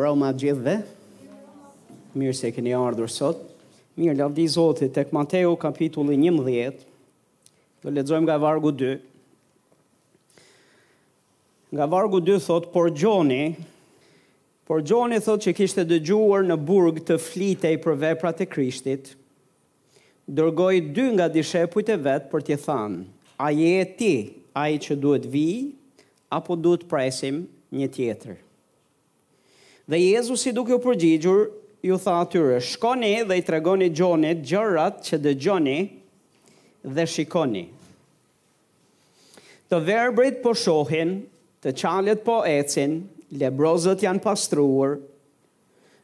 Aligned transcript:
mbrau 0.00 0.34
gjithve. 0.40 0.74
Mirë 2.18 2.34
se 2.36 2.50
keni 2.54 2.72
ardhur 2.74 3.10
sot. 3.12 3.42
Mirë, 3.98 4.16
lafdi 4.18 4.46
Zotit, 4.48 4.92
tek 4.96 5.12
Mateo 5.14 5.52
kapitulli 5.60 6.16
11, 6.16 6.84
do 7.82 7.92
ledzojmë 7.94 8.24
nga 8.26 8.36
vargu 8.40 8.70
2. 8.72 8.96
Nga 11.74 11.86
vargu 11.90 12.20
2 12.22 12.40
thot, 12.46 12.70
por 12.72 12.88
gjoni, 12.94 13.56
por 14.66 14.80
gjoni 14.86 15.20
thot 15.22 15.44
që 15.44 15.54
kishte 15.58 15.84
dëgjuar 15.90 16.46
në 16.48 16.56
burg 16.66 17.00
të 17.08 17.18
flitej 17.22 17.76
për 17.84 17.98
veprat 18.02 18.40
e 18.42 18.48
krishtit, 18.50 19.12
dërgoj 20.26 20.80
dy 20.96 21.08
nga 21.18 21.28
dishepujt 21.34 21.92
e 21.92 21.98
vetë 22.06 22.30
për 22.30 22.46
t'je 22.46 22.58
than 22.64 23.00
a 23.42 23.50
je 23.54 23.76
ti, 23.98 24.14
a 24.56 24.66
që 24.74 24.96
duhet 24.98 25.26
vi, 25.30 25.46
apo 26.34 26.56
duhet 26.56 26.88
presim 26.90 27.44
Një 27.70 27.86
tjetër. 27.94 28.32
Dhe 29.90 29.98
Jezusi 29.98 30.52
duke 30.54 30.70
u 30.70 30.78
përgjigjur, 30.78 31.38
ju 31.82 31.96
tha 31.98 32.12
atyre, 32.22 32.60
shkoni 32.62 33.08
dhe 33.26 33.40
i 33.40 33.42
tregoni 33.42 33.88
gjonit 33.98 34.38
gjërat 34.46 35.00
që 35.02 35.16
dë 35.24 35.32
gjoni 35.34 35.78
dhe 36.94 37.06
shikoni. 37.10 37.64
Të 39.66 39.80
verbrit 39.88 40.38
po 40.44 40.52
shohin, 40.58 41.16
të 41.62 41.72
qalit 41.82 42.22
po 42.26 42.38
ecin, 42.52 43.00
lebrozët 43.42 44.04
janë 44.06 44.22
pastruar, 44.28 44.94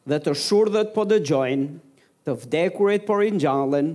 dhe 0.03 0.19
të 0.25 0.35
shurdhët 0.43 0.91
po 0.97 1.05
dëgjojnë, 1.11 1.69
të 2.27 2.35
vdekurit 2.43 3.07
po 3.07 3.21
rinjallën, 3.23 3.95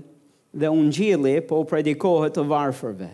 dhe 0.55 0.72
unë 0.72 0.95
gjili 0.95 1.36
po 1.52 1.66
predikohet 1.67 2.38
të 2.39 2.48
varfërve. 2.53 3.12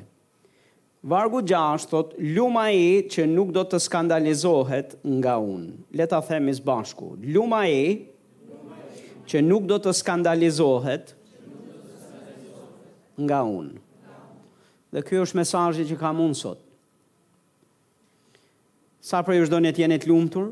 Vargu 1.03 1.41
6 1.43 1.85
thot, 1.91 2.13
luma 2.17 2.67
i 2.73 3.05
që 3.09 3.27
nuk 3.29 3.51
do 3.53 3.61
të 3.69 3.77
skandalizohet 3.81 4.95
nga 5.19 5.35
unë. 5.37 5.73
Leta 5.93 6.17
themi 6.25 6.55
së 6.57 6.63
bashku. 6.65 7.11
Luma 7.27 7.65
i 7.69 8.07
që 9.29 9.41
nuk 9.45 9.67
do 9.69 9.77
të 9.77 9.93
skandalizohet 9.93 11.13
nga 13.23 13.43
unë. 13.45 13.75
Dhe 14.95 15.03
kjo 15.05 15.21
është 15.27 15.37
mesajë 15.37 15.85
që 15.91 15.99
kam 16.01 16.21
unë 16.23 16.39
sot. 16.39 16.63
Sa 19.07 19.21
për 19.23 19.37
ju 19.37 19.45
shdo 19.47 19.61
në 19.61 19.71
tjenit 19.77 20.03
lumëtur, 20.09 20.49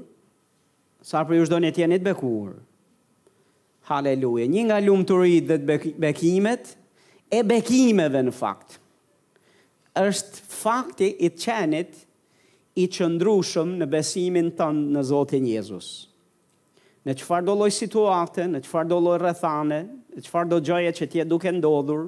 sa 1.06 1.26
për 1.28 1.40
ju 1.42 1.50
shdo 1.50 1.58
në 1.62 1.74
tjenit 1.76 2.04
bekur. 2.06 2.54
Haleluja. 3.90 4.48
Një 4.50 4.64
nga 4.70 4.78
lumëturit 4.84 5.50
dhe 5.50 5.58
të 5.66 5.94
bekimet, 6.02 6.76
e 7.34 7.42
bekimeve 7.44 8.22
në 8.30 8.34
faktë 8.36 8.80
është 9.96 10.42
fakti 10.52 11.10
i 11.26 11.30
qenit 11.40 12.02
i 12.76 12.88
qëndrushëm 12.92 13.76
në 13.80 13.88
besimin 13.88 14.50
të 14.58 14.68
në 14.76 15.04
Zotin 15.08 15.46
Jezus. 15.48 15.90
Në 17.08 17.16
qëfar 17.22 17.46
do 17.46 17.54
loj 17.56 17.70
situate, 17.72 18.48
në 18.50 18.64
qëfar 18.66 18.88
do 18.90 18.98
loj 19.00 19.20
rëthane, 19.24 19.82
në 20.18 20.24
qëfar 20.26 20.50
do 20.52 20.58
gjoje 20.66 20.92
që 21.00 21.08
tje 21.14 21.26
duke 21.30 21.52
ndodhur, 21.54 22.08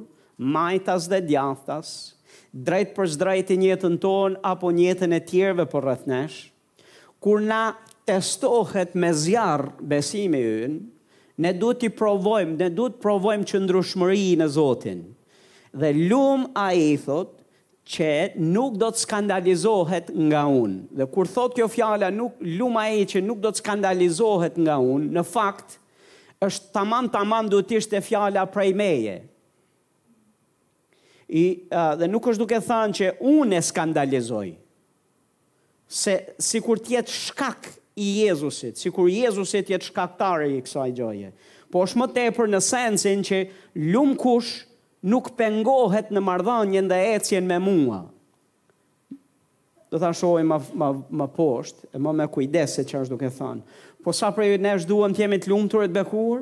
majtas 0.56 1.06
dhe 1.12 1.22
djathas, 1.28 1.92
drejt 2.52 2.94
për 2.98 3.12
zdrejt 3.16 3.52
i 3.56 3.60
njëtën 3.62 3.98
ton, 4.02 4.36
apo 4.50 4.72
njëtën 4.76 5.14
e 5.14 5.22
tjerve 5.30 5.68
për 5.70 5.72
po 5.78 5.84
rëthnesh, 5.86 6.40
kur 7.24 7.42
na 7.46 7.62
testohet 8.10 8.98
me 9.00 9.14
zjarë 9.18 9.72
besime 9.92 10.42
jënë, 10.42 10.80
ne 11.46 11.52
du 11.54 11.72
t'i 11.78 11.92
provojmë, 11.94 12.58
ne 12.64 12.70
du 12.74 12.90
t'i 12.90 13.00
provojmë 13.04 13.46
që 13.52 13.62
ndrushmëri 13.68 14.30
në 14.42 14.50
Zotin. 14.58 15.06
Dhe 15.78 15.94
lumë 15.94 16.50
a 16.58 16.72
i 16.74 16.96
thotë, 17.06 17.37
që 17.88 18.08
nuk 18.44 18.76
do 18.82 18.90
të 18.92 19.00
skandalizohet 19.06 20.12
nga 20.28 20.42
unë. 20.52 20.80
Dhe 21.00 21.08
kur 21.14 21.30
thot 21.32 21.56
kjo 21.56 21.68
fjala, 21.72 22.10
nuk, 22.12 22.36
luma 22.44 22.88
e 22.92 23.06
që 23.08 23.22
nuk 23.24 23.40
do 23.44 23.52
të 23.54 23.62
skandalizohet 23.62 24.60
nga 24.60 24.76
unë, 24.82 25.10
në 25.18 25.24
fakt, 25.30 25.78
është 26.44 26.74
taman 26.76 27.08
taman 27.14 27.48
du 27.50 27.62
të 27.66 27.80
ishte 27.80 28.02
fjala 28.06 28.44
prej 28.52 28.72
meje. 28.78 29.16
I, 31.28 31.44
uh, 31.72 31.96
dhe 32.00 32.08
nuk 32.12 32.28
është 32.32 32.44
duke 32.44 32.60
thanë 32.64 32.98
që 33.02 33.12
unë 33.28 33.58
e 33.58 33.64
skandalizoj. 33.72 34.48
Se 35.88 36.18
si 36.44 36.60
kur 36.64 36.80
tjetë 36.84 37.12
shkak 37.26 37.72
i 38.00 38.10
Jezusit, 38.26 38.76
si 38.80 38.92
kur 38.92 39.08
Jezusit 39.12 39.72
jetë 39.72 39.88
shkaktare 39.90 40.50
i 40.58 40.62
kësaj 40.64 40.92
gjoje. 40.96 41.32
Po 41.72 41.82
është 41.88 42.02
më 42.04 42.10
tepër 42.16 42.50
në 42.54 42.62
sensin 42.64 43.24
që 43.28 43.42
lumë 43.92 44.16
kush, 44.20 44.54
nuk 45.04 45.32
pengohet 45.38 46.10
në 46.12 46.22
mardhanje 46.24 46.82
e 46.94 47.20
cjen 47.24 47.46
me 47.48 47.60
mua. 47.62 48.02
Do 49.92 50.00
të 50.02 50.10
shohi 50.20 50.44
ma, 50.44 50.58
ma, 50.76 50.90
ma 51.10 51.28
poshtë, 51.32 51.90
e 51.96 52.00
ma 52.04 52.12
me 52.12 52.26
kujdes 52.28 52.74
se 52.76 52.84
që 52.84 53.06
është 53.06 53.14
duke 53.14 53.30
thanë. 53.32 53.78
Po 54.04 54.12
sa 54.16 54.32
prej 54.36 54.58
ne 54.60 54.74
është 54.80 54.88
duhem 54.90 55.14
të 55.16 55.24
jemi 55.24 55.38
të 55.40 55.52
lumë 55.54 55.70
të 55.72 55.94
bekur? 55.96 56.42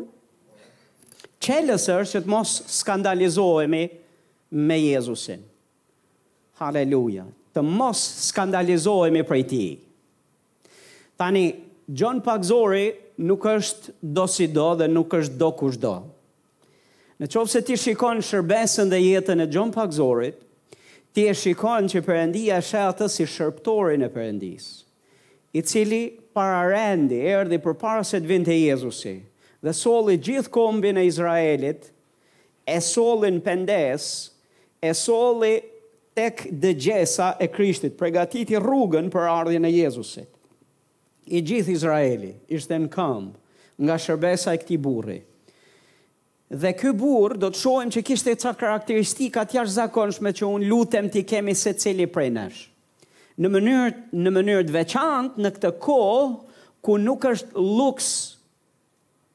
Qelës 1.46 1.86
është 1.94 2.16
që 2.18 2.24
të 2.26 2.32
mos 2.32 2.56
skandalizohemi 2.80 3.84
me 4.66 4.80
Jezusin. 4.82 5.44
Haleluja. 6.58 7.28
Të 7.54 7.62
mos 7.64 8.02
skandalizohemi 8.32 9.22
prej 9.28 9.44
ti. 9.48 9.64
Tani, 11.20 11.46
John 11.88 12.24
Pagzori 12.26 12.88
nuk 13.24 13.46
është 13.54 13.94
do 14.02 14.26
si 14.28 14.48
do 14.52 14.72
dhe 14.80 14.88
nuk 14.92 15.14
është 15.22 15.38
do 15.40 15.52
kush 15.54 15.78
do. 15.78 15.78
Nuk 15.78 15.78
është 15.78 15.84
do. 15.86 15.96
Në 17.16 17.30
qovë 17.32 17.48
se 17.52 17.60
ti 17.64 17.76
shikon 17.80 18.20
shërbesën 18.28 18.90
dhe 18.92 18.98
jetën 19.00 19.40
e 19.40 19.48
gjon 19.52 19.70
pakzorit, 19.72 20.42
ti 21.16 21.30
e 21.30 21.34
shikon 21.40 21.86
që 21.92 22.02
përëndia 22.04 22.58
shë 22.68 22.82
atës 22.90 23.14
si 23.16 23.28
shërptorin 23.32 24.02
e 24.04 24.10
përëndis, 24.12 24.66
i 25.56 25.62
cili 25.64 26.02
para 26.36 26.58
rendi, 26.68 27.22
erdi 27.32 27.56
për 27.64 27.78
para 27.80 28.02
se 28.04 28.20
të 28.20 28.28
vinte 28.34 28.52
Jezusi, 28.58 29.14
dhe 29.64 29.72
soli 29.74 30.18
gjithë 30.28 30.52
kombi 30.52 30.92
e 30.92 31.06
Izraelit, 31.08 31.88
e 32.68 32.82
solin 32.84 33.40
pendes, 33.46 34.08
e 34.84 34.92
soli 34.94 35.54
tek 36.18 36.50
dëgjesa 36.64 37.30
e 37.42 37.48
Krishtit, 37.52 37.96
pregatiti 38.00 38.60
rrugën 38.60 39.08
për 39.16 39.30
ardhjën 39.38 39.70
e 39.70 39.72
Jezusit. 39.78 40.28
I 41.32 41.40
gjithë 41.42 41.72
Izraeli 41.78 42.34
ishte 42.54 42.76
në 42.84 42.92
këmbë 42.98 43.88
nga 43.88 43.96
shërbesa 44.04 44.54
e 44.58 44.60
këti 44.62 44.78
burri, 44.84 45.22
Dhe 46.62 46.72
ky 46.78 46.88
burr 46.96 47.36
do 47.40 47.50
të 47.52 47.58
shohim 47.60 47.90
se 47.92 48.02
kishte 48.06 48.32
ca 48.40 48.54
karakteristika 48.56 49.42
të 49.44 49.58
jashtëzakonshme 49.58 50.32
që 50.40 50.48
un 50.48 50.64
lutem 50.72 51.10
ti 51.12 51.24
kemi 51.28 51.52
se 51.58 51.74
cili 51.84 52.06
prej 52.08 52.30
nesh. 52.38 52.60
Në 53.44 53.50
mënyrë 53.56 53.90
në 54.24 54.32
mënyrë 54.38 54.68
të 54.70 54.76
veçantë 54.76 55.44
në 55.44 55.52
këtë 55.58 55.72
kohë 55.84 56.30
ku 56.86 56.96
nuk 57.04 57.28
është 57.34 57.60
luks 57.80 58.08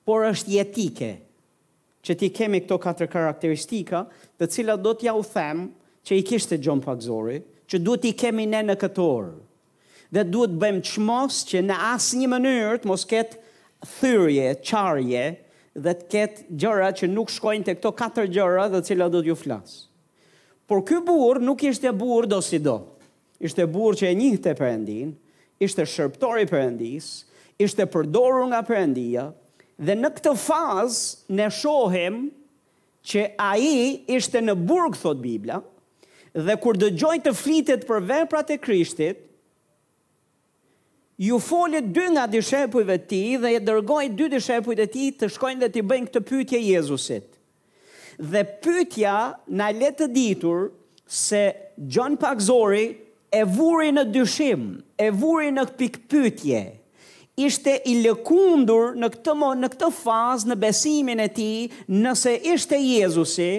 por 0.08 0.24
është 0.30 0.54
jetike 0.56 1.10
që 2.08 2.16
ti 2.22 2.30
kemi 2.38 2.62
këto 2.64 2.78
katër 2.86 3.10
karakteristika, 3.12 4.00
të 4.40 4.48
cilat 4.54 4.80
do 4.86 4.94
t'ja 5.02 5.12
u 5.12 5.20
them 5.34 5.66
që 6.08 6.16
i 6.16 6.24
kishte 6.30 6.56
John 6.64 6.80
Pagzori, 6.80 7.42
që 7.68 7.82
duhet 7.84 8.06
t'i 8.06 8.14
kemi 8.22 8.46
ne 8.48 8.62
në 8.70 8.78
këtë 8.80 9.04
orë. 9.04 9.34
Dhe 10.16 10.24
duhet 10.32 10.56
bëjmë 10.62 10.80
çmos 10.94 11.42
që 11.52 11.60
në 11.68 11.76
asnjë 11.90 12.32
mënyrë 12.32 12.80
të 12.80 12.88
mos 12.94 13.04
ketë 13.12 13.90
thyrje, 13.98 14.48
çarje, 14.70 15.26
dhe 15.76 15.92
të 15.98 16.06
ketë 16.10 16.46
gjëra 16.58 16.88
që 16.98 17.08
nuk 17.10 17.30
shkojnë 17.30 17.66
të 17.68 17.74
këto 17.78 17.92
katër 17.94 18.30
gjëra 18.34 18.64
dhe 18.72 18.80
cila 18.86 19.06
do 19.12 19.20
t'ju 19.22 19.36
flasë. 19.38 19.86
Por 20.66 20.82
ky 20.86 20.98
burr 21.06 21.40
nuk 21.42 21.62
ishte 21.66 21.90
burr 21.94 22.28
do 22.30 22.40
si 22.42 22.58
do. 22.62 22.78
Ishte 23.40 23.64
burr 23.70 23.96
që 23.98 24.10
e 24.10 24.14
njihte 24.18 24.52
Perëndin, 24.58 25.14
ishte 25.60 25.86
shërptori 25.88 26.44
i 26.46 26.50
Perëndis, 26.50 27.08
ishte 27.58 27.86
përdorur 27.92 28.48
nga 28.50 28.60
Perëndia 28.68 29.28
dhe 29.80 29.96
në 29.98 30.10
këtë 30.18 30.34
fazë 30.38 31.34
ne 31.38 31.48
shohim 31.52 32.18
që 33.08 33.24
ai 33.40 34.02
ishte 34.12 34.42
në 34.44 34.54
burg 34.68 34.98
thot 35.00 35.22
Bibla 35.24 35.62
dhe 36.36 36.54
kur 36.62 36.78
gjojnë 36.78 37.24
të 37.24 37.34
flitet 37.40 37.86
për 37.88 38.04
veprat 38.10 38.52
e 38.54 38.58
Krishtit, 38.60 39.26
ju 41.20 41.36
folit 41.44 41.90
dy 41.92 42.06
nga 42.16 42.22
dishepujve 42.32 42.94
ti 43.08 43.18
dhe 43.42 43.50
e 43.58 43.60
dërgoj 43.60 44.06
dy 44.16 44.26
dishepujve 44.34 44.86
ti 44.88 45.10
të 45.20 45.28
shkojnë 45.34 45.60
dhe 45.60 45.68
ti 45.74 45.80
bëjnë 45.84 46.08
këtë 46.08 46.20
pytje 46.30 46.60
Jezusit. 46.64 47.26
Dhe 48.16 48.40
pytja 48.64 49.18
në 49.60 49.66
letë 49.76 50.06
ditur 50.14 50.70
se 51.12 51.42
John 51.92 52.16
Zori 52.40 52.86
e 53.28 53.42
vuri 53.46 53.90
në 53.94 54.04
dyshim, 54.14 54.64
e 54.96 55.10
vuri 55.12 55.50
në 55.54 55.66
pikë 55.76 56.06
pytje. 56.08 56.62
Ishte 57.40 57.76
i 57.92 57.98
lëkundur 58.04 58.96
në 59.00 59.12
këtë, 59.14 59.34
mo, 59.42 59.52
në 59.54 59.68
këtë 59.76 59.92
fazë 60.00 60.48
në 60.48 60.56
besimin 60.64 61.20
e 61.24 61.28
ti 61.36 61.50
nëse 62.00 62.32
ishte 62.54 62.80
Jezusi, 62.80 63.50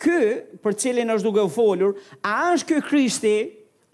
ky 0.00 0.20
për 0.60 0.76
cilin 0.80 1.16
është 1.16 1.24
duke 1.30 1.40
u 1.40 1.48
folur, 1.56 1.96
a 2.20 2.52
është 2.52 2.68
ky 2.74 2.84
Krishti 2.90 3.34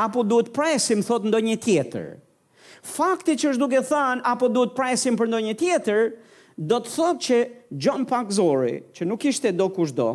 apo 0.02 0.26
duhet 0.26 0.50
presim 0.55 1.02
thot 1.06 1.23
ndonjë 1.31 1.58
tjetër? 1.64 2.12
Fakti 2.82 3.37
që 3.38 3.52
është 3.55 3.61
duke 3.62 3.81
thënë 3.87 4.25
apo 4.26 4.49
duhet 4.50 4.73
presim 4.75 5.14
për 5.19 5.29
ndonjë 5.31 5.52
tjetër, 5.61 6.00
do 6.58 6.81
të 6.82 6.90
thotë 6.96 7.23
që 7.26 7.37
John 7.84 8.06
Pak 8.11 8.32
Zori, 8.34 8.81
që 8.96 9.06
nuk 9.06 9.23
ishte 9.31 9.52
do 9.55 9.69
kush 9.73 9.94
do, 9.96 10.08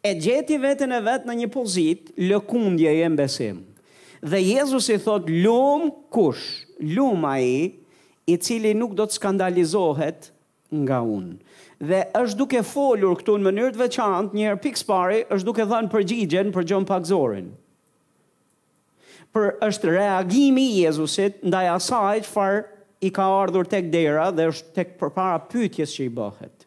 e 0.00 0.14
gjeti 0.16 0.56
veten 0.62 0.96
e 0.96 1.02
vet 1.04 1.28
në 1.28 1.36
një 1.42 1.50
pozitë 1.52 2.16
lëkundje 2.32 2.94
e 3.04 3.10
mbesim. 3.12 3.60
Dhe 4.24 4.40
Jezusi 4.40 4.96
thotë, 5.04 5.36
lum 5.44 5.90
kush, 6.12 6.46
lum 6.96 7.28
ai 7.28 7.76
i 8.32 8.38
cili 8.40 8.72
nuk 8.76 8.96
do 8.96 9.04
të 9.08 9.18
skandalizohet 9.20 10.30
nga 10.72 11.02
unë. 11.04 11.36
Dhe 11.80 12.00
është 12.22 12.40
duke 12.40 12.60
folur 12.72 13.12
këtu 13.20 13.36
në 13.36 13.46
mënyrë 13.50 13.76
të 13.76 13.84
veçantë, 13.84 14.36
një 14.36 14.44
herë 14.48 14.60
pikëspari 14.64 15.22
është 15.28 15.48
duke 15.50 15.68
dhënë 15.68 15.92
përgjigjen 15.94 16.52
për 16.56 16.68
John 16.72 16.88
Pak 16.88 17.08
Zorin 17.08 17.50
për 19.34 19.50
është 19.62 19.92
reagimi 19.94 20.64
i 20.70 20.80
Jezusit 20.84 21.38
ndaj 21.46 21.66
asaj 21.76 22.22
çfarë 22.26 22.64
i 23.06 23.12
ka 23.14 23.28
ardhur 23.40 23.68
tek 23.70 23.88
dera 23.92 24.28
dhe 24.34 24.48
është 24.50 24.74
tek 24.78 24.96
përpara 25.00 25.38
pyetjes 25.50 25.94
që 25.96 26.08
i 26.08 26.12
bëhet. 26.18 26.66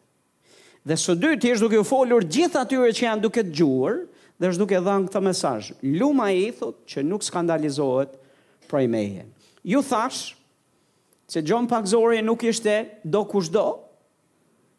Dhe 0.84 0.96
së 1.00 1.14
dyti 1.20 1.52
është 1.54 1.64
duke 1.68 1.80
u 1.80 1.86
folur 1.88 2.24
gjithë 2.26 2.60
atyre 2.64 2.90
që 2.96 3.06
janë 3.08 3.24
duke 3.24 3.44
dëgjuar 3.50 4.00
dhe 4.40 4.50
është 4.50 4.62
duke 4.64 4.80
dhënë 4.88 5.10
këtë 5.10 5.22
mesazh. 5.28 5.70
Luma 6.00 6.30
i 6.36 6.48
thotë 6.52 6.88
që 6.92 7.04
nuk 7.06 7.24
skandalizohet 7.24 8.16
prej 8.70 8.86
meje. 8.92 9.26
Ju 9.64 9.80
thash 9.88 10.34
se 11.32 11.44
John 11.48 11.68
Pagzori 11.70 12.22
nuk 12.24 12.42
ishte 12.50 12.74
do 13.04 13.24
kush 13.28 13.52
do, 13.54 13.68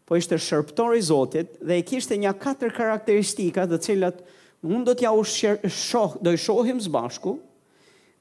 po 0.05 0.17
ishte 0.19 0.37
shërptor 0.37 0.97
i 0.99 1.05
Zotit 1.05 1.55
dhe 1.65 1.79
i 1.81 1.85
kishte 1.85 2.17
një 2.21 2.35
katër 2.41 2.73
karakteristika 2.77 3.65
të 3.69 3.79
cilat 3.87 4.19
unë 4.65 4.83
do 4.85 4.93
t'ja 4.99 5.13
u 5.17 5.23
shoh, 5.25 6.13
do 6.21 6.33
i 6.33 6.37
shohim 6.37 6.77
së 6.81 6.91
bashku, 6.93 7.39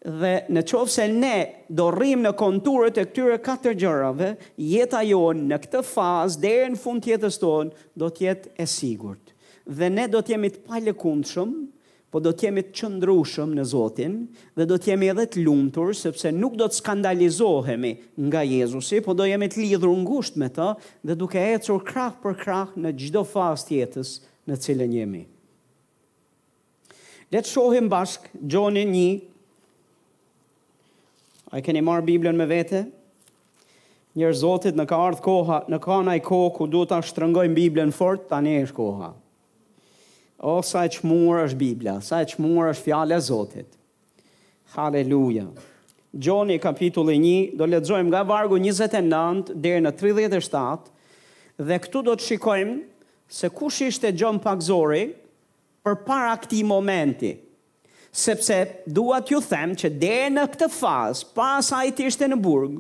dhe 0.04 0.32
në 0.52 0.60
qovë 0.68 0.90
se 0.92 1.04
ne 1.08 1.34
do 1.72 1.86
rrim 1.94 2.20
në 2.26 2.34
konturët 2.36 2.98
e 3.00 3.06
këtyre 3.08 3.38
katër 3.44 3.76
gjërave, 3.80 4.32
jeta 4.60 5.00
jonë 5.06 5.46
në 5.50 5.58
këtë 5.64 5.82
fazë, 5.88 6.40
dhe 6.44 6.56
në 6.74 6.80
fund 6.82 7.04
tjetës 7.06 7.40
tonë, 7.40 7.72
do 7.98 8.10
tjetë 8.12 8.52
e 8.60 8.66
sigurt. 8.68 9.32
Dhe 9.64 9.88
ne 9.88 10.04
do 10.12 10.20
t'jemi 10.20 10.50
të 10.52 10.64
palëkundshëm, 10.68 11.54
po 12.14 12.20
do 12.22 12.30
t'jemi 12.36 12.62
të 12.66 12.74
qëndrushëm 12.78 13.54
në 13.56 13.62
Zotin, 13.72 14.18
dhe 14.54 14.66
do 14.70 14.76
t'jemi 14.78 15.08
edhe 15.10 15.24
të 15.26 15.42
lumëtur, 15.48 15.94
sepse 15.98 16.28
nuk 16.36 16.54
do 16.60 16.68
të 16.70 16.76
skandalizohemi 16.82 17.94
nga 18.28 18.44
Jezusi, 18.46 19.00
po 19.02 19.16
do 19.18 19.24
jemi 19.26 19.48
të 19.50 19.64
lidhur 19.64 19.90
ngusht 20.04 20.36
me 20.38 20.46
ta, 20.54 20.74
dhe 21.02 21.16
duke 21.18 21.40
e 21.42 21.56
cur 21.64 21.82
krah 21.88 22.12
për 22.22 22.36
krah 22.44 22.76
në 22.78 22.92
gjdo 23.00 23.24
fazë 23.26 23.66
tjetës 23.72 24.12
në 24.52 24.60
cilën 24.62 24.94
jemi. 25.00 25.24
Letë 27.34 27.50
shohim 27.50 27.88
bashkë 27.90 28.44
Gjoni 28.46 28.84
A 31.54 31.60
keni 31.62 31.78
marë 31.86 32.02
Biblën 32.08 32.34
me 32.34 32.46
vete? 32.50 32.80
Njërë 34.18 34.34
Zotit 34.40 34.74
në 34.78 34.88
ka 34.90 34.96
ardhë 35.06 35.22
koha, 35.22 35.60
në 35.70 35.78
ka 35.84 36.00
naj 36.08 36.18
kohë 36.26 36.48
ku 36.56 36.66
du 36.70 36.80
të 36.90 36.98
shtrëngojmë 37.06 37.54
Biblën 37.54 37.92
fort, 37.94 38.24
ta 38.26 38.40
një 38.42 38.56
është 38.64 38.74
koha. 38.74 39.12
O, 40.50 40.56
sa 40.66 40.82
e 40.82 40.90
qëmur 40.96 41.44
është 41.44 41.60
Biblia, 41.60 41.94
sa 42.02 42.24
e 42.24 42.26
qëmur 42.32 42.72
është 42.72 42.86
fjale 42.88 43.20
Zotit. 43.22 43.78
Haleluja. 44.74 45.46
Gjoni 46.10 46.58
kapitulli 46.62 47.14
1, 47.22 47.54
do 47.62 47.70
ledzojmë 47.70 48.10
nga 48.10 48.24
vargu 48.32 48.58
29 48.58 49.54
dhe 49.62 49.76
në 49.86 49.94
37, 49.94 50.92
dhe 51.70 51.78
këtu 51.86 52.02
do 52.10 52.18
të 52.18 52.30
shikojmë 52.32 52.74
se 53.38 53.52
kush 53.54 53.78
ishte 53.92 54.10
Gjon 54.18 54.42
Pakzori 54.42 55.06
për 55.86 56.00
para 56.10 56.34
këti 56.42 56.64
momenti 56.66 57.36
sepse 58.14 58.56
duat 58.87 59.26
ju 59.32 59.40
them 59.43 59.72
që 59.75 59.88
dhe 59.99 60.19
në 60.31 60.44
këtë 60.52 60.69
fazë, 60.70 61.25
pas 61.34 61.66
a 61.75 61.81
i 61.88 61.90
të 61.90 62.05
ishte 62.12 62.28
në 62.31 62.37
burg, 62.40 62.76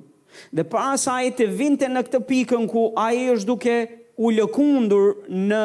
dhe 0.54 0.64
pas 0.70 1.08
a 1.10 1.16
i 1.26 1.32
të 1.34 1.48
vinte 1.58 1.88
në 1.90 2.04
këtë 2.06 2.20
pikën 2.28 2.68
ku 2.70 2.86
a 3.02 3.08
i 3.14 3.24
është 3.32 3.48
duke 3.50 3.74
u 4.22 4.30
lëkundur 4.34 5.08
në 5.50 5.62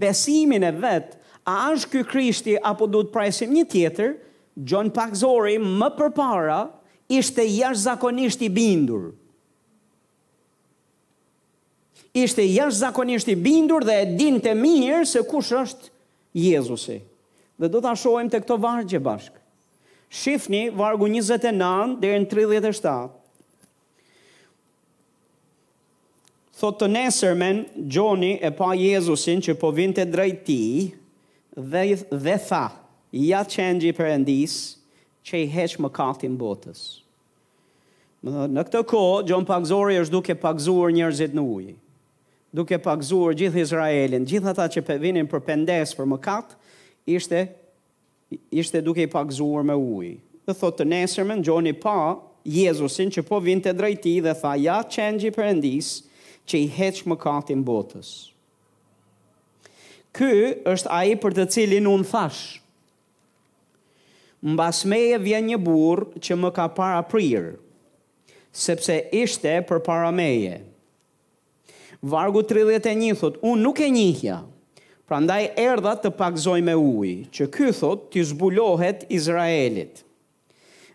besimin 0.00 0.64
e 0.64 0.72
vetë, 0.80 1.18
a 1.44 1.56
është 1.74 1.92
ky 1.92 2.04
krishti 2.14 2.56
apo 2.64 2.88
duhet 2.88 3.12
prajsim 3.12 3.52
një 3.58 3.66
tjetër, 3.74 4.14
John 4.70 4.88
Pakzori 4.94 5.58
më 5.60 5.90
përpara 5.98 6.62
ishte 7.12 7.42
jashtëzakonisht 7.44 7.84
zakonisht 7.84 8.42
i 8.46 8.48
bindur. 8.54 9.10
Ishte 12.14 12.46
jashtëzakonisht 12.46 12.80
zakonisht 13.26 13.32
i 13.36 13.36
bindur 13.42 13.84
dhe 13.84 14.00
e 14.04 14.08
din 14.16 14.40
të 14.40 14.54
mirë 14.62 15.04
se 15.10 15.20
kush 15.28 15.52
është 15.58 15.92
Jezusi 16.34 17.02
dhe 17.62 17.68
do 17.70 17.80
të 17.80 17.90
ashojmë 17.94 18.32
të 18.34 18.40
këto 18.44 18.56
vargje 18.64 19.00
bashkë. 19.04 19.40
Shifni 20.14 20.64
vargu 20.74 21.08
29 21.10 21.96
dhe 22.04 22.16
në 22.22 22.30
37. 22.30 23.12
Thotë 26.58 26.80
të 26.84 26.88
nesërmen, 26.94 27.64
Gjoni 27.92 28.34
e 28.46 28.50
pa 28.54 28.72
Jezusin 28.78 29.42
që 29.42 29.56
po 29.58 29.72
vinte 29.74 30.04
drejti 30.06 30.60
dhe, 31.58 31.82
dhe 32.14 32.36
tha, 32.46 32.64
ja 33.12 33.40
qenë 33.44 33.88
i 33.90 33.94
përëndis 33.98 34.54
që 35.26 35.42
i 35.42 35.48
heqë 35.54 35.82
më 35.84 35.90
kaftin 35.96 36.38
botës. 36.40 36.84
Në 38.24 38.62
këtë 38.70 38.80
ko, 38.88 39.02
Gjon 39.28 39.44
Pakzori 39.48 39.98
është 40.00 40.14
duke 40.14 40.36
pakzuar 40.40 40.94
njërzit 40.96 41.34
në 41.36 41.42
ujë, 41.44 41.74
duke 42.56 42.78
pakzuar 42.86 43.34
gjithë 43.36 43.60
Izraelin, 43.60 44.24
gjithë 44.30 44.54
ata 44.54 44.70
që 44.72 44.86
përvinin 44.88 45.28
për 45.28 45.42
pendes 45.44 45.92
për 45.98 46.08
më 46.14 46.20
kaftë, 46.24 46.56
ishte 47.06 47.54
ishte 48.50 48.80
duke 48.82 49.02
i 49.04 49.10
pagzuar 49.10 49.64
me 49.64 49.74
ujë. 49.76 50.18
Dhe 50.46 50.54
thotë 50.58 50.78
të 50.82 50.86
nesërmen, 50.92 51.42
gjoni 51.44 51.72
pa 51.80 51.96
Jezusin 52.44 53.12
që 53.12 53.22
po 53.24 53.38
vinte 53.40 53.72
drejti 53.72 54.18
dhe 54.24 54.34
tha, 54.36 54.54
ja 54.60 54.78
qenë 54.84 55.30
përëndis 55.32 55.90
që 56.48 56.58
i 56.58 56.66
heqë 56.76 57.08
më 57.08 57.16
katin 57.22 57.62
botës. 57.64 58.10
Ky 60.14 60.30
është 60.74 60.90
aji 60.94 61.16
për 61.22 61.32
të 61.38 61.46
cilin 61.54 61.88
unë 61.90 62.06
thashë. 62.10 62.60
Në 64.44 64.54
basmeje 64.60 65.18
vjen 65.24 65.46
një 65.48 65.58
burë 65.64 66.20
që 66.20 66.36
më 66.36 66.50
ka 66.56 66.66
para 66.76 67.00
prirë, 67.08 67.54
sepse 68.52 68.98
ishte 69.16 69.54
për 69.70 69.80
para 69.86 70.10
meje. 70.12 70.58
Vargu 72.04 72.42
31 72.44 73.16
thot, 73.16 73.38
unë 73.40 73.62
nuk 73.64 73.80
e 73.80 73.88
njihja, 73.94 74.42
Pra 75.04 75.20
ndaj 75.20 75.48
erdha 75.60 75.92
të 76.00 76.10
pakzoj 76.16 76.62
me 76.64 76.72
uj, 76.80 77.10
që 77.34 77.48
ky 77.52 77.72
thot 77.76 78.06
të 78.14 78.22
zbulohet 78.30 79.02
Izraelit. 79.12 79.98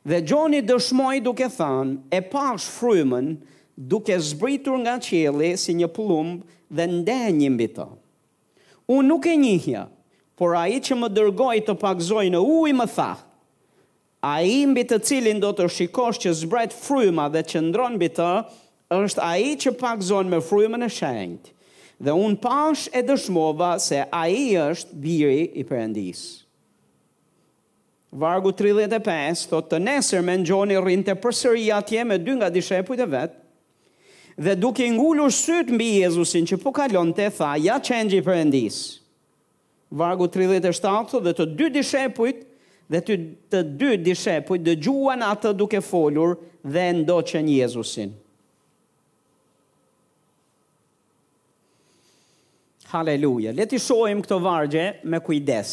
Dhe 0.09 0.21
Gjoni 0.25 0.63
dëshmoj 0.65 1.19
duke 1.25 1.45
thanë, 1.53 2.00
e 2.17 2.21
pash 2.31 2.65
frymën 2.79 3.27
duke 3.91 4.17
zbritur 4.31 4.79
nga 4.81 4.95
qeli 5.06 5.51
si 5.61 5.75
një 5.77 5.91
plumb 5.97 6.41
dhe 6.75 6.88
ndenjë 6.95 7.51
mbi 7.53 7.67
të. 7.75 7.85
Unë 8.89 9.06
nuk 9.11 9.29
e 9.29 9.35
njihja, 9.44 9.83
por 10.39 10.57
a 10.57 10.63
i 10.73 10.81
që 10.89 10.97
më 11.03 11.11
dërgoj 11.19 11.59
të 11.69 11.77
pakzoj 11.83 12.25
në 12.33 12.41
uj 12.57 12.73
më 12.79 12.89
tha, 12.95 13.11
a 14.25 14.33
i 14.44 14.57
mbi 14.71 14.88
të 14.89 14.97
cilin 15.07 15.38
do 15.44 15.53
të 15.56 15.69
shikosh 15.77 16.19
që 16.25 16.33
zbret 16.41 16.73
fryma 16.75 17.29
dhe 17.31 17.45
që 17.51 17.61
ndron 17.69 18.00
mbi 18.00 18.09
të, 18.17 18.31
është 18.97 19.21
a 19.21 19.31
i 19.47 19.54
që 19.61 19.78
pakzoj 19.80 20.25
me 20.33 20.42
frymën 20.49 20.89
e 20.89 20.92
shenjtë 20.97 21.58
dhe 21.99 22.13
unë 22.15 22.39
pash 22.44 22.85
e 22.95 23.01
dëshmova 23.03 23.73
se 23.83 23.99
a 24.15 24.21
i 24.31 24.53
është 24.61 24.97
biri 25.03 25.41
i 25.59 25.65
përëndis. 25.68 26.21
Vargu 28.09 28.49
35, 28.57 29.44
thotë, 29.51 29.75
të 29.75 29.79
nesër 29.85 30.23
me 30.25 30.37
në 30.39 30.47
gjoni 30.49 30.79
rinë 30.81 31.07
të 31.11 31.18
përsëri 31.21 31.68
atje 31.75 32.06
me 32.09 32.18
dy 32.25 32.37
nga 32.39 32.47
dishepujt 32.56 33.03
e 33.03 33.07
vetë, 33.11 33.35
dhe 34.39 34.56
duke 34.57 34.87
ngullur 34.95 35.33
syt 35.35 35.68
mbi 35.75 35.89
Jezusin 35.99 36.47
që 36.49 36.57
po 36.63 36.71
kalon 36.73 37.11
të 37.13 37.27
tha, 37.37 37.51
ja 37.61 37.75
qenë 37.85 38.18
i 38.18 38.23
përëndis. 38.25 38.79
Vargu 39.99 40.29
37, 40.31 41.11
thotë, 41.11 41.23
dhe 41.27 41.35
të 41.37 41.49
dy 41.59 41.69
dishepujt, 41.75 42.41
dhe 42.89 43.03
të, 43.06 43.19
dy 43.77 43.91
dishepujt 44.07 44.65
dhe 44.65 44.79
gjuan 44.87 45.21
atë 45.29 45.51
duke 45.61 45.83
folur 45.85 46.37
dhe 46.63 46.87
ndoqen 47.03 47.51
Jezusin. 47.53 48.07
Jezusin. 48.07 48.18
Haleluja, 52.89 53.51
leti 53.53 53.77
shojmë 53.77 54.23
këto 54.25 54.37
vargje 54.41 54.83
me 55.05 55.19
kujdes. 55.21 55.71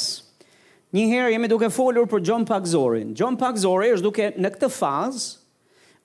Njëherë 0.95 1.31
jemi 1.33 1.49
duke 1.49 1.71
folur 1.73 2.05
për 2.09 2.21
John 2.29 2.45
Pak 2.49 2.67
Zorin. 2.69 3.15
Gjon 3.17 3.39
Pak 3.41 3.57
Zorin 3.61 3.95
është 3.97 4.05
duke 4.05 4.27
në 4.41 4.51
këtë 4.55 4.69
fazë, 4.73 5.31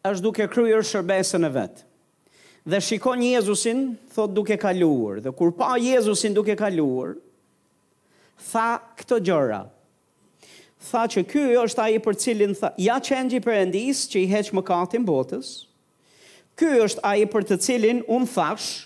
është 0.08 0.24
duke 0.26 0.48
kryer 0.54 0.86
shërbesën 0.88 1.46
e 1.46 1.50
vetë. 1.58 1.84
Dhe 2.72 2.80
shikon 2.86 3.24
Jezusin, 3.26 3.82
thot 4.16 4.32
duke 4.38 4.56
kaluur, 4.62 5.20
dhe 5.26 5.34
kur 5.38 5.52
pa 5.58 5.74
Jezusin 5.82 6.36
duke 6.38 6.56
kaluur, 6.60 7.16
tha 8.52 8.70
këto 9.02 9.20
gjëra. 9.28 9.62
Tha 10.92 11.02
që 11.14 11.26
kjo 11.34 11.66
është 11.66 11.84
aji 11.90 12.02
për 12.08 12.20
cilin, 12.24 12.56
tha, 12.58 12.70
ja 12.82 12.96
qenë 13.06 13.36
gjipër 13.36 13.60
endis 13.66 14.06
që 14.14 14.24
i 14.24 14.30
heqë 14.32 14.56
mëkatin 14.58 15.04
botës, 15.06 15.52
kjo 16.58 16.72
është 16.88 17.04
aji 17.12 17.28
për 17.36 17.50
të 17.52 17.60
cilin 17.68 18.02
unë 18.08 18.32
thashë, 18.38 18.80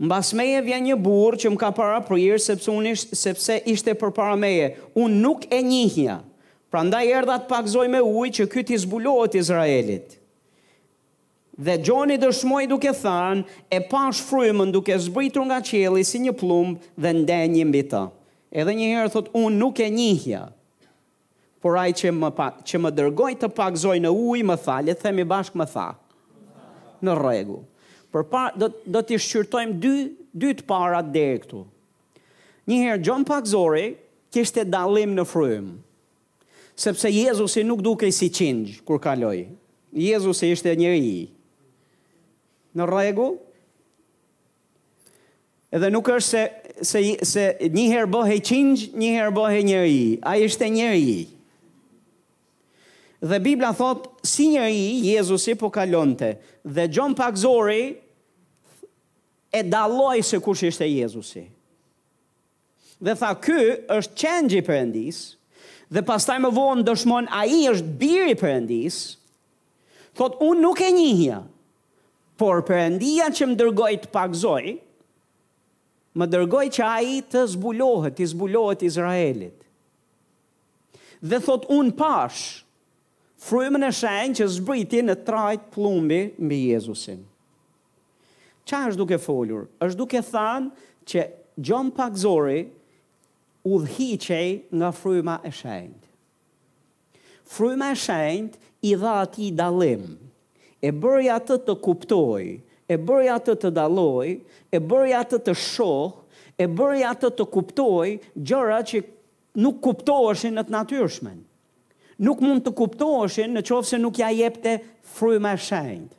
Mbas 0.00 0.30
meje 0.32 0.62
vjen 0.64 0.86
një 0.88 0.94
burë 0.96 1.38
që 1.42 1.50
më 1.52 1.58
ka 1.60 1.68
para 1.76 1.98
prirë, 2.00 2.38
sepse, 2.40 2.72
ish, 2.88 3.02
sepse 3.20 3.58
ishte 3.68 3.92
për 4.00 4.14
para 4.16 4.32
meje. 4.40 4.70
Unë 4.96 5.18
nuk 5.20 5.42
e 5.52 5.58
njihja. 5.60 6.14
Pra 6.72 6.80
nda 6.86 7.02
të 7.04 7.48
pakzoj 7.50 7.84
me 7.92 8.00
ujë 8.00 8.46
që 8.52 8.64
ti 8.70 8.78
zbulot 8.80 9.34
Izraelit. 9.36 10.16
Dhe 11.60 11.74
Gjoni 11.84 12.16
dëshmoj 12.16 12.68
duke 12.70 12.88
thanë, 12.96 13.44
e 13.68 13.80
pash 13.90 14.22
frymën 14.30 14.72
duke 14.72 14.96
zbritur 14.96 15.44
nga 15.50 15.58
qeli 15.60 16.04
si 16.08 16.18
një 16.24 16.32
plumbë 16.32 16.80
dhe 16.96 17.10
ndenjë 17.20 17.68
një 17.68 18.04
Edhe 18.62 18.72
një 18.74 18.86
herë 18.94 19.10
thotë, 19.14 19.34
unë 19.36 19.58
nuk 19.58 19.80
e 19.84 19.90
njihja. 19.94 20.46
Por 21.60 21.76
ai 21.76 21.92
që 21.92 22.08
më, 22.16 22.30
pa, 22.32 22.46
që 22.64 22.76
më 22.80 22.90
dërgoj 22.96 23.34
të 23.42 23.48
pakzoj 23.52 23.98
në 24.00 24.08
ujë, 24.16 24.48
më 24.48 24.56
thalit, 24.64 24.98
themi 25.04 25.28
bashkë 25.28 25.58
më 25.60 25.66
tha. 25.74 25.88
Në 27.04 27.12
regu. 27.12 27.12
Në 27.12 27.18
regu. 27.20 27.60
Për 28.12 28.24
pa, 28.26 28.44
do, 28.58 28.68
do 28.90 29.02
t'i 29.06 29.18
shqyrtojmë 29.22 29.76
dy, 29.82 29.92
dy 30.42 30.54
të 30.58 30.64
parat 30.66 31.10
dhe 31.14 31.24
këtu. 31.44 31.60
Njëherë, 32.70 33.02
John 33.06 33.26
Pak 33.26 33.46
Zori 33.50 33.88
kishte 34.34 34.64
dalim 34.66 35.14
në 35.16 35.24
frym, 35.30 35.68
sepse 36.78 37.10
Jezusi 37.12 37.64
nuk 37.66 37.82
duke 37.86 38.10
si 38.14 38.28
qingjë 38.34 38.80
kur 38.86 38.98
kaloi. 39.02 39.44
Jezusi 39.94 40.50
ishte 40.54 40.74
njëri. 40.76 41.28
Në 42.78 42.86
regu, 42.86 43.28
edhe 45.74 45.90
nuk 45.90 46.06
është 46.16 46.26
se, 46.26 46.44
se, 46.82 47.02
se 47.26 47.46
njëherë 47.70 48.10
bëhe 48.14 48.38
qingjë, 48.50 48.90
njëherë 49.02 49.34
bëhe 49.38 49.62
njëri. 49.70 50.02
A 50.30 50.34
ishte 50.46 50.66
njëri. 50.70 51.18
Dhe 53.20 53.36
Biblia 53.38 53.72
thot, 53.76 54.20
si 54.24 54.46
njëri, 54.54 55.12
Jezusi 55.12 55.52
po 55.60 55.68
kalonte. 55.70 56.38
Dhe 56.64 56.86
Gjon 56.88 57.12
Pak 57.16 57.36
Zori 57.36 57.98
e 59.52 59.60
daloj 59.68 60.22
se 60.24 60.38
kush 60.40 60.64
ishte 60.70 60.88
Jezusi. 60.88 61.42
Dhe 63.00 63.14
tha, 63.20 63.30
ky 63.44 63.58
është 63.96 64.14
qenjë 64.22 64.56
i 64.56 64.62
përëndis, 64.70 65.18
dhe 65.92 66.02
pastaj 66.08 66.38
me 66.44 66.50
vonë 66.56 66.84
dëshmon, 66.88 67.26
a 67.28 67.40
i 67.48 67.60
është 67.68 67.94
biri 68.00 68.34
përëndis, 68.40 68.96
thot, 70.16 70.40
unë 70.44 70.60
nuk 70.64 70.80
e 70.84 70.90
njëhja, 70.96 71.40
por 72.40 72.62
përëndia 72.68 73.28
që 73.36 73.44
më 73.52 73.56
dërgoj 73.60 73.92
të 74.00 74.08
pak 74.16 74.32
zoj, 74.44 74.72
më 76.16 76.24
dërgoj 76.32 76.66
që 76.76 76.82
a 76.88 76.96
i 77.04 77.18
të 77.32 77.40
zbulohet, 77.52 78.16
të 78.18 78.30
zbulohet 78.32 78.80
Izraelit. 78.88 79.56
Dhe 81.20 81.36
thot, 81.44 81.68
unë 81.76 81.92
pash, 82.00 82.62
frumën 83.40 83.86
e 83.88 83.92
shenë 83.96 84.36
që 84.40 84.46
zbriti 84.56 85.00
në 85.04 85.14
trajt 85.24 85.62
plumbi 85.74 86.18
me 86.44 86.56
Jezusin. 86.72 87.22
Qa 88.68 88.82
është 88.90 89.00
duke 89.00 89.16
folur? 89.18 89.62
është 89.86 89.98
duke 89.98 90.20
thanë 90.22 90.86
që 91.08 91.22
gjon 91.66 91.88
pak 91.96 92.16
zori 92.20 92.66
u 93.66 93.78
dhichej 93.86 94.50
nga 94.78 94.90
fruma 94.94 95.38
e 95.44 95.50
shend. 95.52 95.96
Fruma 97.50 97.88
e 97.90 97.96
shend 97.98 98.56
i 98.86 98.92
dha 99.00 99.14
ati 99.24 99.48
dalim, 99.58 100.04
e 100.86 100.92
bërë 101.02 101.28
atë 101.34 101.56
të 101.66 101.74
kuptoj, 101.82 102.42
e 102.92 102.96
bërë 103.06 103.32
atë 103.38 103.56
të 103.64 103.72
daloj, 103.76 104.28
e 104.70 104.78
bërë 104.90 105.16
atë 105.22 105.40
të 105.48 105.56
shoh, 105.58 106.12
e 106.62 106.68
bërë 106.78 107.02
atë 107.10 107.32
të 107.40 107.48
kuptoj, 107.56 108.14
gjëra 108.36 108.78
që 108.90 109.02
nuk 109.64 109.80
kuptoheshin 109.84 110.56
në 110.60 110.68
të 110.68 110.76
natyrshmen 110.76 111.40
nuk 112.24 112.40
mund 112.44 112.62
të 112.64 112.72
kuptoheshin 112.76 113.54
në 113.56 113.62
qofë 113.68 113.90
se 113.92 114.00
nuk 114.00 114.18
ja 114.20 114.28
jepte 114.34 114.76
fryma 115.16 115.54
e 115.56 115.60
shenjtë. 115.68 116.16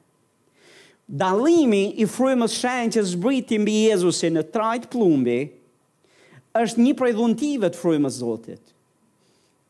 Dalimi 1.22 1.84
i 2.00 2.06
frymës 2.08 2.54
së 2.56 2.62
shenjtë 2.64 2.96
që 3.02 3.08
zbriti 3.12 3.58
mbi 3.60 3.74
Jezusin 3.90 4.38
në 4.40 4.46
trajt 4.54 4.86
plumbi 4.94 5.42
është 6.58 6.86
një 6.86 6.94
prej 7.00 7.12
dhuntive 7.18 7.70
të 7.74 7.80
frymës 7.82 8.16
Zotit, 8.22 8.62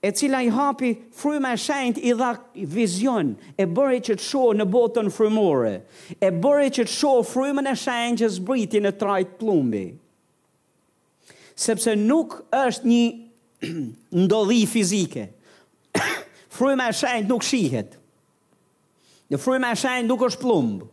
e 0.01 0.11
cila 0.17 0.41
i 0.45 0.49
hapi 0.53 0.91
fryma 1.17 1.53
e 1.55 1.59
shenjtë 1.61 2.03
i 2.09 2.13
dha 2.17 2.29
vizion, 2.75 3.33
e 3.57 3.65
bëri 3.69 3.99
që 4.05 4.15
të 4.19 4.25
shohë 4.27 4.55
në 4.59 4.67
botën 4.75 5.09
frymore, 5.13 5.73
e 6.19 6.31
bëri 6.45 6.71
që 6.77 6.85
të 6.87 6.95
shohë 6.99 7.27
frymën 7.33 7.69
e 7.69 7.75
shenjtë 7.83 8.23
që 8.23 8.31
zbriti 8.37 8.81
në 8.81 8.95
trajt 9.01 9.35
plumbi. 9.41 9.83
Sepse 11.61 11.93
nuk 12.01 12.39
është 12.53 12.87
një 12.87 13.03
ndodhi 14.25 14.63
fizike, 14.69 15.27
fryma 16.61 16.89
e 16.91 16.95
shenjtë 16.95 17.29
nuk 17.31 17.45
shihet. 17.45 17.95
Në 19.31 19.39
fryma 19.41 19.71
e 19.73 19.77
shenjtë 19.79 20.09
nuk 20.11 20.25
është 20.29 20.43
plumb. 20.43 20.83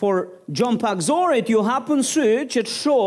Por 0.00 0.22
gjon 0.56 0.78
pagzorit 0.80 1.50
ju 1.52 1.62
hapën 1.66 2.02
sy 2.06 2.28
që 2.54 2.62
të 2.66 2.72
sho 2.72 2.98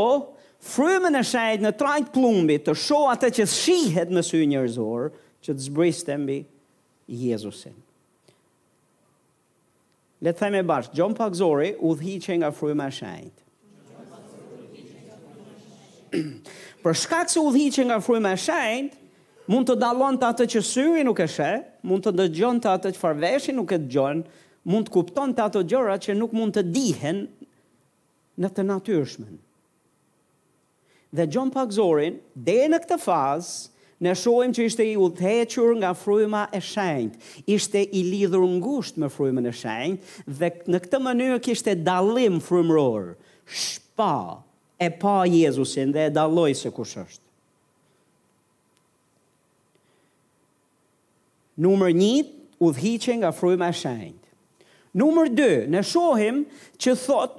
fryma 0.74 1.12
e 1.18 1.24
shenjtë 1.26 1.66
në 1.66 1.74
trajt 1.80 2.12
plumbit, 2.16 2.66
të 2.68 2.76
sho 2.78 3.04
atë 3.14 3.32
që 3.40 3.48
shihet 3.54 4.12
në 4.14 4.26
sy 4.28 4.44
njerëzor, 4.52 5.12
që 5.44 5.54
të 5.56 5.66
zbriste 5.70 6.18
mbi 6.20 6.42
Jezusin. 7.12 7.76
Le 10.24 10.32
të 10.32 10.40
themë 10.40 10.62
bash, 10.64 10.92
gjon 10.96 11.16
pagzori 11.18 11.74
u 11.84 11.92
që 12.00 12.38
nga 12.42 12.52
fryma 12.56 12.88
e 12.92 12.96
shenjtë. 12.96 13.40
Për 16.84 16.96
shkak 17.00 17.32
se 17.32 17.42
udhhiqe 17.42 17.84
nga 17.88 17.98
fryma 18.04 18.32
e 18.36 18.40
shenjtë, 18.40 19.03
Mund 19.50 19.68
të 19.68 19.76
dalon 19.76 20.16
të 20.16 20.28
atë 20.30 20.46
që 20.54 20.62
syri 20.64 21.02
nuk 21.04 21.20
e 21.20 21.26
shë, 21.28 21.50
mund 21.90 22.06
të 22.06 22.14
dëgjon 22.16 22.60
të 22.64 22.70
atë 22.78 22.92
që 22.96 23.00
farveshi 23.04 23.56
nuk 23.58 23.74
e 23.76 23.80
dëgjon, 23.84 24.22
mund 24.72 24.88
të 24.88 24.94
kupton 24.96 25.34
të 25.36 25.44
atë 25.50 25.64
gjora 25.68 25.98
që 26.00 26.14
nuk 26.16 26.32
mund 26.38 26.56
të 26.56 26.64
dihen 26.72 27.20
në 28.42 28.50
të 28.56 28.64
natyrshmen. 28.70 29.34
Dhe 31.14 31.26
gjon 31.28 31.52
pak 31.54 31.76
zorin, 31.76 32.22
dhe 32.48 32.58
në 32.72 32.82
këtë 32.86 33.00
fazë, 33.06 33.70
Ne 34.04 34.12
shohim 34.20 34.52
që 34.52 34.66
ishte 34.68 34.84
i 34.90 34.98
udhëhequr 35.00 35.78
nga 35.80 35.94
fryma 35.96 36.42
e 36.52 36.60
shenjtë. 36.66 37.20
Ishte 37.56 37.80
i 37.96 38.02
lidhur 38.04 38.44
ngushtë 38.58 39.00
me 39.00 39.08
frymën 39.14 39.48
e 39.48 39.54
shenjtë 39.56 40.26
dhe 40.42 40.50
në 40.74 40.82
këtë 40.84 41.00
mënyrë 41.06 41.38
kishte 41.46 41.78
dallim 41.88 42.42
frymëror. 42.44 43.14
Shpa 43.48 44.44
e 44.76 44.92
pa 45.00 45.16
Jezusin 45.30 45.96
dhe 45.96 46.10
e 46.10 46.12
dalloi 46.20 46.52
se 46.66 46.74
kush 46.76 46.98
është. 47.06 47.23
Numër 51.60 51.92
një, 51.94 52.18
udhichen 52.66 53.20
nga 53.22 53.30
fryma 53.36 53.68
shenjt. 53.76 54.18
Numër 54.98 55.30
dë, 55.38 55.52
në 55.74 55.82
shohim 55.86 56.40
që 56.82 56.96
thot, 57.04 57.36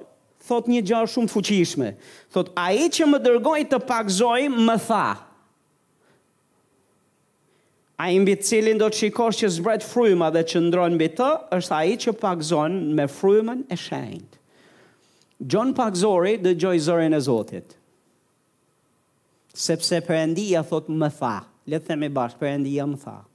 thot 0.46 0.68
një 0.70 0.82
gjarë 0.86 1.10
shumë 1.14 1.30
të 1.30 1.34
fuqishme. 1.34 1.88
Thot, 2.34 2.50
a 2.58 2.68
i 2.78 2.88
që 2.94 3.08
më 3.10 3.20
dërgoj 3.24 3.60
të 3.70 3.78
pakzoj, 3.88 4.44
më 4.68 4.76
tha. 4.86 5.04
A 8.04 8.08
i 8.10 8.18
mbi 8.20 8.34
cilin 8.42 8.78
do 8.80 8.88
të 8.90 9.04
shikosh 9.04 9.38
që 9.42 9.50
zbret 9.56 9.86
fryma 9.86 10.30
dhe 10.34 10.42
që 10.50 10.62
ndron 10.66 10.96
mbi 10.98 11.10
të, 11.14 11.30
është 11.58 11.74
a 11.78 11.82
i 11.92 11.98
që 12.06 12.14
pakzon 12.22 12.78
me 12.98 13.06
frymen 13.18 13.62
e 13.74 13.78
shenjt. 13.78 14.40
Gjon 15.42 15.74
pakzori 15.78 16.36
dhe 16.42 16.54
gjoj 16.58 16.76
zërin 16.86 17.14
e 17.14 17.20
Zotit. 17.26 17.78
Sepse 19.54 20.00
përëndia 20.06 20.64
thot 20.66 20.90
më 20.98 21.10
tha. 21.18 21.36
Letë 21.70 21.92
themi 21.92 22.10
bashkë, 22.12 22.40
përëndia 22.42 22.86
më 22.90 22.98
tha. 23.04 23.14
Më 23.14 23.22
tha 23.22 23.30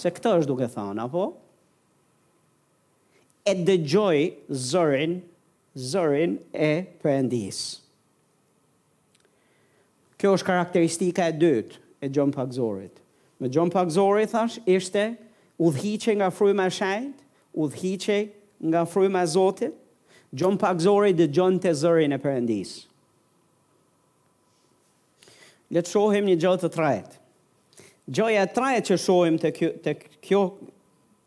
se 0.00 0.10
këtë 0.16 0.30
është 0.40 0.48
duke 0.48 0.68
thënë, 0.72 1.04
apo? 1.04 1.26
E 3.50 3.54
dëgjoj 3.56 4.24
zërin, 4.56 5.18
zërin 5.90 6.34
e 6.66 6.70
përëndis. 7.02 7.60
Kjo 10.20 10.34
është 10.36 10.50
karakteristika 10.50 11.30
e 11.30 11.36
dytë, 11.40 11.78
e 12.04 12.10
gjëmë 12.12 12.36
pak 12.36 12.52
zorit. 12.56 12.98
Me 13.40 13.48
gjëmë 13.52 13.72
pak 13.72 13.92
zorit, 13.94 14.32
thash, 14.34 14.58
ishte 14.68 15.06
udhiche 15.60 16.14
nga 16.18 16.28
fryma 16.32 16.66
e 16.68 16.72
shajt, 16.76 17.22
udhiche 17.64 18.18
nga 18.68 18.82
fryma 18.88 19.24
e 19.26 19.30
zotit, 19.34 19.74
gjëmë 20.36 20.60
pak 20.60 20.82
zorit 20.84 21.16
dhe 21.18 21.26
gjëmë 21.36 21.62
të 21.64 21.72
zërin 21.82 22.16
e 22.16 22.20
përëndis. 22.20 22.76
Letë 25.70 25.88
shohim 25.92 26.26
një 26.32 26.36
gjëtë 26.42 26.64
të 26.66 26.74
trajtë. 26.76 27.19
Gjoja 28.10 28.42
e 28.42 28.48
traje 28.50 28.80
që 28.88 28.96
shojmë 28.98 29.38
të 29.38 29.50
kjo, 29.54 29.68
të 29.84 29.92
kjo, 30.26 30.38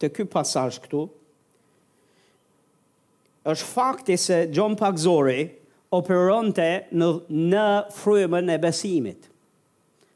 të 0.04 0.10
kjo 0.18 0.26
pasaj 0.34 0.66
këtu, 0.84 1.04
është 3.54 3.70
fakti 3.70 4.18
se 4.20 4.40
John 4.52 4.76
Pagzori 4.80 5.46
operonte 5.96 6.66
në, 6.92 7.08
në 7.54 7.64
frymën 8.02 8.52
e 8.52 8.60
besimit. 8.64 9.30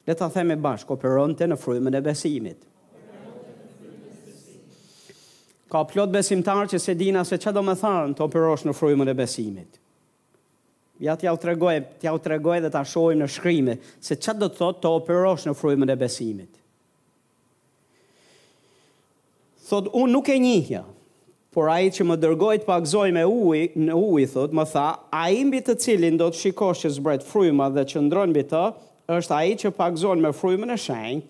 Le 0.08 0.16
ta 0.20 0.28
themi 0.32 0.60
bashkë, 0.64 0.92
operonte 1.00 1.48
në 1.48 1.60
frymën 1.62 2.00
e 2.00 2.04
besimit. 2.04 2.68
Ka 5.72 5.84
plot 5.88 6.12
besimtarë 6.16 6.68
që 6.76 6.80
se 6.90 6.96
dina 7.00 7.24
se 7.28 7.40
që 7.44 7.52
do 7.56 7.64
me 7.68 7.76
tharën 7.80 8.14
të 8.16 8.24
operosh 8.28 8.64
në 8.68 8.76
frymën 8.80 9.12
e 9.12 9.16
besimit 9.20 9.80
ja 11.00 11.16
t'ja 11.18 11.34
u 11.34 11.38
tregoj, 11.38 11.80
t'ja 12.02 12.14
u 12.16 12.22
tregoj 12.24 12.62
dhe 12.66 12.72
t'a 12.74 12.84
shojmë 12.88 13.24
në 13.26 13.32
shkrimi, 13.32 13.76
se 14.02 14.18
që 14.20 14.36
do 14.40 14.48
të 14.50 14.60
thotë 14.62 14.84
të 14.84 14.92
operosh 15.00 15.48
në 15.48 15.56
frujmën 15.60 15.94
e 15.94 15.98
besimit. 16.00 16.62
Thot, 19.68 19.90
unë 19.94 20.14
nuk 20.16 20.30
e 20.32 20.38
njihja, 20.40 20.86
por 21.54 21.70
aji 21.74 21.92
që 21.98 22.06
më 22.08 22.16
dërgojt 22.22 22.66
pa 22.68 22.78
gëzoj 22.84 23.12
me 23.16 23.26
uj, 23.28 23.62
në 23.78 23.98
uj, 23.98 24.26
thot, 24.34 24.54
më 24.56 24.68
tha, 24.74 24.86
a 25.12 25.28
mbi 25.46 25.60
të 25.66 25.76
cilin 25.84 26.18
do 26.20 26.32
të 26.32 26.42
shikosh 26.46 26.86
që 26.86 26.92
zbret 27.00 27.26
frujma 27.28 27.68
dhe 27.76 27.84
që 27.94 28.04
ndronë 28.08 28.34
mbi 28.36 28.46
të, 28.52 28.64
është 29.18 29.36
aji 29.42 29.54
që 29.64 29.70
pa 29.78 29.90
me 30.22 30.32
frujmën 30.38 30.72
e 30.74 30.78
shenjë, 30.78 31.22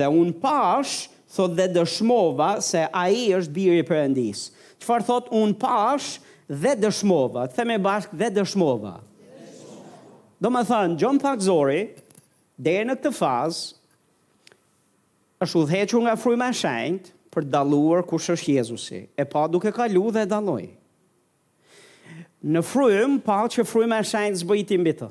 dhe 0.00 0.06
unë 0.08 0.34
pash, 0.42 0.96
thot, 1.34 1.54
dhe 1.58 1.68
dëshmova 1.76 2.54
se 2.62 2.82
aji 2.92 3.28
është 3.40 3.54
biri 3.60 3.82
për 3.86 4.02
endisë. 4.08 4.48
Qëfar 4.82 5.02
thot, 5.06 5.26
unë 5.30 5.58
pash, 5.62 6.18
dhe 6.48 6.74
dëshmova, 6.76 7.46
të 7.48 7.56
theme 7.60 7.78
bashkë 7.80 8.16
dhe 8.20 8.30
dëshmova. 8.40 8.98
Do 10.44 10.50
më 10.52 10.60
thënë, 10.68 10.96
John 11.00 11.16
Pak 11.16 11.40
Zori, 11.40 11.86
dhe 12.60 12.72
në 12.84 12.98
këtë 12.98 13.10
fazë, 13.16 13.76
është 15.40 15.60
udhequr 15.62 16.02
nga 16.04 16.12
fryma 16.20 16.50
shenjtë 16.54 17.14
për 17.32 17.46
daluar 17.54 18.02
kush 18.04 18.28
është 18.34 18.56
Jezusi, 18.58 18.98
e 19.16 19.24
pa 19.24 19.46
duke 19.48 19.72
kalu 19.72 20.02
dhe 20.12 20.26
daloj. 20.28 20.66
Në 22.44 22.62
frym, 22.68 23.16
pa 23.24 23.38
që 23.48 23.64
fryma 23.70 24.02
shenjtë 24.04 24.42
zbëjti 24.42 24.78
mbi 24.82 24.92
të. 25.00 25.08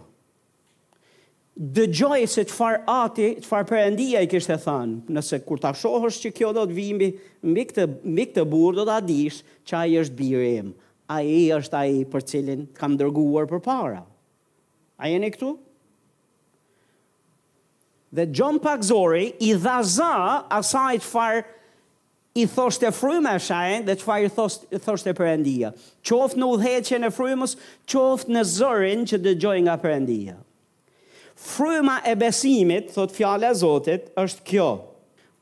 Dë 1.79 1.87
gjojë 1.97 2.29
se 2.35 2.45
të 2.51 2.57
farë 2.59 2.83
ati, 2.99 3.31
të 3.41 3.49
farë 3.49 3.69
përëndia 3.73 4.21
i 4.21 4.29
kështë 4.29 4.53
e 4.53 4.61
thënë, 4.69 4.99
nëse 5.17 5.41
kur 5.49 5.57
ta 5.65 5.73
shohësh 5.81 6.21
që 6.27 6.33
kjo 6.37 6.53
do 6.59 6.67
të 6.69 6.77
vimbi, 6.77 7.09
mbi 7.49 7.65
këtë, 7.73 7.89
mbi 8.05 8.27
burë 8.53 8.83
do 8.83 8.85
të 8.91 8.99
adish 9.01 9.41
që 9.65 9.81
a 9.81 9.83
i 9.89 9.97
është 10.05 10.21
birim, 10.23 10.75
a 11.09 11.23
i 11.25 11.41
është 11.57 11.81
a 11.81 11.85
i 11.97 12.05
për 12.13 12.29
cilin 12.31 12.67
kam 12.77 13.01
dërguar 13.01 13.49
për 13.53 13.61
para. 13.65 14.05
A 14.99 15.07
jeni 15.09 15.29
këtu? 15.33 15.55
Dhe 18.13 18.27
John 18.31 18.59
Pak 18.61 18.83
Zori 18.85 19.31
i 19.41 19.53
dha 19.57 19.79
za 19.81 20.13
asaj 20.53 20.99
të 21.01 21.07
farë 21.09 21.43
i 22.37 22.47
thosht 22.49 22.81
e 22.85 22.89
frume 22.93 23.29
a 23.37 23.79
dhe 23.85 23.93
të 23.97 24.05
farë 24.05 24.27
i 24.27 24.79
thosht 24.81 25.07
e 25.09 25.13
përëndia. 25.17 25.71
Qoft 26.05 26.37
në 26.37 26.47
udheqen 26.55 27.05
e 27.07 27.11
frymës, 27.13 27.55
qoft 27.89 28.29
në 28.33 28.41
zërin 28.49 29.05
që 29.09 29.19
dë 29.25 29.33
gjoj 29.41 29.57
nga 29.65 29.75
përëndia. 29.81 30.37
Fruma 31.33 31.99
e 32.05 32.13
besimit, 32.15 32.91
thot 32.93 33.13
fjale 33.17 33.49
e 33.49 33.57
zotit, 33.57 34.09
është 34.17 34.43
kjo. 34.49 34.67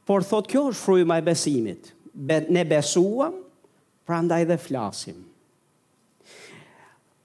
Por 0.07 0.23
thot 0.27 0.47
kjo 0.51 0.65
është 0.71 0.83
fryma 0.85 1.19
e 1.21 1.25
besimit. 1.27 1.91
Be, 2.11 2.39
ne 2.51 2.63
besuam, 2.67 3.35
pra 4.07 4.19
ndaj 4.23 4.43
dhe 4.49 4.57
flasim. 4.59 5.19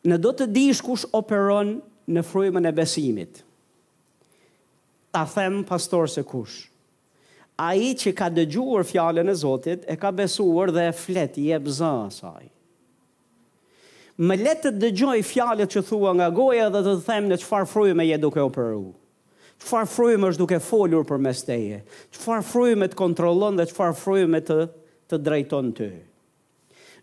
Në 0.06 0.18
do 0.22 0.30
të 0.38 0.46
dish 0.54 0.82
kush 0.86 1.06
operon 1.16 1.78
në 2.06 2.22
frujmën 2.26 2.66
e 2.66 2.72
besimit. 2.74 3.40
Ta 5.10 5.24
them 5.32 5.62
pastor 5.66 6.08
se 6.12 6.22
kush. 6.22 6.66
A 7.58 7.72
i 7.74 7.94
që 7.96 8.12
ka 8.14 8.26
dëgjuar 8.36 8.84
fjallën 8.84 9.30
e 9.30 9.34
Zotit, 9.34 9.86
e 9.88 9.94
ka 9.96 10.10
besuar 10.12 10.70
dhe 10.76 10.90
e 10.92 11.24
i 11.40 11.46
e 11.52 11.58
bëzë 11.64 11.86
asaj. 12.06 12.48
Me 14.16 14.36
letë 14.36 14.70
të 14.72 14.78
dëgjoj 14.82 15.20
fjallët 15.28 15.72
që 15.74 15.82
thua 15.90 16.12
nga 16.16 16.30
goja 16.32 16.70
dhe 16.72 16.80
të 16.86 16.94
them 17.04 17.26
në 17.28 17.36
qëfar 17.40 17.50
farë 17.64 17.68
frujme 17.72 18.04
je 18.08 18.18
duke 18.22 18.40
operu, 18.40 18.90
qëfar 19.60 19.86
Që 19.86 19.88
frujme 19.88 20.28
është 20.28 20.38
duke 20.42 20.58
folur 20.60 21.04
për 21.08 21.18
mesteje. 21.24 21.78
qëfar 22.12 22.24
farë 22.24 22.42
frujme 22.44 22.86
të 22.88 22.94
kontrolon 22.98 23.56
dhe 23.56 23.64
qëfar 23.64 23.92
farë 23.96 24.00
frujme 24.02 24.40
të, 24.44 24.56
të 25.08 25.16
drejton 25.24 25.70
të 25.72 25.74
të 25.74 25.90
të 25.90 26.15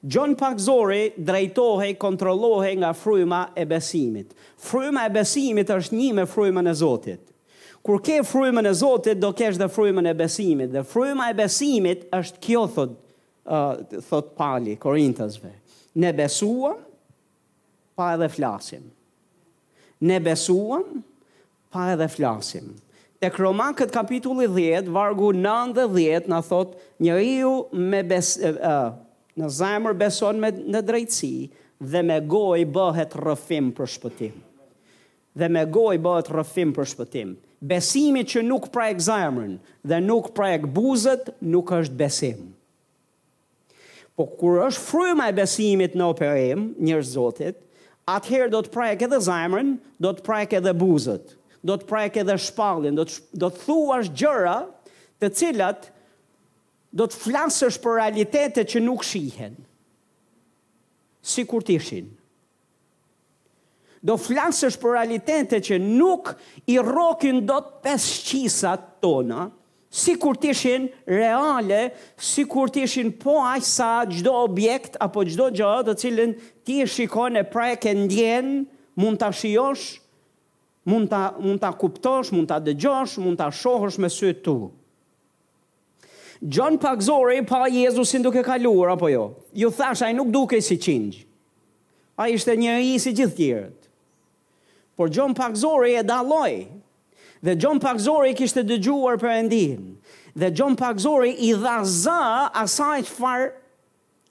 Gjon 0.05 0.36
Zori 0.60 1.13
drejtohe, 1.15 1.93
kontrolohe 1.95 2.74
nga 2.75 2.89
fryma 2.93 3.53
e 3.55 3.63
besimit. 3.65 4.33
Fryma 4.60 5.05
e 5.07 5.10
besimit 5.15 5.69
është 5.72 5.95
një 5.95 6.10
me 6.17 6.25
frymën 6.27 6.67
e 6.67 6.74
Zotit. 6.75 7.22
Kur 7.83 8.01
ke 8.03 8.17
frymën 8.24 8.67
e 8.67 8.74
Zotit, 8.75 9.19
do 9.24 9.29
kesh 9.36 9.55
dhe 9.60 9.69
frymën 9.72 10.10
e 10.10 10.13
besimit. 10.15 10.72
Dhe 10.75 10.83
fryma 10.88 11.29
e 11.31 11.38
besimit 11.39 12.03
është 12.15 12.41
kjo, 12.43 12.63
thot, 12.75 12.98
uh, 13.48 13.79
thot 14.10 14.33
pali, 14.36 14.75
korintësve. 14.79 15.51
Ne 16.03 16.12
besuam, 16.15 16.75
pa 17.95 18.12
edhe 18.17 18.27
flasim. 18.31 18.83
Ne 20.03 20.19
besuam, 20.19 21.00
pa 21.72 21.93
edhe 21.95 22.10
flasim. 22.12 22.74
Të 23.24 23.29
këtë 23.38 23.88
kapitulli 23.95 24.50
10, 24.51 24.91
vargu 24.91 25.31
9 25.31 25.72
dhe 25.79 25.88
10, 25.95 26.27
në 26.33 26.41
thot, 26.50 26.75
një 27.07 27.19
riu 27.24 27.53
me 27.93 28.03
besimit, 28.03 28.60
uh, 28.60 28.91
në 29.40 29.48
zemër 29.50 29.96
beson 29.98 30.40
me 30.44 30.52
në 30.54 30.82
drejtësi 30.86 31.32
dhe 31.84 32.02
me 32.06 32.20
goj 32.32 32.62
bëhet 32.75 33.16
rëfim 33.18 33.72
për 33.75 33.90
shpëtim. 33.96 34.36
Dhe 35.34 35.48
me 35.50 35.63
goj 35.74 35.96
bëhet 36.04 36.28
rëfim 36.34 36.74
për 36.75 36.86
shpëtim. 36.94 37.30
Besimi 37.66 38.22
që 38.30 38.44
nuk 38.46 38.68
prajk 38.75 39.00
zemërën 39.08 39.56
dhe 39.90 39.98
nuk 40.04 40.28
prajk 40.38 40.68
buzët 40.75 41.32
nuk 41.54 41.72
është 41.74 41.98
besim. 42.00 42.52
Po 44.13 44.28
kur 44.38 44.60
është 44.68 44.84
fryma 44.92 45.32
e 45.32 45.36
besimit 45.40 45.96
në 45.98 46.06
operim, 46.13 46.68
njërë 46.78 47.08
zotit, 47.10 47.58
atëherë 48.13 48.52
do 48.54 48.62
të 48.62 48.69
prajk 48.76 49.08
edhe 49.08 49.24
zemërën, 49.26 49.72
do 50.06 50.12
të 50.13 50.26
prajk 50.28 50.54
edhe 50.60 50.76
buzët, 50.78 51.34
do 51.65 51.80
të 51.82 51.89
prajk 51.89 52.19
edhe 52.22 52.38
shpallin, 52.46 53.00
do 53.00 53.08
të, 53.10 53.17
do 53.41 53.50
të 53.50 53.63
thua 53.63 54.00
është 54.04 54.19
gjëra 54.22 54.58
të 55.24 55.32
cilat, 55.39 55.89
do 56.93 57.08
të 57.10 57.17
flasësh 57.25 57.79
për 57.82 57.95
realitetet 57.97 58.69
që 58.69 58.82
nuk 58.86 59.03
shihen, 59.08 59.56
si 61.25 61.45
kur 61.49 61.65
të 61.65 61.79
ishin. 61.79 62.12
Do 64.03 64.17
flasësh 64.19 64.75
për 64.77 64.93
realitetet 64.99 65.65
që 65.71 65.77
nuk 65.84 66.32
i 66.69 66.75
rokin 66.84 67.41
do 67.47 67.58
të 67.63 67.82
pesqisat 67.88 68.84
tona, 69.01 69.47
si 69.93 70.15
kur 70.21 70.38
të 70.41 70.51
ishin 70.53 70.86
reale, 71.10 71.88
si 72.17 72.45
kur 72.49 72.69
të 72.73 72.84
ishin 72.86 73.10
po 73.21 73.39
ajsa 73.47 73.89
gjdo 74.12 74.36
objekt, 74.43 74.97
apo 75.06 75.25
gjdo 75.29 75.47
gjatë 75.56 75.89
të 75.89 75.97
cilin 76.03 76.36
ti 76.65 76.79
e 76.86 77.43
prajke 77.53 77.93
ndjen, 78.03 78.53
mund 79.01 79.17
të 79.21 79.32
shiosh, 79.34 79.88
mund 80.86 81.10
të 81.63 81.73
kuptosh, 81.82 82.32
mund 82.36 82.49
të 82.51 82.62
dëgjosh, 82.69 83.17
mund 83.25 83.39
të 83.41 83.49
shohosh 83.62 83.97
me 84.03 84.10
sëtu. 84.10 84.13
Si 84.13 84.41
të 84.43 84.60
ishin 84.60 84.79
John 86.43 86.77
Park 86.77 86.99
zore 87.01 87.39
pa 87.47 87.67
Jezusin 87.69 88.21
duke 88.21 88.43
kaluar 88.43 88.91
apo 88.91 89.08
jo. 89.10 89.36
Ju 89.56 89.71
thash 89.71 90.01
ai 90.03 90.12
nuk 90.12 90.27
dukej 90.27 90.60
si 90.62 90.75
qingj. 90.75 91.23
Ai 92.19 92.34
ishte 92.36 92.51
një 92.60 92.73
i 92.84 92.97
si 92.99 93.13
gjithë 93.15 93.36
tjerët. 93.38 93.79
Por 94.97 95.08
John 95.10 95.34
Park 95.34 95.56
zore 95.56 95.91
e 95.95 96.03
dalloi. 96.03 96.67
Dhe 97.43 97.56
John 97.56 97.79
Park 97.79 97.99
zore 98.03 98.34
kishte 98.36 98.63
dëgjuar 98.67 99.15
për 99.23 99.32
Endin. 99.38 99.95
Dhe 100.36 100.51
John 100.51 100.75
Park 100.75 100.99
zore 100.99 101.29
i 101.32 101.53
dha 101.63 101.77
za 101.84 102.19
asaj 102.63 103.06
çfarë 103.08 103.47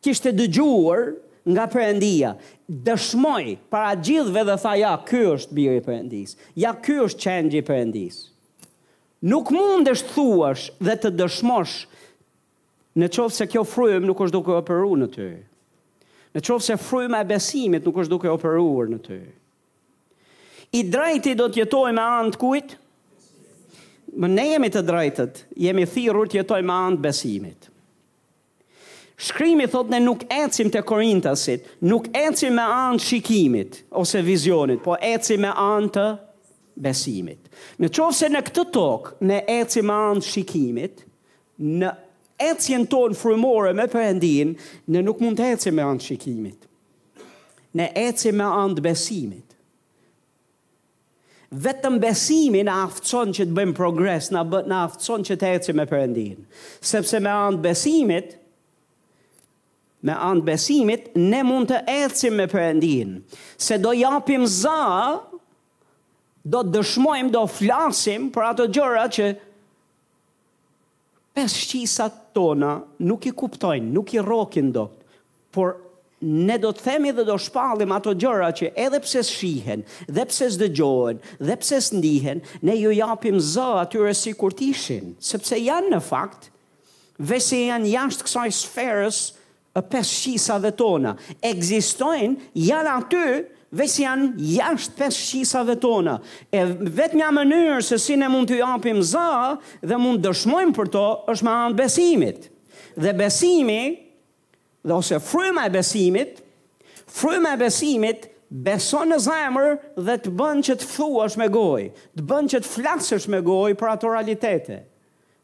kishte 0.05 0.33
dëgjuar 0.37 1.14
nga 1.51 1.64
Perëndia. 1.66 2.37
Dëshmoi 2.70 3.57
para 3.72 3.94
gjithve 3.98 4.44
dhe 4.46 4.57
tha 4.62 4.75
ja, 4.79 4.92
ky 4.98 5.22
është 5.33 5.55
biri 5.57 5.81
i 5.81 5.83
Perëndis. 5.83 6.37
Ja, 6.57 6.70
ky 6.75 7.01
është 7.05 7.22
çengji 7.25 7.59
i 7.62 7.64
Perëndis. 7.66 8.18
Nuk 9.27 9.51
është 9.53 10.09
thuash 10.14 10.70
dhe 10.81 10.94
të 11.03 11.11
dëshmosh 11.20 11.81
Në 13.00 13.09
qovë 13.09 13.33
se 13.37 13.46
kjo 13.48 13.62
frujëm 13.64 14.05
nuk 14.05 14.20
është 14.26 14.37
duke 14.37 14.52
operu 14.57 14.96
në 15.00 15.07
ty. 15.14 15.28
Në 16.37 16.42
qovë 16.44 16.64
se 16.66 16.76
frujëm 16.81 17.14
e 17.18 17.22
besimit 17.28 17.87
nuk 17.88 18.00
është 18.02 18.12
duke 18.12 18.28
operu 18.33 18.66
në 18.90 18.98
ty. 19.07 19.20
I 20.76 20.83
drejti 20.88 21.35
do 21.37 21.48
të 21.52 21.62
jetoj 21.64 21.92
me 21.96 22.05
anë 22.05 22.35
të 22.35 22.40
kujt? 22.42 22.74
Më 24.20 24.28
ne 24.28 24.44
jemi 24.50 24.68
të 24.72 24.83
drejtët, 24.85 25.40
jemi 25.64 25.87
thirur 25.88 26.28
të 26.28 26.40
jetoj 26.42 26.59
me 26.68 26.74
anë 26.76 26.98
të 26.98 27.07
besimit. 27.07 27.68
Shkrimi 29.22 29.68
thot 29.72 29.88
ne 29.92 30.00
nuk 30.02 30.24
ecim 30.35 30.68
të 30.74 30.83
korintasit, 30.88 31.64
nuk 31.87 32.09
ecim 32.16 32.57
me 32.59 32.64
anë 32.66 33.00
shikimit 33.05 33.81
ose 34.02 34.20
vizionit, 34.26 34.81
po 34.85 34.96
ecim 35.14 35.44
me 35.46 35.52
anë 35.52 35.92
të 35.94 36.07
besimit. 36.85 37.52
Në 37.81 37.92
qovë 37.94 38.16
se 38.18 38.33
në 38.33 38.44
këtë 38.48 38.64
tokë 38.76 39.28
ne 39.31 39.40
ecim 39.61 39.88
me 39.92 40.00
anë 40.11 40.24
shikimit, 40.28 41.05
në 41.62 41.92
ecjen 42.42 42.85
tonë 42.90 43.16
frumore 43.18 43.72
me 43.76 43.87
përëndin, 43.90 44.52
ne 44.92 45.02
nuk 45.05 45.22
mund 45.22 45.38
të 45.40 45.50
ecje 45.55 45.72
me 45.74 45.85
andë 45.87 46.07
shikimit. 46.09 46.68
Ne 47.78 47.87
ecje 47.96 48.33
me 48.37 48.44
andë 48.46 48.85
besimit. 48.85 49.46
Vetëm 51.52 51.98
besimi 52.00 52.62
në 52.64 52.74
aftëson 52.87 53.33
që 53.37 53.44
të 53.50 53.57
bëjmë 53.57 53.76
progres, 53.76 54.31
në, 54.33 54.42
bë, 54.52 54.62
në 54.72 54.76
aftëson 54.88 55.26
që 55.28 55.35
të 55.40 55.50
ecje 55.59 55.74
me 55.76 55.85
përëndin. 55.88 56.46
Sepse 56.88 57.20
me 57.20 57.33
andë 57.33 57.61
besimit, 57.66 58.31
me 60.02 60.16
andë 60.16 60.46
besimit, 60.48 61.11
ne 61.20 61.42
mund 61.46 61.68
të 61.68 61.83
ecim 61.92 62.38
me 62.40 62.48
përëndin. 62.50 63.18
Se 63.62 63.76
do 63.85 63.92
japim 63.96 64.46
za, 64.50 64.78
do 66.42 66.64
të 66.66 66.72
dëshmojmë, 66.78 67.31
do 67.37 67.44
flasim 67.52 68.31
për 68.35 68.48
ato 68.48 68.66
gjëra 68.74 69.05
që 69.14 69.28
pes 71.37 71.55
shqisat 71.66 72.22
tona 72.35 72.71
nuk 73.05 73.27
i 73.29 73.33
kuptojnë, 73.37 73.92
nuk 73.92 74.12
i 74.16 74.23
rokin 74.25 74.73
do, 74.75 74.87
por 75.53 75.77
ne 76.23 76.55
do 76.62 76.71
të 76.71 76.85
themi 76.87 77.11
dhe 77.14 77.25
do 77.27 77.35
shpallim 77.42 77.92
ato 77.97 78.12
gjëra 78.14 78.53
që 78.59 78.73
edhe 78.79 79.01
pse 79.03 79.23
shihen, 79.27 79.83
dhe 80.07 80.25
pse 80.31 80.49
dëgjohen, 80.62 81.18
dhe 81.49 81.57
pse 81.62 81.81
ndihen, 81.97 82.42
ne 82.62 82.77
ju 82.79 82.92
japim 82.95 83.40
zë 83.53 83.68
atyre 83.83 84.12
sikur 84.14 84.55
të 84.55 84.68
ishin, 84.75 85.14
sepse 85.33 85.59
janë 85.59 85.90
në 85.97 86.03
fakt 86.09 86.51
vese 87.33 87.59
janë 87.66 87.90
jashtë 87.92 88.27
kësaj 88.27 88.51
sferës 88.61 89.18
e 89.79 89.83
peshqisave 89.92 90.71
tona. 90.79 91.12
Ekzistojnë 91.47 92.49
janë 92.66 92.92
aty, 92.99 93.25
veç 93.73 93.95
janë 94.03 94.35
jashtë 94.37 94.99
pes 94.99 95.17
shqisave 95.17 95.77
tona. 95.81 96.19
E 96.53 96.63
vetë 96.67 97.19
një 97.21 97.29
mënyrë 97.39 97.79
se 97.85 97.99
si 98.01 98.19
ne 98.21 98.29
mund 98.31 98.51
të 98.51 98.59
japim 98.61 99.01
za 99.05 99.27
dhe 99.81 99.99
mund 100.01 100.23
dëshmojmë 100.27 100.75
për 100.77 100.91
to 100.95 101.05
është 101.33 101.47
me 101.49 101.55
anë 101.65 101.79
besimit. 101.81 102.51
Dhe 103.01 103.15
besimi, 103.17 103.81
dhe 104.85 104.95
ose 104.99 105.19
fryma 105.25 105.65
e 105.67 105.73
besimit, 105.73 106.43
fryma 107.19 107.55
e 107.57 107.61
besimit 107.63 108.29
beson 108.53 109.15
në 109.15 109.21
zemër 109.25 109.77
dhe 110.07 110.19
të 110.27 110.33
bën 110.37 110.61
që 110.69 110.77
të 110.83 110.89
thuash 110.93 111.39
me 111.41 111.49
gojë, 111.55 111.89
të 112.21 112.27
bën 112.29 112.49
që 112.53 112.61
të 112.67 112.73
flasësh 112.77 113.31
me 113.33 113.41
gojë 113.49 113.79
për 113.81 113.95
ato 113.95 114.13
realitete. 114.13 114.83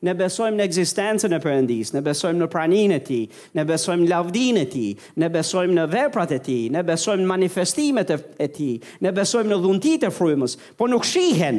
Ne 0.06 0.12
besojmë 0.14 0.54
në 0.54 0.62
egzistencën 0.68 1.32
e 1.34 1.40
përëndisë, 1.42 1.96
ne 1.96 2.00
besojmë 2.06 2.38
në 2.38 2.46
praninë 2.52 2.96
e 3.00 3.00
Tij, 3.08 3.22
ne 3.58 3.62
besojmë 3.66 4.04
në 4.04 4.10
lavdinë 4.12 4.60
e 4.60 4.68
Tij, 4.70 4.90
ne 5.18 5.28
besojmë 5.34 5.74
në 5.74 5.86
veprat 5.90 6.34
e 6.36 6.38
Tij, 6.46 6.68
ne 6.70 6.84
besojmë 6.86 7.24
në 7.24 7.30
manifestimet 7.32 8.12
e 8.14 8.46
Tij, 8.54 8.76
ne 9.02 9.10
besojmë 9.16 9.50
në 9.50 9.58
dhuntitë 9.64 10.06
e 10.06 10.12
frymës, 10.14 10.54
po 10.78 10.86
nuk 10.92 11.06
shihen 11.08 11.58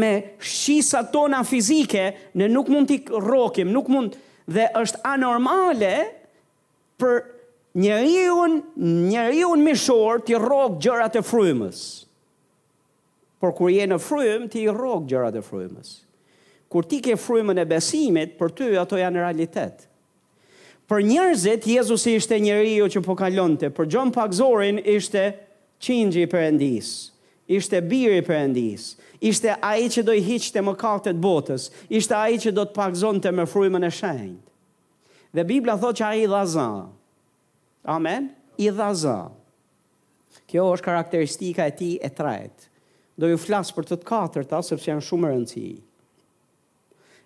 me 0.00 0.10
shisa 0.42 1.04
tona 1.14 1.44
fizike, 1.46 2.08
ne 2.36 2.50
nuk 2.52 2.66
mund 2.68 2.90
t'i 2.90 2.98
rrokim, 3.14 3.70
nuk 3.72 3.86
mund 3.88 4.18
dhe 4.50 4.66
është 4.82 5.00
anormale 5.08 5.92
për 7.00 7.16
njëriun, 7.80 8.58
njëriun 9.06 9.64
mishor 9.70 10.20
t'i 10.26 10.34
rrok 10.42 10.80
gjërat 10.84 11.16
e 11.22 11.26
frymës. 11.30 11.86
Por 13.40 13.54
kur 13.56 13.70
je 13.72 13.86
në 13.86 13.96
frymë, 14.04 14.52
ti 14.52 14.66
rrok 14.68 15.06
gjërat 15.08 15.38
e 15.40 15.46
frymës 15.46 15.94
kur 16.70 16.86
ti 16.86 17.02
ke 17.02 17.16
frymën 17.18 17.58
e 17.58 17.66
besimit, 17.66 18.36
për 18.38 18.52
ty 18.54 18.68
ato 18.78 18.96
janë 19.00 19.24
realitet. 19.26 19.88
Për 20.90 21.02
njerëzit 21.06 21.66
Jezusi 21.70 22.14
ishte 22.18 22.38
njeriu 22.42 22.86
që 22.90 23.02
po 23.02 23.16
kalonte, 23.18 23.72
për 23.74 23.88
John 23.90 24.12
Pagzorin 24.14 24.78
ishte 24.90 25.24
qingji 25.82 26.24
për 26.30 26.36
Perëndis, 26.36 26.92
ishte 27.50 27.80
biri 27.90 28.22
për 28.26 28.38
endis. 28.44 28.92
ishte 29.20 29.50
ai 29.66 29.88
që 29.92 30.02
do 30.06 30.12
i 30.12 30.22
hiqte 30.22 30.60
më 30.64 30.72
e 31.10 31.12
botës, 31.12 31.68
ishte 31.88 32.14
ai 32.14 32.38
që 32.38 32.52
do 32.54 32.64
të 32.64 32.74
pagzonte 32.74 33.30
me 33.36 33.44
frymën 33.46 33.84
e 33.86 33.90
shenjtë. 33.90 34.48
Dhe 35.34 35.44
Biblia 35.44 35.76
thotë 35.76 35.98
që 36.00 36.04
ai 36.08 36.26
dha 36.26 36.44
zë. 36.46 36.86
Amen, 37.84 38.30
i 38.58 38.70
dha 38.70 38.88
zë. 38.94 39.20
Kjo 40.48 40.64
është 40.74 40.84
karakteristika 40.88 41.66
e 41.66 41.76
tij 41.76 41.96
e 42.02 42.08
tretë. 42.10 42.66
Do 43.20 43.26
ju 43.28 43.36
flas 43.36 43.70
për 43.76 43.84
të 43.90 44.00
katërt, 44.08 44.54
sepse 44.64 44.90
janë 44.90 45.04
shumë 45.06 45.28
rëndësishëm. 45.34 45.89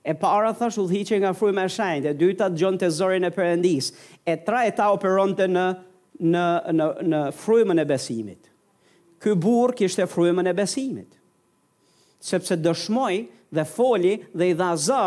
E 0.05 0.13
para 0.13 0.53
thash 0.53 0.77
udhëhiqje 0.77 1.17
nga 1.23 1.31
fryma 1.39 1.65
e 1.65 1.71
shenjtë, 1.73 2.11
e 2.13 2.19
dyta 2.21 2.51
djon 2.53 2.77
te 2.77 2.91
zorin 2.93 3.25
e 3.25 3.31
perëndis. 3.33 3.87
E 4.29 4.35
treta 4.45 4.91
operonte 4.93 5.47
në 5.49 5.63
në 6.29 6.45
në 6.77 6.87
në 7.13 7.21
frymën 7.39 7.81
e 7.83 7.87
besimit. 7.89 8.51
Ky 9.25 9.33
burr 9.45 9.73
kishte 9.79 10.05
frymën 10.13 10.51
e 10.53 10.53
besimit. 10.59 11.17
Sepse 12.25 12.57
dëshmoi 12.61 13.17
dhe 13.55 13.65
foli 13.65 14.15
dhe 14.35 14.49
i 14.51 14.55
dha 14.59 14.73
za 14.77 15.03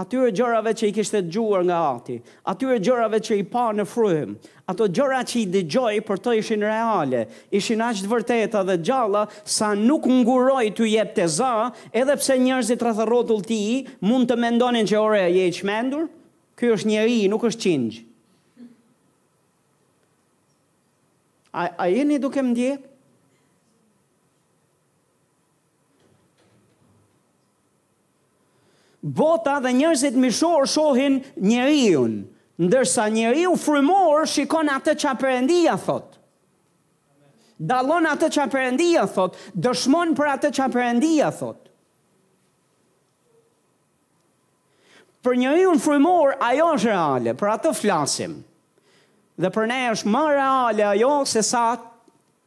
atyre 0.00 0.30
gjërave 0.36 0.72
që 0.76 0.88
i 0.88 0.94
kishte 0.96 1.20
të 1.22 1.30
gjuar 1.34 1.64
nga 1.68 1.78
ati, 1.92 2.16
atyre 2.48 2.78
gjërave 2.82 3.20
që 3.26 3.38
i 3.42 3.46
pa 3.52 3.68
në 3.76 3.86
frym. 3.92 4.32
ato 4.70 4.86
gjëra 4.86 5.24
që 5.26 5.36
i 5.40 5.46
digjoj 5.50 5.96
për 6.06 6.20
të 6.24 6.32
ishin 6.38 6.60
reale, 6.62 7.24
ishin 7.58 7.80
ashtë 7.82 8.06
vërteta 8.06 8.60
dhe 8.68 8.76
gjalla 8.86 9.24
sa 9.50 9.72
nuk 9.74 10.04
nguroj 10.06 10.68
të 10.78 10.84
jetë 10.92 11.16
të 11.16 11.26
za, 11.36 11.50
edhe 11.90 12.14
pse 12.20 12.36
njërzit 12.38 12.84
rëthërotull 12.86 13.42
ti 13.48 13.58
mund 14.06 14.30
të 14.30 14.36
mendonin 14.44 14.86
që 14.86 15.00
ore 15.02 15.24
e 15.24 15.32
i 15.42 15.56
qmendur, 15.58 16.04
kjo 16.54 16.76
është 16.76 16.90
njëri, 16.92 17.18
nuk 17.32 17.48
është 17.50 17.62
qingjë. 17.66 18.04
A, 21.50 21.62
a 21.74 21.90
jeni 21.90 22.22
duke 22.22 22.38
më 22.38 22.54
djekë? 22.60 22.89
bota 29.02 29.60
dhe 29.60 29.72
njerëzit 29.72 30.16
mishor 30.16 30.66
shohin 30.68 31.24
njeriu, 31.36 32.04
ndërsa 32.60 33.08
njeriu 33.12 33.54
frymor 33.56 34.26
shikon 34.28 34.68
atë 34.68 34.94
çka 35.00 35.14
Perëndia 35.20 35.76
thot. 35.80 36.18
Dallon 37.60 38.06
atë 38.08 38.30
çka 38.32 38.46
Perëndia 38.52 39.04
thot, 39.12 39.36
dëshmon 39.56 40.12
për 40.16 40.30
atë 40.36 40.50
çka 40.56 40.68
Perëndia 40.72 41.26
thot. 41.36 41.66
Për 45.20 45.36
njëri 45.36 45.64
frymor 45.66 45.82
frumor, 45.84 46.34
ajo 46.40 46.70
është 46.76 46.88
reale, 46.88 47.32
për 47.36 47.48
atë 47.56 47.74
flasim. 47.76 48.38
Dhe 49.40 49.48
për 49.52 49.68
ne 49.68 49.76
është 49.92 50.08
ma 50.12 50.22
reale 50.32 50.84
ajo, 50.88 51.10
se 51.28 51.42
sa, 51.44 51.64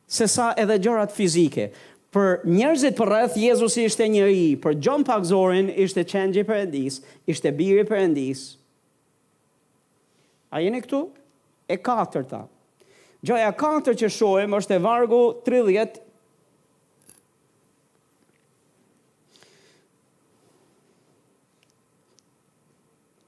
se 0.10 0.26
sa 0.30 0.52
edhe 0.58 0.78
gjërat 0.82 1.14
fizike 1.14 1.68
për 2.14 2.44
njerëzit 2.46 2.94
për 2.98 3.10
rreth 3.10 3.38
Jezusi 3.42 3.88
ishte 3.90 4.06
njëri. 4.06 4.62
për 4.62 4.78
Gjon 4.84 5.04
Pak 5.08 5.26
Zorin 5.26 5.70
ishte 5.82 6.04
qenjë 6.08 6.44
i 6.44 6.46
përëndis, 6.48 7.00
ishte 7.34 7.50
birë 7.58 7.82
i 7.82 7.88
përëndis. 7.90 8.44
A 10.54 10.62
jeni 10.62 10.82
këtu? 10.84 11.00
E 11.66 11.78
katër 11.80 12.26
ta. 12.30 12.44
Gjoja 13.26 13.50
katër 13.58 13.98
që 14.04 14.10
shojëm 14.14 14.58
është 14.62 14.78
e 14.78 14.82
vargu 14.84 15.24
30 15.48 16.02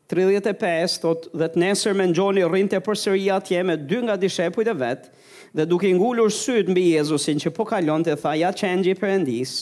35, 0.06 1.00
thot, 1.02 1.24
dhe 1.34 1.48
të 1.50 1.60
nesër 1.64 1.96
me 1.98 2.06
në 2.06 2.14
gjoni 2.14 2.44
rrinte 2.46 2.78
për 2.86 2.98
sërja 3.02 3.40
tje 3.42 3.64
me 3.66 3.74
dy 3.90 4.04
nga 4.06 4.14
dishepujt 4.22 4.64
i 4.64 4.70
dhe 4.70 4.76
vetë, 4.84 5.10
dhe 5.56 5.64
duke 5.70 5.90
ngullur 5.96 6.32
sytë 6.36 6.74
mbi 6.74 6.84
Jezusin 6.98 7.40
që 7.40 7.52
po 7.56 7.64
kalon 7.70 8.04
të 8.04 8.16
tha 8.20 8.34
ja 8.40 8.50
qenjë 8.58 8.92
i 8.92 8.98
përëndis, 9.00 9.54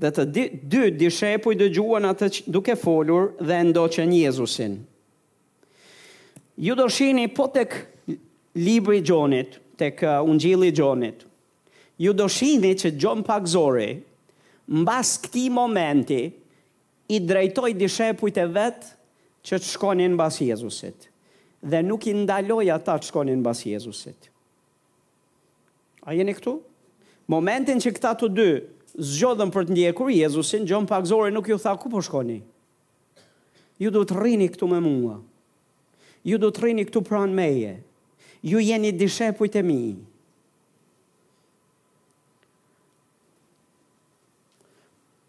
dhe 0.00 0.10
të 0.16 0.24
dy, 0.36 0.44
dy 0.72 0.84
dishepu 1.04 1.52
i 1.52 1.58
dëgjuan 1.60 2.08
atë 2.08 2.30
duke 2.54 2.74
folur 2.80 3.26
dhe 3.44 3.60
ndoqen 3.68 4.12
Jezusin. 4.16 4.78
Ju 6.56 6.74
do 6.78 6.88
shini 6.94 7.28
po 7.36 7.48
tek 7.54 7.74
libri 8.56 9.02
gjonit, 9.02 9.60
tek 9.80 10.00
uh, 10.06 10.22
ungjili 10.24 10.70
gjonit, 10.72 11.24
ju 11.98 12.12
do 12.16 12.28
shini 12.30 12.72
që 12.80 12.94
gjon 13.00 13.22
pak 13.26 13.46
zori, 13.50 13.90
mbas 14.80 15.16
këti 15.26 15.48
momenti, 15.52 16.22
i 17.12 17.18
drejtoj 17.20 17.74
dishepujt 17.76 18.38
e 18.40 18.46
vetë 18.56 18.94
që 19.44 19.58
të 19.60 19.68
shkonin 19.74 20.14
bas 20.16 20.38
Jezusit 20.40 21.04
dhe 21.68 21.82
nuk 21.84 22.06
i 22.08 22.14
ndaloj 22.16 22.70
ata 22.72 22.94
të 22.96 23.10
shkonin 23.12 23.42
bas 23.44 23.60
Jezusit. 23.66 24.30
A 26.04 26.12
jeni 26.12 26.34
këtu? 26.36 26.58
Momentin 27.32 27.80
që 27.80 27.94
këta 27.96 28.10
të 28.20 28.28
dy 28.36 28.48
zgjodhen 29.08 29.50
për 29.54 29.66
të 29.70 29.74
ndjekur 29.74 30.10
Jezusin, 30.12 30.66
gjon 30.68 30.88
pak 30.88 31.06
zore 31.08 31.32
nuk 31.32 31.48
ju 31.48 31.56
tha 31.58 31.72
ku 31.80 31.88
po 31.88 32.02
shkoni. 32.04 32.42
Ju 33.80 33.90
do 33.90 34.02
të 34.06 34.18
rrini 34.20 34.50
këtu 34.52 34.68
me 34.70 34.78
mua. 34.84 35.16
Ju 36.28 36.38
do 36.38 36.50
të 36.52 36.62
rrini 36.64 36.84
këtu 36.88 37.00
pranë 37.08 37.34
meje. 37.38 37.72
Ju 38.44 38.60
jeni 38.62 38.92
dishepujt 38.92 39.56
e 39.56 39.62
mi. 39.64 39.80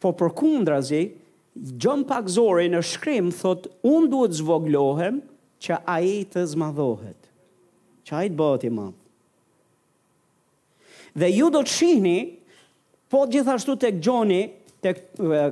Po 0.03 0.11
për 0.13 0.33
kundra 0.38 0.81
zi, 0.85 1.01
gjon 1.79 2.03
pak 2.09 2.27
zore 2.29 2.67
në 2.69 2.83
shkrim 2.91 3.31
thot, 3.39 3.71
unë 3.88 4.11
duhet 4.13 4.35
zvoglohem 4.43 5.23
që 5.63 5.79
a 5.88 5.97
i 6.05 6.19
të 6.35 6.43
zmadhohet. 6.53 7.31
Që 8.05 8.19
a 8.19 8.23
i 8.27 8.29
të 8.35 8.39
bëti 8.43 8.73
mamë 8.75 8.95
dhe 11.19 11.30
ju 11.32 11.49
do 11.51 11.62
të 11.63 11.73
shihni, 11.78 12.15
po 13.12 13.23
gjithashtu 13.32 13.75
të 13.80 13.93
gjoni, 14.04 14.41
të 14.86 14.91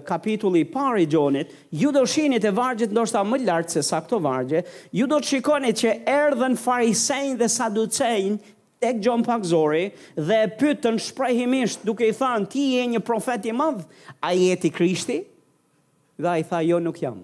kapitulli 0.06 0.66
parë 0.70 1.04
i 1.06 1.10
gjonit, 1.10 1.54
ju 1.74 1.90
do 1.96 2.04
shihni 2.06 2.38
të 2.44 2.52
vargjit 2.54 2.92
ndoshta 2.94 3.24
më 3.26 3.40
lartë 3.48 3.78
se 3.80 3.84
sa 3.88 4.02
këto 4.06 4.20
vargje, 4.22 4.62
ju 4.94 5.08
do 5.10 5.18
të 5.20 5.32
shikoni 5.32 5.72
që 5.80 5.94
erdhen 6.16 6.58
farisejnë 6.60 7.40
dhe 7.40 7.48
saducejnë 7.50 8.54
të 8.84 8.92
gjon 9.00 9.24
pak 9.26 9.48
zori 9.48 9.86
dhe 10.18 10.42
pytën 10.60 11.00
shprejhimisht 11.02 11.86
duke 11.88 12.12
i 12.12 12.14
thanë 12.14 12.50
ti 12.54 12.66
e 12.84 12.88
një 12.94 13.02
profet 13.08 13.48
i 13.50 13.56
madh, 13.56 13.82
a 14.20 14.34
jeti 14.36 14.70
krishti? 14.70 15.24
Dhe 16.22 16.30
a 16.30 16.38
i 16.38 16.46
tha 16.46 16.60
jo 16.62 16.78
nuk 16.84 17.00
jam. 17.02 17.24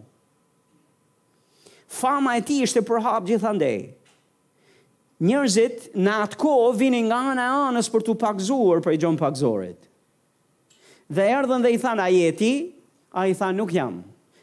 Fama 1.89 2.39
e 2.39 2.45
ti 2.45 2.61
ishte 2.65 2.81
përhap 2.89 3.27
gjithandej 3.29 3.83
njërzit 5.25 5.87
në 5.99 6.13
atë 6.25 6.37
ko 6.39 6.53
vini 6.79 7.01
nga 7.09 7.17
anë 7.33 7.43
e 7.43 7.55
anës 7.69 7.89
për 7.91 8.05
të 8.07 8.13
pakzuar 8.21 8.81
për 8.85 8.95
i 8.95 8.99
gjonë 9.03 9.19
pakzorit. 9.19 9.87
Dhe 11.09 11.25
erdhen 11.35 11.63
dhe 11.65 11.71
i 11.75 11.79
than 11.81 11.99
a 11.99 12.05
jeti, 12.13 12.51
a 13.17 13.25
i 13.27 13.35
than 13.35 13.57
nuk 13.59 13.71
jam. 13.73 13.99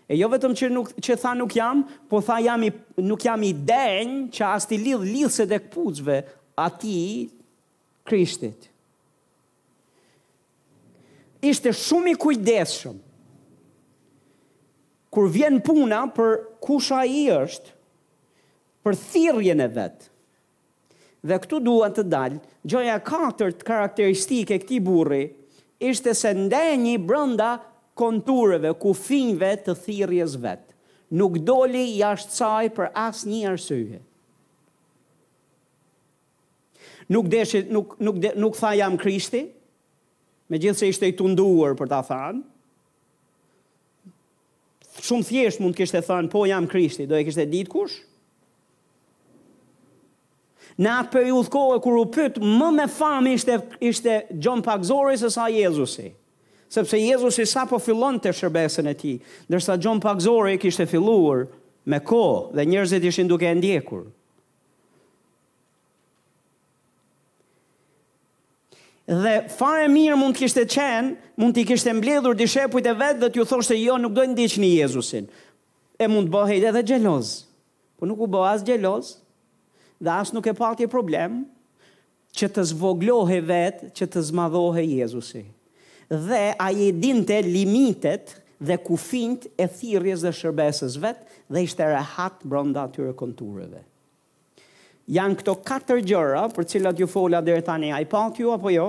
E 0.06 0.14
jo 0.20 0.28
vetëm 0.30 0.52
që, 0.54 0.68
nuk, 0.70 0.92
që 1.02 1.16
tha 1.18 1.32
nuk 1.38 1.54
jam, 1.56 1.80
po 2.10 2.20
tha 2.22 2.36
jam 2.44 2.62
i, 2.62 2.70
nuk 3.02 3.24
jam 3.24 3.42
i 3.42 3.54
denjë 3.54 4.20
që 4.36 4.50
asti 4.52 4.78
lidhë, 4.82 5.06
lidhë 5.08 5.32
se 5.36 5.46
dhe 5.50 5.58
këpuzve 5.64 6.18
ati 6.62 6.98
krishtit. 8.06 8.68
Ishte 11.46 11.72
shumë 11.74 12.12
i 12.14 12.18
kujdeshëm. 12.22 13.00
Kur 15.16 15.30
vjen 15.32 15.56
puna 15.64 16.04
për 16.16 16.36
kusha 16.66 17.00
i 17.08 17.24
është, 17.38 17.72
për 18.84 18.98
thirrjen 19.06 19.62
e 19.64 19.68
vet, 19.76 20.10
Dhe 21.26 21.38
këtu 21.42 21.58
duan 21.64 21.90
të 21.94 22.04
dalë, 22.06 22.38
gjoja 22.70 23.00
katërt 23.02 23.64
karakteristike 23.66 24.54
e 24.54 24.60
këtij 24.62 24.80
burri 24.86 25.22
ishte 25.90 26.12
se 26.14 26.30
ndenjë 26.38 27.00
brenda 27.08 27.48
konturëve 27.98 28.70
kufinjve 28.82 29.50
të 29.66 29.74
thirrjes 29.82 30.36
vet. 30.44 30.62
Nuk 31.18 31.40
doli 31.48 31.84
jashtë 31.98 32.36
saj 32.36 32.68
për 32.76 32.90
asnjë 33.06 33.42
arsye. 33.50 33.98
Nuk 37.14 37.28
deshi 37.30 37.60
nuk 37.74 37.96
nuk 38.02 38.22
de, 38.22 38.32
nuk 38.42 38.56
tha 38.58 38.72
jam 38.78 38.96
Krishti, 38.98 39.44
megjithse 40.50 40.88
ishte 40.90 41.10
i 41.10 41.14
tunduar 41.18 41.74
për 41.78 41.90
ta 41.90 42.00
thënë. 42.06 42.42
Shumë 45.06 45.26
thjesht 45.28 45.60
mund 45.62 45.74
të 45.76 45.82
kishte 45.84 46.02
thënë 46.06 46.30
po 46.32 46.46
jam 46.50 46.66
Krishti, 46.70 47.06
do 47.10 47.18
e 47.18 47.26
kishte 47.28 47.44
ditë 47.52 47.70
kush? 47.74 47.98
Në 50.82 50.90
atë 51.02 51.12
periudhë 51.12 51.50
kohë 51.52 51.76
kur 51.84 51.94
u 52.02 52.04
pyet 52.12 52.36
më 52.42 52.66
me 52.76 52.84
famë 52.92 53.30
ishte 53.38 53.54
ishte 53.90 54.16
John 54.44 54.60
Pagzori 54.66 55.14
se 55.16 55.30
sa 55.32 55.46
Jezusi. 55.48 56.10
Sepse 56.68 56.98
Jezusi 57.00 57.46
sapo 57.48 57.78
fillonte 57.80 58.28
shërbesën 58.34 58.90
e 58.90 58.94
tij, 58.98 59.14
ndërsa 59.48 59.78
John 59.80 60.02
Pagzori 60.04 60.58
kishte 60.60 60.84
filluar 60.90 61.46
me 61.88 62.00
kohë 62.02 62.58
dhe 62.58 62.66
njerëzit 62.68 63.06
ishin 63.08 63.30
duke 63.30 63.48
e 63.48 63.54
ndjekur. 63.56 64.02
Dhe 69.06 69.36
fare 69.56 69.88
mirë 69.94 70.18
mund 70.18 70.36
kishte 70.36 70.66
qenë, 70.68 71.14
mund 71.40 71.54
t'i 71.56 71.64
kishte 71.68 71.92
mbledhur 71.94 72.34
dishepujt 72.36 72.88
e 72.90 72.96
vetë 73.00 73.22
dhe 73.22 73.30
t'ju 73.32 73.46
thoshte 73.48 73.78
jo 73.78 73.96
nuk 74.02 74.12
dojnë 74.16 74.36
diqë 74.42 74.60
një 74.64 74.72
Jezusin. 74.82 75.30
E 75.96 76.08
mund 76.10 76.28
të 76.28 76.34
bëhejt 76.36 76.68
edhe 76.72 76.84
gjelozë, 76.90 77.44
Po 77.96 78.04
nuk 78.10 78.18
u 78.20 78.26
bëhe 78.28 78.50
as 78.58 78.60
gjeloz 78.66 79.14
dhe 80.00 80.12
asë 80.12 80.34
nuk 80.36 80.48
e 80.50 80.54
patje 80.58 80.88
problem, 80.92 81.44
që 82.36 82.50
të 82.52 82.64
zvoglohe 82.74 83.38
vetë, 83.48 83.90
që 83.96 84.08
të 84.12 84.22
zmadhohe 84.28 84.82
Jezusi. 84.84 85.44
Dhe 86.10 86.40
a 86.60 86.66
je 86.76 86.90
dinte 86.92 87.36
limitet 87.42 88.34
dhe 88.60 88.76
kufint 88.84 89.46
e 89.58 89.64
thirjes 89.66 90.22
dhe 90.24 90.32
shërbeses 90.36 90.98
vetë, 91.00 91.22
dhe 91.52 91.62
ishte 91.64 91.86
rehatë 91.88 92.46
bronda 92.50 92.84
atyre 92.86 93.14
konturëve. 93.18 93.80
Janë 95.16 95.38
këto 95.40 95.54
katër 95.66 96.00
gjëra 96.04 96.44
për 96.54 96.66
cilat 96.72 96.98
ju 97.00 97.06
fola 97.10 97.40
dhe 97.46 97.56
tani 97.64 97.92
a 97.94 98.00
i 98.02 98.08
patë 98.10 98.42
ju 98.44 98.52
apo 98.56 98.72
jo? 98.74 98.88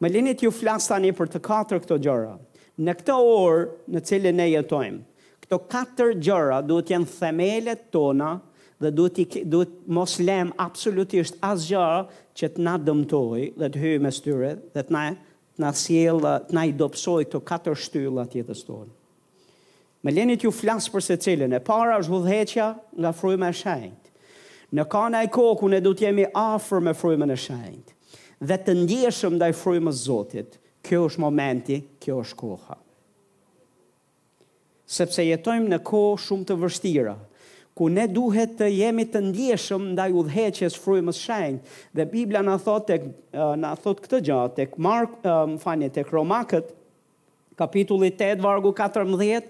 Më 0.00 0.10
linit 0.14 0.44
ju 0.44 0.52
flasë 0.54 0.92
tani 0.94 1.10
për 1.16 1.30
të 1.34 1.40
katër 1.44 1.82
këto 1.82 1.96
gjëra. 2.04 2.34
Në 2.80 2.94
këto 3.00 3.16
orë 3.34 3.66
në 3.94 4.02
cilë 4.08 4.32
ne 4.36 4.46
jetojmë, 4.54 5.02
këto 5.44 5.58
katër 5.72 6.14
gjëra 6.26 6.60
duhet 6.64 6.92
jenë 6.94 7.10
themelet 7.18 7.88
tona 7.92 8.36
dhe 8.80 8.90
duhet 8.96 9.18
i 9.36 9.44
duhet 9.44 9.68
mos 9.86 10.14
lëm 10.24 10.50
absolutisht 10.60 11.36
asgjë 11.44 11.88
që 12.38 12.48
të 12.54 12.64
na 12.64 12.74
dëmtojë 12.80 13.48
dhe 13.60 13.68
të 13.74 13.82
hyjë 13.82 14.00
me 14.04 14.12
tyre 14.24 14.54
dhe 14.76 14.84
të 14.84 14.94
na 14.96 15.04
na 15.60 15.72
sjell 15.76 16.22
të 16.48 16.56
na 16.56 16.62
dobsoj 16.80 17.26
këto 17.28 17.40
katër 17.50 17.76
shtylla 17.76 18.24
të 18.30 18.38
jetës 18.40 18.62
tonë. 18.64 18.94
Më 20.04 20.14
lenë 20.16 20.38
t'ju 20.40 20.52
flas 20.56 20.86
për 20.88 21.04
secilën. 21.04 21.52
E 21.52 21.60
para 21.60 21.98
është 22.00 22.14
udhëheqja 22.16 22.68
nga 23.04 23.10
fryma 23.12 23.50
e 23.52 23.56
shenjtë. 23.58 24.12
Në 24.78 24.86
kanë 24.88 25.20
e 25.26 25.30
kokun 25.34 25.76
e 25.76 25.80
do 25.84 25.92
të 25.92 26.06
jemi 26.06 26.24
afër 26.32 26.80
me 26.86 26.94
frymën 26.96 27.34
e 27.34 27.36
shenjtë. 27.36 27.92
Dhe 28.48 28.56
të 28.64 28.76
ndjeshëm 28.78 29.36
dhe 29.42 29.50
frymës 29.60 30.00
Zotit. 30.06 30.56
Kjo 30.80 31.02
është 31.10 31.20
momenti, 31.26 31.76
kjo 32.00 32.22
është 32.24 32.36
koha. 32.40 32.78
Sepse 34.88 35.26
jetojmë 35.28 35.68
në 35.74 35.78
kohë 35.86 36.16
shumë 36.24 36.48
të 36.48 36.56
vështira, 36.62 37.12
ku 37.74 37.88
ne 37.92 38.04
duhet 38.10 38.54
të 38.58 38.68
jemi 38.72 39.04
të 39.08 39.22
ndjeshëm 39.30 39.84
ndaj 39.94 40.10
udhëheqjes 40.20 40.76
frymës 40.82 41.20
së 41.20 41.26
shenjtë. 41.26 41.76
Dhe 41.96 42.06
Bibla 42.12 42.42
na 42.44 42.56
thot 42.64 42.86
tek 42.90 43.06
na 43.62 43.74
thot 43.82 44.00
këtë 44.04 44.22
gjë 44.28 44.40
tek 44.58 44.78
Mark, 44.78 45.14
um, 45.22 45.56
fani 45.62 45.90
tek 45.94 46.10
Romakët 46.12 46.72
kapitulli 47.60 48.10
8 48.16 48.40
vargu 48.44 48.72
14, 48.76 49.46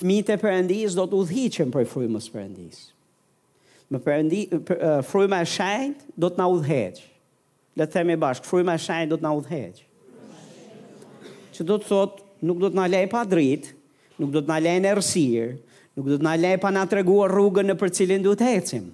fëmijët 0.00 0.32
e 0.34 0.38
Perëndis 0.40 0.96
do 0.98 1.04
të 1.12 1.20
udhëhiqen 1.22 1.72
për 1.74 1.86
frymës 1.92 2.26
së 2.30 2.34
Perëndis. 2.36 2.80
Me 3.90 3.98
Perëndi 4.02 4.42
fryma 5.10 5.40
e 5.42 5.48
shenjtë 5.50 6.14
do 6.22 6.28
të 6.30 6.38
na 6.40 6.46
udhëheq. 6.52 7.00
Le 7.78 7.86
të 7.86 7.94
themi 7.96 8.16
bashkë, 8.22 8.46
fryma 8.48 8.74
e 8.78 8.82
shenjtë 8.82 9.10
do 9.14 9.18
të 9.20 9.26
na 9.26 9.32
udhëheq. 9.38 9.80
Që 11.56 11.66
do 11.68 11.78
të 11.82 11.88
thot, 11.90 12.22
nuk 12.46 12.60
do 12.62 12.70
të 12.70 12.78
na 12.78 12.86
lej 12.90 13.04
pa 13.10 13.24
dritë, 13.28 13.74
nuk 14.20 14.30
do 14.34 14.42
të 14.44 14.50
na 14.52 14.60
lej 14.62 14.78
në 14.84 14.92
errësirë, 14.94 15.50
nuk 15.98 16.06
do 16.06 16.18
të 16.18 16.26
na 16.26 16.34
lej 16.38 16.56
pa 16.62 16.70
na 16.74 16.84
treguar 16.88 17.32
rrugën 17.32 17.68
në 17.70 17.76
për 17.80 17.92
cilin 17.96 18.24
duhet 18.24 18.46
ecim. 18.50 18.88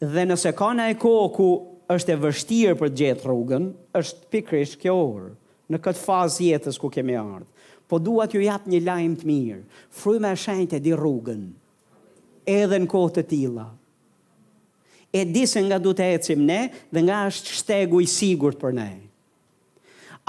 Dhe 0.00 0.24
nëse 0.30 0.52
ka 0.56 0.70
nga 0.76 0.88
e 0.92 0.96
ko 1.02 1.14
ku 1.34 1.48
është 1.92 2.14
e 2.14 2.20
vështirë 2.24 2.76
për 2.80 2.90
të 2.92 2.98
gjithë 3.00 3.26
rrugën, 3.26 3.66
është 3.98 4.28
pikrish 4.32 4.76
kjo 4.80 4.94
orë, 5.04 5.30
në 5.74 5.80
këtë 5.82 6.02
fazë 6.06 6.46
jetës 6.50 6.78
ku 6.80 6.90
kemi 6.94 7.16
ardhë. 7.18 7.48
Po 7.90 7.98
duat 7.98 8.32
ju 8.36 8.42
japë 8.44 8.70
një 8.70 8.80
lajmë 8.86 9.18
të 9.18 9.26
mirë, 9.30 9.62
frujme 10.00 10.30
e 10.30 10.38
shenjë 10.38 10.68
të 10.74 10.80
di 10.84 10.94
rrugën, 10.94 11.42
edhe 12.54 12.78
në 12.80 12.88
kohë 12.92 13.14
të 13.18 13.26
tila. 13.32 13.66
E 15.10 15.24
disë 15.26 15.64
nga 15.66 15.80
du 15.82 15.90
të 15.98 16.06
ecim 16.14 16.44
ne, 16.46 16.60
dhe 16.94 17.00
nga 17.02 17.24
është 17.32 17.56
shtegu 17.58 17.98
i 18.00 18.06
sigur 18.06 18.54
për 18.60 18.76
nejë 18.78 19.02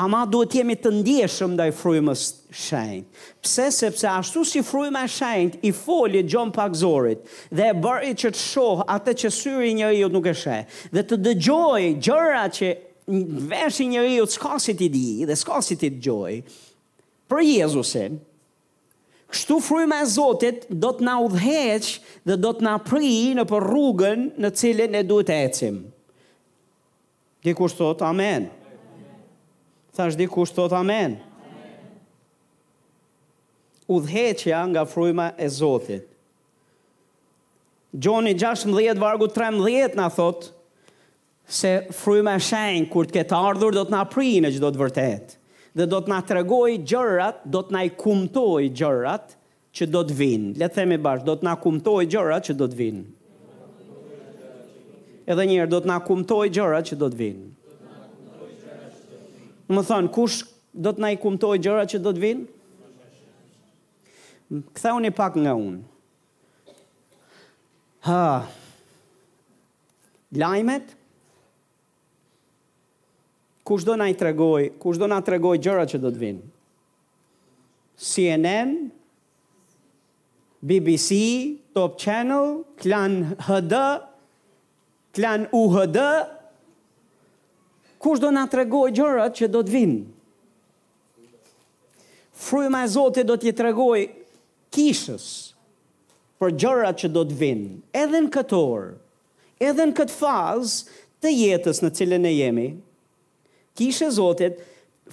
ama 0.02 0.24
duhet 0.32 0.56
jemi 0.58 0.74
të 0.82 0.90
ndjeshëm 1.00 1.54
dhe 1.60 1.66
i 1.70 1.74
së 1.78 2.16
shenjt. 2.52 3.20
Pse, 3.44 3.68
sepse 3.72 4.08
ashtu 4.10 4.44
si 4.46 4.60
e 4.60 5.08
shenjt, 5.18 5.60
i 5.62 5.72
folë 5.84 6.24
gjon 6.32 6.52
pak 6.56 6.74
zorit, 6.76 7.20
dhe 7.52 7.68
e 7.70 7.76
bërë 7.84 8.14
që 8.22 8.32
të 8.34 8.40
shoh 8.48 8.82
atë 8.96 9.14
që 9.22 9.30
syri 9.38 9.74
një 9.78 9.90
i 10.00 10.08
nuk 10.10 10.26
e 10.26 10.34
shenjt, 10.34 10.68
dhe 10.96 11.02
të 11.10 11.16
dëgjoj 11.28 11.82
gjëra 12.06 12.44
që 12.58 12.72
vesh 13.52 13.82
një 13.92 14.02
i 14.10 14.16
jutë 14.18 14.32
s'ka 14.38 14.56
si 14.64 14.72
i 14.72 14.90
di, 14.90 15.06
dhe 15.30 15.36
s'ka 15.36 15.62
si 15.66 15.78
ti 15.82 15.90
dëgjoj, 15.96 16.36
për 17.30 17.42
Jezusin, 17.54 18.20
Kështu 19.32 19.62
fryma 19.64 20.02
e 20.04 20.06
Zotit 20.12 20.66
do 20.76 20.90
të 20.92 21.06
na 21.08 21.14
udhëheq 21.24 21.86
dhe 22.28 22.36
do 22.44 22.50
të 22.52 22.66
na 22.68 22.74
pri 22.84 23.14
në 23.38 23.46
për 23.48 23.64
rrugën 23.64 24.26
në 24.44 24.50
cilën 24.60 24.92
ne 24.92 25.06
duhet 25.08 25.30
të 25.32 25.38
ecim. 25.48 25.78
Dhe 27.48 27.54
kur 27.56 27.72
amen. 27.80 28.02
Amen. 28.12 28.50
Sa 29.92 30.06
është 30.08 30.24
dikush 30.24 30.54
thot 30.56 30.72
amen. 30.76 31.18
Udheqja 33.92 34.62
nga 34.72 34.86
frujma 34.88 35.26
e 35.36 35.50
Zotit. 35.52 36.06
Gjoni 37.92 38.32
16, 38.40 38.96
vargu 39.02 39.28
13 39.28 39.98
na 40.00 40.06
thot, 40.10 40.48
se 41.44 41.74
frujma 41.92 42.38
e 42.40 42.44
shenjë, 42.48 42.86
kur 42.94 43.08
të 43.10 43.18
ketë 43.20 43.36
ardhur, 43.36 43.76
do 43.76 43.84
të 43.84 43.92
na 43.92 44.06
pri 44.08 44.30
në 44.46 44.54
gjithë 44.54 44.64
do 44.64 44.70
të 44.78 44.82
vërtet. 44.86 45.36
Dhe 45.76 45.88
do 45.92 46.00
të 46.04 46.12
na 46.14 46.22
tregoj 46.30 46.78
gjërat, 46.88 47.44
do 47.52 47.62
të 47.68 47.76
na 47.76 47.82
i 47.84 47.92
kumtoj 48.00 48.70
gjërat, 48.80 49.36
që 49.76 49.88
do 49.92 50.06
të 50.08 50.16
vinë. 50.22 50.54
Le 50.60 50.68
të 50.72 50.80
themi 50.82 51.00
bashkë, 51.04 51.26
do 51.32 51.36
të 51.42 51.48
na 51.50 51.58
kumtoj 51.64 52.04
gjërat 52.16 52.48
që 52.48 52.56
do 52.60 52.66
të 52.72 52.78
vinë. 52.80 53.04
Edhe 55.32 55.46
njëherë 55.52 55.72
do 55.76 55.80
të 55.84 55.92
na 55.92 55.96
kumtoj 56.08 56.48
gjërat 56.58 56.92
që 56.94 56.98
do 57.04 57.08
të 57.14 57.20
vinë 57.26 57.44
më 59.74 59.82
thënë, 59.90 60.12
kush 60.16 60.38
do 60.84 60.92
të 60.94 61.02
na 61.04 61.10
i 61.16 61.20
kumtoj 61.20 61.56
gjëra 61.64 61.86
që 61.92 62.00
do 62.06 62.14
të 62.16 62.24
vinë? 62.26 62.48
Këtha 64.76 64.94
unë 64.98 65.12
i 65.12 65.16
pak 65.16 65.38
nga 65.40 65.54
unë. 65.56 65.86
Ha, 68.08 68.22
lajmet, 70.42 70.94
kush 73.68 73.86
do 73.88 73.96
na 74.00 74.10
i 74.12 74.16
tregoj, 74.20 74.70
kush 74.82 75.00
do 75.00 75.08
na 75.12 75.22
tregoj 75.28 75.60
gjëra 75.62 75.86
që 75.92 76.02
do 76.04 76.12
të 76.16 76.22
vinë? 76.26 76.44
CNN, 78.02 78.74
BBC, 80.68 81.22
Top 81.78 81.96
Channel, 82.02 82.62
Klan 82.82 83.22
HD, 83.46 83.76
Klan 85.16 85.46
UHD, 85.58 86.00
Kush 88.02 88.18
do 88.18 88.32
na 88.34 88.48
regoj 88.50 88.90
gjërat 88.98 89.36
që 89.38 89.48
do 89.54 89.60
të 89.62 89.74
vinë? 89.76 90.00
Fryma 92.42 92.80
e 92.82 92.88
Zotit 92.90 93.28
do 93.30 93.36
t'i 93.38 93.52
regoj 93.62 94.00
kishës 94.74 95.26
për 96.42 96.56
gjërat 96.64 97.04
që 97.04 97.12
do 97.14 97.22
të 97.30 97.36
vinë, 97.38 97.68
edhe 98.02 98.22
në 98.26 98.32
këtë 98.34 98.58
orë, 98.58 98.96
edhe 99.62 99.86
në 99.86 99.96
këtë 100.00 100.16
fazë 100.16 100.98
të 101.22 101.34
jetës 101.36 101.84
në 101.86 101.92
cilën 102.00 102.26
e 102.26 102.32
jemi. 102.34 102.66
Kishë 103.78 104.08
e 104.08 104.16
Zotit, 104.18 104.58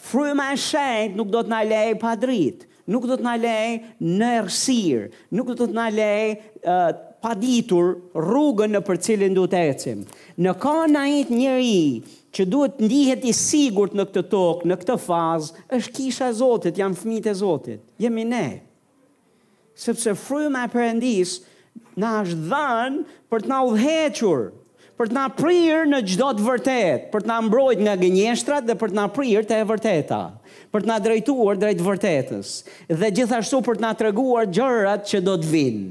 fryma 0.09 0.49
e 0.55 0.57
shenjtë 0.65 1.19
nuk 1.21 1.29
do 1.35 1.45
të 1.45 1.53
na 1.53 1.61
lejë 1.69 2.01
pa 2.01 2.15
dritë. 2.23 2.65
Nuk 2.89 3.05
do 3.11 3.19
të 3.21 3.25
na 3.29 3.35
lej 3.37 3.83
në 4.01 4.29
errësirë, 4.39 5.09
nuk 5.37 5.51
do 5.53 5.59
të 5.69 5.77
na 5.77 5.91
lej 5.93 6.39
uh, 6.65 6.95
pa 7.21 7.35
ditur 7.35 7.97
rrugën 8.15 8.73
në 8.77 8.81
për 8.87 8.99
cilin 9.05 9.35
du 9.35 9.47
të 9.51 9.63
ecim. 9.73 10.05
Në 10.39 10.53
ka 10.63 10.75
na 10.93 11.07
itë 11.11 11.35
njëri 11.35 12.17
që 12.37 12.47
duhet 12.47 12.79
ndihet 12.85 13.25
i 13.27 13.33
sigurt 13.35 13.97
në 13.99 14.05
këtë 14.11 14.25
tokë, 14.33 14.69
në 14.71 14.77
këtë 14.85 14.97
fazë, 15.03 15.65
është 15.79 15.95
kisha 15.99 16.29
e 16.33 16.37
Zotit, 16.43 16.79
janë 16.79 17.01
fëmijët 17.03 17.31
e 17.31 17.35
Zotit, 17.41 17.83
jemi 18.05 18.25
ne. 18.31 18.45
Sepse 19.79 20.15
frujme 20.19 20.65
e 20.65 20.71
përëndis 20.77 21.37
në 21.99 22.15
është 22.23 22.49
dhanë 22.53 23.05
për 23.33 23.45
të 23.45 23.53
na 23.53 23.61
udhequr, 23.73 24.47
për 24.99 25.11
të 25.13 25.17
na 25.19 25.29
prirë 25.39 25.89
në 25.93 26.03
gjdo 26.11 26.33
të 26.39 26.47
vërtet, 26.49 27.09
për 27.13 27.25
të 27.27 27.31
na 27.31 27.39
mbrojt 27.47 27.83
nga 27.87 27.95
gënjeshtrat 28.01 28.67
dhe 28.67 28.75
për 28.81 28.95
të 28.95 28.99
na 29.03 29.07
prirë 29.15 29.47
të 29.51 29.63
e 29.63 29.67
vërteta 29.71 30.23
për 30.73 30.85
të 30.85 30.89
na 30.91 30.97
drejtuar 31.01 31.57
drejt 31.61 31.81
vërtetës 31.85 32.51
dhe 33.01 33.09
gjithashtu 33.17 33.61
për 33.69 33.79
të 33.81 33.85
na 33.85 33.93
treguar 33.99 34.49
gjërat 34.53 35.07
që 35.11 35.21
do 35.25 35.37
të 35.41 35.51
vinë. 35.53 35.87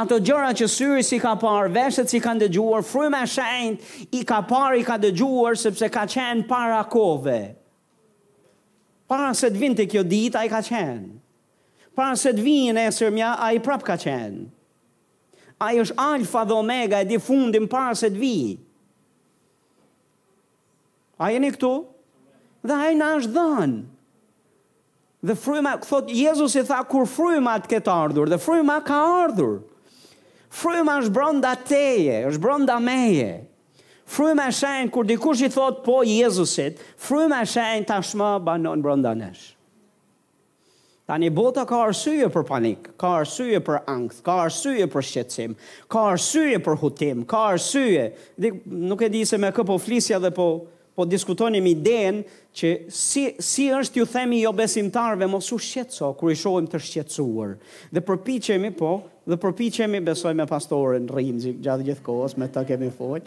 Ato 0.00 0.18
gjëra 0.24 0.52
që 0.56 0.66
syri 0.68 1.02
si 1.04 1.18
ka 1.20 1.32
parë, 1.40 1.70
veshët 1.74 2.08
si 2.12 2.20
kanë 2.22 2.44
dëgjuar, 2.46 2.84
fryma 2.86 3.22
e 3.24 3.28
shenjt 3.28 4.14
i 4.14 4.20
ka 4.28 4.38
parë 4.48 4.78
i 4.78 4.84
ka 4.86 4.98
dëgjuar 5.00 5.56
sepse 5.60 5.88
ka 5.92 6.04
qenë 6.12 6.46
para 6.48 6.80
kove. 6.92 7.40
Para 9.10 9.32
se 9.36 9.50
të 9.52 9.60
vinte 9.60 9.82
të 9.84 9.90
kjo 9.92 10.02
ditë, 10.08 10.38
a 10.40 10.46
i 10.46 10.52
ka 10.52 10.62
qenë. 10.64 11.08
Para 11.96 12.16
se 12.16 12.30
të 12.32 12.44
vinë 12.44 12.86
e 12.86 12.92
sërmja, 12.96 13.34
a 13.42 13.50
i 13.56 13.60
prapë 13.64 13.88
ka 13.90 13.96
qenë. 14.00 14.44
A 15.62 15.72
i 15.76 15.80
është 15.84 15.98
alfa 16.00 16.46
dhe 16.48 16.56
omega 16.56 17.00
e 17.04 17.08
di 17.10 17.18
fundin 17.20 17.68
para 17.70 17.94
se 17.98 18.08
të 18.12 18.22
vijë. 18.22 18.58
A 21.22 21.32
i 21.36 21.40
këtu? 21.50 21.74
Dhe 22.66 22.76
a 22.76 22.88
i 22.92 22.94
në 22.98 23.08
është 23.18 23.34
dhënë. 23.36 23.76
Dhe 25.22 25.36
fryma, 25.38 25.76
thot, 25.80 26.08
Jezus 26.10 26.56
i 26.58 26.64
tha, 26.66 26.80
kur 26.90 27.06
fryma 27.06 27.54
të 27.62 27.70
ketë 27.76 27.90
ardhur, 27.92 28.30
dhe 28.32 28.40
fryma 28.42 28.80
ka 28.82 28.96
ardhur. 29.22 29.60
Fryma 30.52 30.96
është 31.00 31.12
bronda 31.14 31.52
teje, 31.56 32.16
është 32.28 32.42
bronda 32.42 32.80
meje. 32.82 33.28
Fryma 34.12 34.48
shajnë, 34.52 34.90
kur 34.92 35.06
dikush 35.08 35.44
i 35.46 35.52
thot, 35.54 35.78
po, 35.86 36.00
Jezusit, 36.04 36.82
fryma 37.00 37.44
shajnë 37.48 37.86
tashma 37.92 38.32
banon 38.44 38.82
bronda 38.84 39.14
nesh. 39.16 39.52
Tani 41.08 41.30
bota 41.34 41.62
ka 41.70 41.78
arsye 41.86 42.26
për 42.30 42.44
panik, 42.46 42.90
ka 43.00 43.14
arsye 43.22 43.62
për 43.66 43.78
angth, 43.90 44.18
ka 44.26 44.36
arsye 44.48 44.90
për 44.90 45.06
shqetësim, 45.06 45.54
ka 45.92 46.04
arsye 46.16 46.58
për 46.62 46.78
hutim, 46.82 47.24
ka 47.32 47.46
arsye. 47.54 48.08
Dhe 48.38 48.52
nuk 48.90 49.02
e 49.06 49.10
di 49.14 49.22
se 49.26 49.38
me 49.42 49.54
këpo 49.54 49.70
po 49.70 49.78
flisja 49.82 50.18
dhe 50.22 50.30
po 50.36 50.48
po 50.94 51.04
diskutonim 51.08 51.64
me 51.64 51.72
idenë 51.74 52.40
që 52.52 52.70
si 52.92 53.22
si 53.40 53.68
është 53.72 54.02
ju 54.02 54.06
themi 54.12 54.42
jo 54.42 54.52
besimtarve 54.56 55.26
mos 55.30 55.48
u 55.54 55.58
shqetëso 55.58 56.10
kur 56.20 56.32
i 56.32 56.36
shohim 56.36 56.66
të 56.68 56.80
shqetësuar. 56.86 57.54
Dhe 57.94 58.02
përpiqemi 58.08 58.72
po, 58.76 58.90
dhe 59.28 59.38
përpiqemi 59.40 60.02
besoj 60.04 60.34
me 60.36 60.46
pastorën 60.50 61.06
Rinzi 61.16 61.54
gjatë 61.64 61.86
gjithkohës 61.88 62.36
me 62.40 62.48
ta 62.52 62.64
kemi 62.68 62.90
fol. 62.96 63.20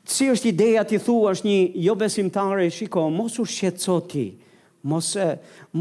si 0.09 0.27
është 0.31 0.49
ideja 0.49 0.83
ti 0.85 0.99
thua 0.99 1.31
është 1.35 1.47
një 1.47 1.73
jo 1.85 1.95
besimtarë 1.95 2.69
shiko, 2.73 3.11
mos 3.11 3.39
u 3.39 3.45
shqetëso 3.47 3.97
ti 4.11 4.27
mos 4.87 5.11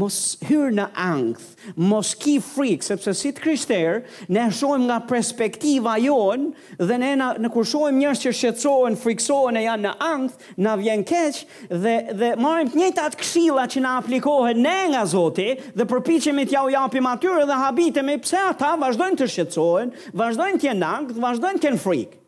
mos 0.00 0.16
hyr 0.48 0.72
në 0.76 0.84
ankth, 1.00 1.54
mos 1.80 2.10
ki 2.20 2.34
frik, 2.44 2.82
sepse 2.84 3.12
si 3.16 3.30
të 3.34 3.40
krishter, 3.44 3.94
ne 4.34 4.44
shohim 4.52 4.84
nga 4.88 4.98
perspektiva 5.08 5.94
jon 6.02 6.48
dhe 6.80 6.98
ne 7.00 7.12
na, 7.20 7.30
në 7.40 7.50
kur 7.54 7.64
shohim 7.66 7.96
njerëz 8.02 8.24
që 8.26 8.34
shqetësohen, 8.40 8.98
friksohen 9.00 9.56
e 9.60 9.64
janë 9.64 9.86
në 9.86 9.94
ankth, 10.10 10.48
na 10.66 10.74
vjen 10.80 11.06
keq 11.08 11.40
dhe 11.70 11.94
dhe 12.20 12.32
marrim 12.42 12.70
të 12.74 12.82
njëjtat 12.82 13.16
këshilla 13.22 13.66
që 13.72 13.84
na 13.86 13.94
aplikohen 14.02 14.60
ne 14.66 14.76
nga 14.92 15.04
Zoti 15.08 15.48
dhe 15.76 15.86
përpiqemi 15.92 16.44
t'ja 16.50 16.66
u 16.66 16.72
japim 16.74 17.06
atyre 17.08 17.46
dhe 17.48 17.60
habitemi 17.64 18.18
pse 18.24 18.42
ata 18.52 18.74
vazhdojnë 18.84 19.20
të 19.22 19.30
shqetësohen, 19.32 19.94
vazhdojnë 20.18 20.60
të 20.62 20.70
jenë 20.72 20.82
në 20.82 20.90
ankth, 21.00 21.20
vazhdojnë 21.24 21.60
të 21.62 21.66
kenë 21.68 21.84
frikë. 21.86 22.18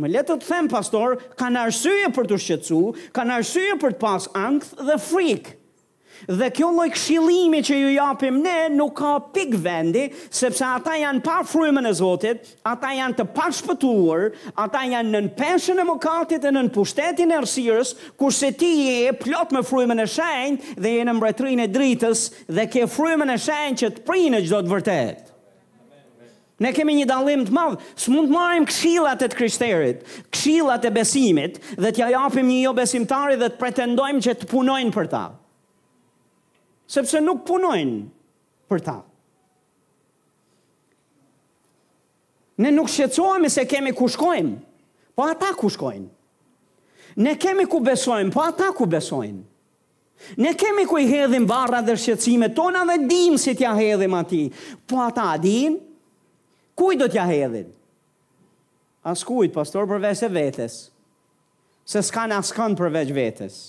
Më 0.00 0.08
le 0.12 0.20
të 0.24 0.36
them 0.46 0.68
pastor, 0.72 1.16
kanë 1.40 1.64
arsye 1.66 2.12
për 2.16 2.30
të 2.30 2.36
shqetësuar, 2.44 3.00
kanë 3.16 3.38
arsye 3.40 3.74
për 3.82 3.96
të 3.98 4.04
pas 4.06 4.30
ankth 4.46 4.70
dhe 4.88 4.96
frikë. 5.08 5.56
Dhe 6.28 6.50
kjo 6.52 6.68
lloj 6.76 6.88
këshillimi 6.92 7.62
që 7.64 7.76
ju 7.80 7.92
japim 7.94 8.40
ne 8.44 8.68
nuk 8.74 8.92
ka 8.98 9.14
pikë 9.32 9.60
vendi, 9.64 10.02
sepse 10.28 10.64
ata 10.66 10.92
janë 11.00 11.22
pa 11.24 11.38
frymën 11.48 11.88
e 11.88 11.92
Zotit, 11.96 12.50
ata 12.68 12.90
janë 12.92 13.16
të 13.20 13.26
pashpëtuar, 13.36 14.26
ata 14.60 14.82
janë 14.90 15.14
nën 15.14 15.30
peshën 15.38 15.80
e 15.80 15.86
mëkatit 15.88 16.44
dhe 16.44 16.52
nën 16.56 16.68
pushtetin 16.74 17.32
e 17.32 17.38
errësirës, 17.40 17.94
kurse 18.20 18.52
ti 18.60 18.70
je 18.84 19.14
plot 19.22 19.54
me 19.56 19.64
frymën 19.64 20.04
e 20.04 20.08
shenjtë 20.16 20.76
dhe 20.76 20.94
je 20.98 21.08
në 21.08 21.16
mbretërinë 21.20 21.66
e 21.68 21.72
drejtës 21.78 22.26
dhe 22.52 22.68
ke 22.74 22.84
frymën 22.98 23.32
e 23.32 23.40
shenjtë 23.40 23.80
që 23.80 23.92
të 23.96 24.06
prinë 24.10 24.44
çdo 24.48 24.60
të 24.66 24.74
vërtetë. 24.76 25.26
Ne 26.60 26.74
kemi 26.76 26.92
një 26.98 27.06
dalim 27.08 27.46
të 27.48 27.54
madhë, 27.56 27.78
së 27.96 28.12
mund 28.12 28.28
të 28.28 28.34
marim 28.36 28.66
kshilat 28.68 29.22
e 29.24 29.28
të 29.32 29.38
krishterit, 29.38 30.02
kshilat 30.36 30.84
e 30.84 30.92
besimit, 30.92 31.56
dhe 31.80 31.94
t'ja 31.96 32.10
japim 32.12 32.44
një 32.52 32.60
jo 32.66 32.72
besimtari 32.76 33.40
dhe 33.40 33.48
të 33.48 33.56
pretendojmë 33.62 34.26
që 34.28 34.36
të 34.42 34.48
punojnë 34.52 34.92
për 34.98 35.08
ta 35.14 35.24
sepse 36.92 37.20
nuk 37.22 37.44
punojnë 37.48 38.00
për 38.70 38.82
ta. 38.84 38.96
Ne 42.60 42.72
nuk 42.74 42.90
shqetsojmë 42.92 43.48
se 43.56 43.62
kemi 43.70 43.92
ku 43.96 44.08
shkojmë, 44.10 44.56
po 45.16 45.24
ata 45.28 45.52
ku 45.56 45.70
shkojnë. 45.72 46.08
Ne 47.24 47.36
kemi 47.40 47.66
ku 47.70 47.78
besojmë, 47.86 48.32
po 48.34 48.42
ata 48.44 48.70
ku 48.76 48.88
besojnë. 48.90 49.42
Ne 50.44 50.50
kemi 50.58 50.82
ku 50.90 50.98
i 51.00 51.06
hedhim 51.08 51.46
barra 51.48 51.78
dhe 51.86 51.94
shqetsime 51.96 52.50
tona 52.58 52.82
dhe 52.90 52.98
dim 53.08 53.38
si 53.40 53.54
t'ja 53.56 53.70
hedhim 53.78 54.14
ati, 54.18 54.44
po 54.90 55.00
ata 55.06 55.30
din, 55.40 55.78
kuj 56.76 56.96
do 57.00 57.06
t'ja 57.08 57.24
hedhim? 57.30 57.70
As 59.06 59.22
kujt, 59.24 59.54
pastor, 59.54 59.86
përveç 59.88 60.20
e 60.26 60.28
vetes, 60.34 60.80
se 61.88 62.02
s'kan 62.02 62.34
as 62.36 62.50
kën 62.52 62.74
përveç 62.76 63.08
vetes. 63.08 63.14
vetes. 63.16 63.60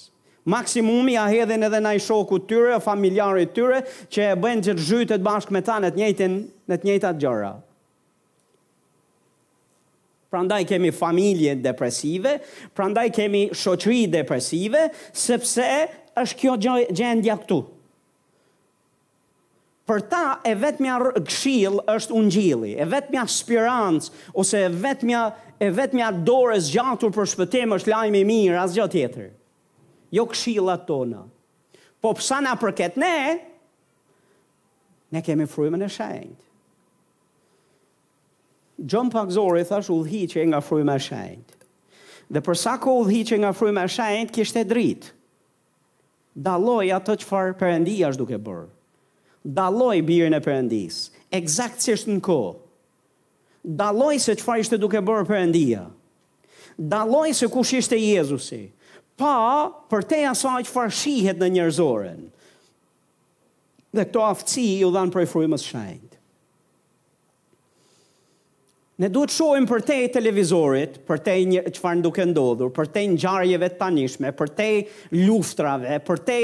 Maksimumi 0.46 1.14
ja 1.14 1.28
hedhen 1.30 1.64
edhe 1.64 1.80
na 1.86 1.92
i 1.94 2.00
shoku 2.02 2.40
të 2.42 2.48
tyre, 2.50 2.78
familjarit 2.82 3.52
të 3.52 3.56
tyre, 3.60 3.82
që 4.12 4.22
e 4.32 4.38
bëjnë 4.42 4.64
që 4.68 4.74
të 4.80 4.86
zhytët 4.88 5.26
bashkë 5.26 5.54
me 5.54 5.62
ta 5.68 5.76
në 5.84 5.92
të 5.94 6.00
njëjtën, 6.02 6.38
në 6.72 6.78
të 6.82 6.88
njëjtë 6.88 7.10
atë 7.12 7.22
gjëra. 7.26 7.52
Prandaj 10.32 10.64
kemi 10.66 10.94
familje 10.96 11.58
depresive, 11.62 12.38
prandaj 12.78 13.06
kemi 13.18 13.42
shoqëri 13.62 14.02
depresive, 14.14 14.86
sepse 15.26 15.68
është 16.24 16.40
kjo 16.40 16.56
gjendja 16.90 17.36
këtu. 17.44 17.60
Për 19.92 20.02
ta 20.12 20.24
e 20.48 20.56
vetëmja 20.56 20.96
këshil 21.28 21.78
është 21.94 22.16
unë 22.16 22.32
gjili, 22.38 22.72
e 22.80 22.86
vetëmja 22.96 23.28
spirans, 23.34 24.10
ose 24.40 24.64
e 24.66 24.72
vetëmja, 24.86 25.24
e 25.62 25.70
vetëmja 25.82 26.10
dore 26.32 26.58
zgjatur 26.64 27.14
për 27.18 27.30
shpëtim 27.36 27.76
është 27.78 27.94
lajmi 27.94 28.24
i 28.24 28.28
mirë, 28.32 28.58
asë 28.64 28.80
gjë 28.80 28.90
jetërë 29.04 29.30
jo 30.12 30.26
këshillat 30.28 30.84
tona. 30.88 31.24
Po 32.02 32.12
pësa 32.18 32.42
nga 32.44 32.56
përket 32.60 32.96
ne, 33.00 33.14
ne 35.14 35.22
kemi 35.24 35.48
frujme 35.50 35.80
në 35.80 35.88
shajnët. 35.96 36.48
John 38.92 39.12
pak 39.14 39.30
zori 39.30 39.62
thash 39.66 39.92
u 39.94 40.00
dhi 40.04 40.28
nga 40.50 40.62
frujme 40.66 40.96
në 40.96 41.04
shajnët. 41.08 41.58
Dhe 42.32 42.42
përsa 42.42 42.78
ko 42.82 42.98
u 43.02 43.06
dhi 43.06 43.24
nga 43.44 43.52
frujme 43.56 43.84
në 43.86 43.94
shajnët, 43.96 44.32
kishtë 44.36 44.64
e 44.64 44.68
dritë. 44.74 45.12
Daloj 46.32 46.88
atë 46.96 47.18
që 47.22 47.28
farë 47.28 47.58
përëndia 47.60 48.10
është 48.12 48.22
duke 48.22 48.38
bërë. 48.40 48.70
Daloj 49.58 49.98
birë 50.06 50.30
në 50.32 50.38
përëndisë, 50.46 51.26
egzakt 51.34 51.82
që 51.84 51.96
është 51.98 52.12
në 52.14 52.22
ko. 52.26 52.40
Daloj 53.82 54.16
se 54.22 54.36
që 54.38 54.46
farë 54.46 54.64
ishte 54.64 54.78
duke 54.80 55.02
bërë 55.06 55.26
përëndia. 55.32 55.84
Daloj 56.94 57.34
se 57.38 57.50
kush 57.54 57.74
ishte 57.78 57.98
Jezusi. 58.00 58.62
se 58.62 58.62
kush 58.70 58.70
ishte 58.72 58.72
Jezusi 58.72 58.74
pa 59.16 59.72
për 59.92 60.06
te 60.12 60.22
asaj 60.30 60.62
që 60.68 60.72
farshihet 60.76 61.42
në 61.42 61.50
njerëzoren. 61.58 62.22
Dhe 63.92 64.06
këto 64.08 64.22
aftësi 64.24 64.64
ju 64.84 64.92
dhanë 64.94 65.12
prej 65.14 65.28
frujmës 65.32 65.66
shajnët. 65.68 66.08
Ne 69.02 69.08
duhet 69.10 69.34
shohim 69.34 69.66
për 69.66 69.82
te 69.82 69.96
televizorit, 70.14 71.00
për 71.08 71.22
te 71.26 71.34
një 71.42 71.62
që 71.74 71.82
farë 71.82 72.04
duke 72.06 72.22
ndodhur, 72.30 72.70
për 72.76 72.90
te 72.94 73.02
njarjeve 73.10 73.72
të 73.74 73.80
tanishme, 73.82 74.30
për 74.38 74.52
te 74.54 74.68
luftrave, 75.18 75.96
për 76.06 76.22
te 76.28 76.36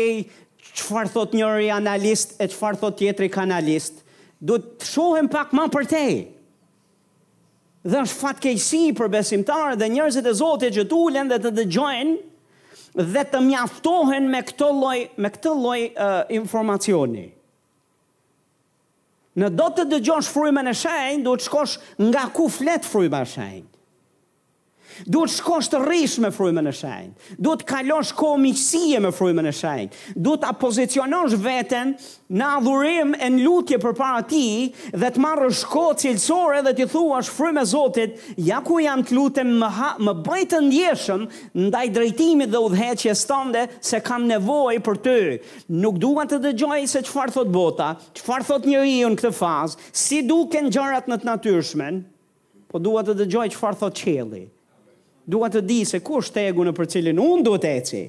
që 0.65 0.87
farë 0.87 1.11
thot 1.13 1.35
njëri 1.37 1.67
analist 1.75 2.33
e 2.41 2.47
që 2.49 2.57
farë 2.57 2.79
thot 2.81 2.97
tjetri 2.99 3.29
kanalist, 3.29 4.01
duhet 4.41 4.81
të 4.81 5.29
pak 5.35 5.53
ma 5.57 5.67
për 5.73 5.85
te. 5.91 6.03
Dhe 7.87 8.01
është 8.07 8.19
fatkejsi 8.23 8.81
për 8.97 9.13
besimtarë 9.19 9.77
dhe 9.79 9.91
njërzit 9.93 10.25
e 10.27 10.33
zote 10.41 10.73
që 10.75 10.87
t'ulen 10.89 11.29
dhe 11.31 11.37
të 11.45 11.53
dëgjojnë, 11.61 12.17
dhe 12.97 13.23
të 13.29 13.39
mjaftohen 13.45 14.27
me 14.31 14.39
këtë 14.47 14.69
lloj 14.79 14.97
me 15.21 15.29
këtë 15.33 15.53
lloj 15.61 15.77
uh, 15.93 16.19
informacioni. 16.33 17.27
Në 19.37 19.51
do 19.53 19.67
të 19.77 19.85
dëgjosh 19.91 20.31
frujme 20.33 20.63
në 20.65 20.73
shajnë, 20.79 21.23
do 21.27 21.35
të 21.37 21.45
shkosh 21.45 21.75
nga 22.09 22.23
ku 22.33 22.47
flet 22.49 22.85
frujme 22.89 23.19
në 23.21 23.29
shajnë. 23.35 23.67
Duhet 25.05 25.29
shkosh 25.31 25.67
të 25.69 25.79
rrish 25.83 26.15
me 26.23 26.31
frymën 26.33 26.69
e 26.69 26.73
shenjtë. 26.75 27.33
Duhet 27.41 27.63
kalosh 27.69 28.13
kohë 28.17 28.39
miqësie 28.45 29.01
me 29.03 29.11
frymën 29.13 29.49
e 29.49 29.53
shenjtë. 29.57 30.03
Duhet 30.25 30.41
ta 30.45 30.51
pozicionosh 30.61 31.35
veten 31.43 31.91
në 32.33 32.47
adhurim 32.57 33.11
e 33.17 33.29
në 33.33 33.43
lutje 33.45 33.77
përpara 33.83 34.23
ti 34.27 34.73
dhe 34.95 35.11
të 35.15 35.23
marrësh 35.23 35.61
kohë 35.71 35.97
cilësore 36.03 36.63
dhe 36.65 36.73
të 36.79 36.87
thuash 36.95 37.29
frymë 37.37 37.65
Zotit, 37.73 38.17
ja 38.47 38.61
ku 38.65 38.79
jam 38.81 39.03
të 39.05 39.15
lutem 39.17 39.53
më 39.61 39.69
ha, 39.77 39.89
më 39.99 40.13
bëj 40.25 40.45
të 40.53 40.61
ndjeshëm 40.67 41.25
ndaj 41.67 41.85
drejtimit 41.97 42.51
dhe 42.53 42.61
udhëheqjes 42.67 43.25
tënde 43.29 43.65
se 43.91 43.99
kam 44.07 44.27
nevojë 44.31 44.83
për 44.87 45.01
ty. 45.07 45.17
Nuk 45.83 45.99
dua 46.03 46.25
të 46.29 46.41
dëgjoj 46.47 46.81
se 46.93 47.03
çfarë 47.07 47.35
thot 47.37 47.51
bota, 47.57 47.93
çfarë 48.17 48.47
thot 48.49 48.67
njeriu 48.69 49.11
në 49.13 49.19
këtë 49.21 49.33
fazë, 49.39 49.81
si 49.91 50.21
duken 50.31 50.71
gjërat 50.73 51.09
në 51.11 51.21
të 51.23 51.27
natyrshmen, 51.33 52.03
po 52.71 52.79
dua 52.83 53.03
të 53.07 53.17
dëgjoj 53.21 53.47
çfarë 53.55 53.81
thot 53.83 53.99
qielli. 54.03 54.45
Dua 55.27 55.49
të 55.51 55.59
di 55.67 55.81
se 55.83 55.99
ku 55.99 56.21
është 56.21 56.37
tegu 56.39 56.63
në 56.63 56.71
për 56.77 56.87
cilin 56.93 57.17
unë 57.19 57.43
duhet 57.43 57.65
e 57.67 57.73
ci, 57.83 57.99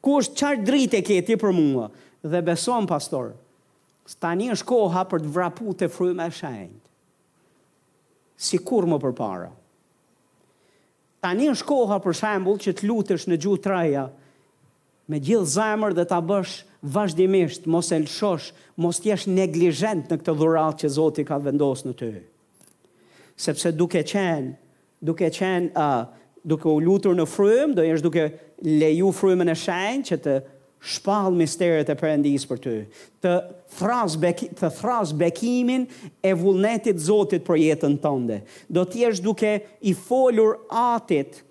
ku 0.00 0.14
është 0.22 0.36
qarë 0.40 0.62
drite 0.64 0.98
e 1.02 1.04
këti 1.04 1.36
për 1.42 1.52
mua, 1.52 1.90
dhe 2.24 2.40
beson, 2.46 2.86
pastor, 2.88 3.34
së 4.08 4.16
ta 4.24 4.30
një 4.38 4.54
është 4.56 4.68
koha 4.70 5.02
për 5.10 5.20
të 5.26 5.32
vrapu 5.34 5.74
të 5.76 5.90
fryme 5.92 6.24
e 6.30 6.36
shajnë, 6.40 6.78
si 8.40 8.56
kur 8.64 8.88
më 8.88 8.96
për 9.02 9.12
para. 9.20 9.50
Ta 11.20 11.34
një 11.36 11.50
është 11.52 11.68
koha 11.68 11.98
për 12.00 12.16
shambull 12.16 12.60
që 12.64 12.72
të 12.78 12.88
lutësh 12.88 13.26
në 13.28 13.36
gjuhë 13.44 13.62
traja, 13.66 14.06
me 15.12 15.20
gjithë 15.20 15.50
zemër 15.58 15.96
dhe 15.98 16.06
ta 16.08 16.22
bësh 16.24 16.54
vazhdimisht, 16.94 17.66
mos 17.68 17.90
e 17.92 17.98
lëshosh, 18.00 18.46
mos 18.80 19.02
t'jesh 19.04 19.26
neglijent 19.28 20.08
në 20.08 20.18
këtë 20.22 20.36
dhurat 20.40 20.80
që 20.80 20.88
Zoti 20.96 21.26
ka 21.28 21.36
vendosë 21.44 21.90
në 21.90 21.94
të. 22.00 22.08
Sepse 23.40 23.74
duke 23.76 24.00
qenë, 24.08 24.54
duke 25.10 25.28
qenë, 25.34 25.68
uh, 25.76 26.16
duke 26.46 26.68
u 26.68 26.80
lutur 26.80 27.16
në 27.18 27.26
frym, 27.28 27.74
do 27.76 27.84
jesh 27.84 28.02
duke 28.04 28.28
leju 28.64 29.10
frymën 29.16 29.50
e 29.52 29.56
shenjtë 29.58 30.08
që 30.10 30.18
të 30.24 30.36
shpall 30.94 31.34
misteret 31.36 31.90
e 31.92 31.96
Perëndis 32.00 32.46
për 32.48 32.60
ty, 32.64 32.74
të 33.20 33.34
thras 33.76 34.14
beki, 34.22 34.48
të 34.56 34.70
thras 34.78 35.10
bekimin 35.20 35.84
e 36.24 36.32
vullnetit 36.40 36.96
të 36.96 37.04
Zotit 37.04 37.44
për 37.44 37.60
jetën 37.66 37.98
tënde. 38.00 38.38
Do 38.72 38.86
të 38.88 39.02
jesh 39.04 39.20
duke 39.24 39.54
i 39.80 39.94
folur 39.94 40.56
Atit 40.80 41.42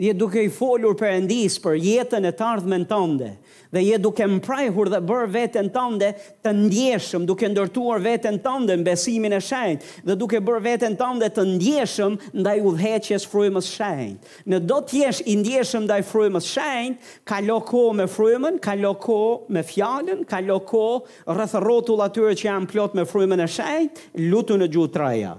Je 0.00 0.14
duke 0.16 0.40
i 0.40 0.48
folur 0.48 0.94
përëndis 0.96 1.58
për 1.60 1.74
jetën 1.84 2.24
e 2.24 2.30
të 2.32 2.44
ardhme 2.48 2.78
tënde, 2.88 3.34
dhe 3.72 3.82
je 3.84 3.98
duke 4.02 4.26
mprajhur 4.26 4.88
dhe 4.90 4.98
bërë 5.06 5.28
vetën 5.34 5.68
tënde 5.72 6.08
të 6.44 6.52
ndjeshëm, 6.64 7.26
duke 7.28 7.48
ndërtuar 7.52 8.02
vetën 8.02 8.38
tënde 8.42 8.76
në 8.80 8.86
besimin 8.86 9.36
e 9.38 9.40
shajnë, 9.44 9.90
dhe 10.08 10.16
duke 10.18 10.40
bërë 10.42 10.62
vetën 10.66 10.96
tënde 10.98 11.28
të 11.34 11.44
ndjeshëm 11.54 12.16
në 12.36 12.44
daj 12.48 12.54
u 12.66 12.72
dheqës 12.80 13.26
frujmës 13.30 13.68
shajnë. 13.74 14.16
Në 14.52 14.62
do 14.70 14.80
jesh 14.90 15.22
i 15.30 15.36
ndjeshëm 15.40 15.86
në 15.86 15.92
daj 15.92 16.00
frujmës 16.10 16.48
shajnë, 16.54 16.96
ka 17.30 17.40
loko 17.46 17.84
me 18.00 18.08
frujmën, 18.10 18.58
ka 18.64 18.74
loko 18.80 19.20
me 19.54 19.62
fjallën, 19.66 20.24
ka 20.30 20.42
loko 20.46 20.84
rëthërotu 21.30 21.98
la 22.02 22.10
që 22.10 22.34
janë 22.50 22.68
plot 22.72 22.98
me 22.98 23.06
frujmën 23.06 23.44
e 23.44 23.46
shajnë, 23.50 24.02
lutu 24.32 24.58
në 24.60 24.68
gjutë 24.74 24.96
traja. 24.98 25.36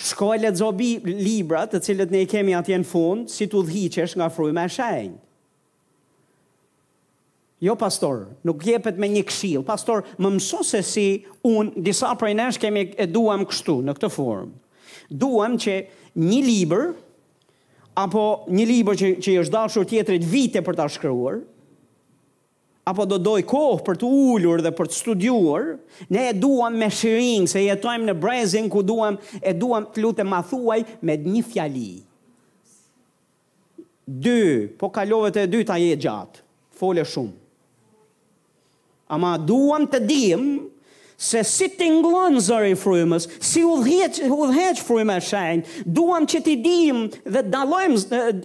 Shkoj 0.00 0.38
të 0.40 0.54
zobi 0.56 0.92
libra 1.18 1.66
të 1.68 1.82
cilët 1.84 2.12
ne 2.14 2.22
i 2.24 2.28
kemi 2.30 2.54
atjen 2.56 2.86
fund, 2.88 3.28
si 3.28 3.44
të 3.52 3.60
dhichesh 3.68 4.14
nga 4.16 4.30
fryma 4.32 4.64
e 4.68 4.72
shenjtë. 4.76 5.20
Jo, 7.60 7.74
pastor, 7.76 8.22
nuk 8.48 8.62
jepet 8.64 8.96
me 8.96 9.04
një 9.12 9.20
këshil. 9.28 9.62
Pastor, 9.68 10.02
më 10.16 10.28
mëso 10.38 10.62
se 10.64 10.80
si 10.86 11.06
unë, 11.44 11.82
disa 11.84 12.08
prej 12.16 12.32
nesh 12.38 12.58
kemi 12.62 12.86
e 12.96 13.04
duam 13.06 13.42
kështu 13.44 13.74
në 13.84 13.94
këtë 13.98 14.08
formë. 14.14 14.54
Duam 15.20 15.58
që 15.60 15.74
një 16.24 16.38
liber, 16.46 16.94
apo 18.00 18.22
një 18.48 18.64
liber 18.70 18.96
që, 18.96 19.10
që 19.20 19.34
është 19.42 19.52
dashur 19.58 19.88
tjetërit 19.90 20.24
vite 20.32 20.62
për 20.64 20.78
ta 20.78 20.86
shkruar, 20.88 21.42
apo 22.88 23.04
do 23.10 23.18
doj 23.20 23.42
kohë 23.50 23.84
për 23.90 24.00
të 24.00 24.08
ullur 24.30 24.64
dhe 24.64 24.72
për 24.80 24.88
të 24.90 24.96
studiuar, 25.02 25.66
ne 26.08 26.22
e 26.30 26.32
duam 26.40 26.78
me 26.80 26.88
shirin, 26.90 27.44
se 27.46 27.60
jetojmë 27.66 28.08
në 28.08 28.16
brezin 28.24 28.70
ku 28.72 28.80
duam, 28.86 29.20
e 29.42 29.52
duam 29.52 29.84
të 29.92 30.06
lutë 30.06 30.24
ma 30.32 30.40
thuaj 30.48 30.78
me 31.04 31.18
një 31.28 31.44
fjali. 31.52 31.92
Dy, 34.10 34.38
po 34.80 34.88
kalovet 34.90 35.42
e 35.44 35.44
dy 35.50 35.60
ta 35.68 35.76
je 35.82 35.92
gjatë, 36.06 36.42
fole 36.80 37.04
shumë. 37.04 37.36
Ama 39.10 39.34
duam 39.48 39.88
të 39.90 39.98
dim 40.06 40.44
se 41.20 41.42
si 41.44 41.66
të 41.68 41.88
ngon 41.98 42.38
zëri 42.40 42.76
frymës, 42.80 43.26
si 43.44 43.60
u 43.66 43.74
dhjet 43.82 44.20
u 44.32 44.46
dhëj 44.48 44.76
frymën 44.80 45.20
e 45.38 45.82
duam 45.96 46.24
që 46.30 46.38
të 46.46 46.54
dim 46.64 46.98
dhe 47.34 47.42
dallojm 47.52 47.98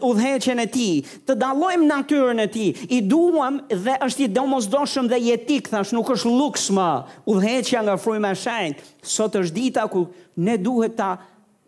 udhëheqjen 0.09 0.59
e 0.59 0.67
tij, 0.73 0.97
të 1.29 1.37
dallojm 1.43 1.85
natyrën 1.87 2.41
e 2.41 2.47
tij. 2.55 2.71
I 2.97 2.99
duam 3.11 3.61
dhe 3.85 3.95
është 4.09 4.25
i 4.25 4.31
domosdoshëm 4.39 5.07
dhe 5.13 5.21
i 5.27 5.31
etik 5.37 5.69
thash, 5.71 5.93
nuk 5.95 6.09
është 6.17 6.33
luks 6.41 6.65
më 6.75 6.89
udhëheqja 7.31 7.85
nga 7.85 7.95
fryma 8.01 8.33
e 8.57 8.75
Sot 9.03 9.37
është 9.39 9.55
dita 9.59 9.87
ku 9.87 10.07
ne 10.35 10.57
duhet 10.57 10.97
ta 10.97 11.11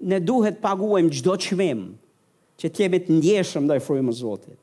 ne 0.10 0.20
duhet 0.20 0.58
paguajm 0.62 1.08
çdo 1.16 1.38
çmim 1.46 1.96
që 2.60 2.68
të 2.70 2.82
jemi 2.84 3.00
të 3.06 3.12
ndjeshëm 3.14 3.64
ndaj 3.64 3.80
frymës 3.80 4.18
Zotit. 4.26 4.58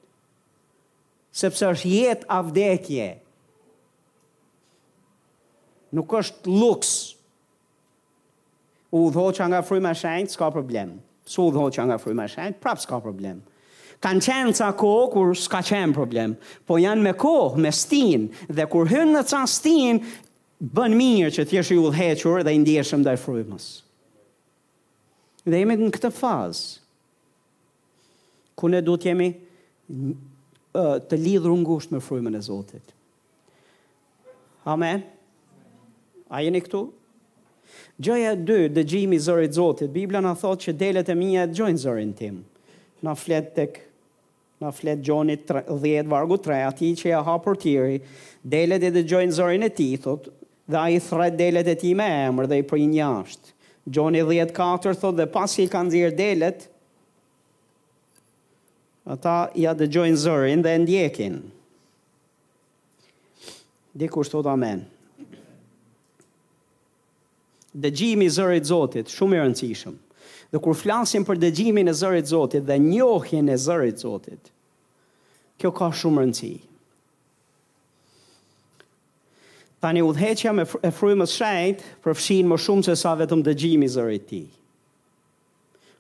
Sepse 1.35 1.65
është 1.73 1.89
jetë 1.89 2.27
avdekje, 2.29 2.75
vdekje 2.83 3.23
nuk 5.95 6.13
është 6.19 6.51
luks. 6.55 6.93
U 8.95 9.09
dho 9.11 9.29
që 9.35 9.49
nga 9.51 9.63
fryma 9.67 9.95
shenjt, 9.99 10.35
s'ka 10.35 10.51
problem. 10.55 10.97
Su 11.27 11.49
u 11.49 11.55
dho 11.55 11.69
që 11.73 11.87
nga 11.89 11.97
fryma 12.03 12.27
shenjt, 12.31 12.61
prap 12.63 12.83
s'ka 12.83 13.01
problem. 13.03 13.41
Kanë 14.05 14.23
qenë 14.27 14.55
ca 14.59 14.69
kohë 14.77 15.09
kur 15.15 15.33
s'ka 15.39 15.63
qenë 15.65 15.95
problem, 15.97 16.35
po 16.69 16.77
janë 16.83 17.03
me 17.07 17.15
kohë, 17.17 17.63
me 17.65 17.71
stin, 17.73 18.29
dhe 18.53 18.67
kur 18.71 18.91
hynë 18.91 19.15
në 19.17 19.23
ca 19.31 19.41
stin, 19.49 20.03
bën 20.77 20.95
mirë 20.97 21.33
që 21.39 21.47
t'jesh 21.51 21.73
i 21.75 21.79
dhequrë 21.81 22.45
dhe 22.47 22.55
i 22.57 22.61
ndjeshëm 22.63 23.03
dhe 23.07 23.17
i 23.17 23.21
frymës. 23.21 23.67
Dhe 25.45 25.61
jemi 25.63 25.77
në 25.81 25.91
këtë 25.97 26.11
fazë, 26.17 26.69
ku 28.59 28.69
ne 28.73 28.81
du 28.87 28.95
t'jemi 29.01 29.31
të 30.75 31.21
lidhë 31.25 31.57
ngusht 31.65 31.93
me 31.95 32.03
frymën 32.05 32.37
e 32.39 32.45
Zotit. 32.47 32.85
Amen. 34.65 34.69
Amen. 35.03 35.11
A 36.35 36.43
jeni 36.43 36.59
këtu? 36.67 36.89
Gjoja 38.03 38.33
2, 38.37 38.65
dëgjimi 38.75 39.19
zëri 39.23 39.49
të 39.53 39.55
zotit. 39.61 39.91
Biblia 39.95 40.19
në 40.25 40.33
thot 40.41 40.65
që 40.67 40.73
delet 40.81 41.11
e 41.13 41.19
mija 41.19 41.45
dëgjën 41.47 41.77
zërin 41.85 42.11
tim. 42.19 42.41
Në 43.07 43.19
flet 43.25 43.51
të 43.59 43.69
na 43.71 43.91
Në 44.63 44.71
flet 44.73 45.01
Gjonit 45.05 45.49
10, 45.51 46.07
vargu 46.09 46.37
3, 46.41 46.55
ati 46.69 46.87
që 46.97 47.09
ja 47.11 47.19
hapër 47.27 47.57
tiri, 47.61 47.97
delet 48.49 48.87
e 48.87 48.91
dëgjën 48.95 49.33
zërin 49.37 49.67
e 49.67 49.69
ti, 49.77 49.89
thot, 50.01 50.29
dhe 50.71 50.79
a 50.79 50.85
i 50.95 51.01
thret 51.03 51.35
delet 51.37 51.67
e 51.69 51.75
ti 51.83 51.91
me 51.99 52.07
emër 52.29 52.49
dhe 52.49 52.61
i 52.63 52.65
prin 52.71 52.95
jashtë. 52.95 53.51
Gjonit 53.93 54.25
10:4 54.31 54.95
thot, 55.03 55.19
dhe 55.19 55.27
pas 55.35 55.59
i 55.61 55.67
kanë 55.73 55.93
zirë 55.97 56.17
delet, 56.23 56.65
ata 59.13 59.35
i 59.61 59.67
a 59.67 59.75
zorin 59.91 60.17
zërin 60.25 60.63
dhe 60.65 60.77
ndjekin. 60.85 61.43
Dikushtu 63.93 64.39
të 64.47 64.53
amen 64.55 64.87
dëgjimi 67.75 68.29
i 68.29 68.33
zërit 68.33 68.69
Zotit, 68.71 69.11
shumë 69.11 69.39
i 69.39 69.41
rëndësishëm. 69.43 69.95
Dhe 70.55 70.61
kur 70.63 70.77
flasim 70.79 71.25
për 71.27 71.41
dëgjimin 71.43 71.91
e 71.91 71.95
zërit 71.99 72.29
Zotit 72.31 72.67
dhe 72.69 72.77
njohjen 72.79 73.51
e 73.51 73.57
zërit 73.59 74.05
Zotit, 74.05 74.53
kjo 75.59 75.73
ka 75.75 75.89
shumë 75.91 76.23
rëndësi. 76.23 76.53
Tani 79.85 80.01
udheqja 80.07 80.55
me 80.57 80.65
fr 80.65 80.81
e 80.87 80.91
frymës 80.97 81.35
shajt 81.37 81.83
përfshin 82.05 82.47
më 82.49 82.59
shumë 82.65 82.87
se 82.87 82.95
sa 83.03 83.17
vetëm 83.21 83.43
dëgjimi 83.45 83.89
zërit 83.99 84.29
ti. 84.31 84.43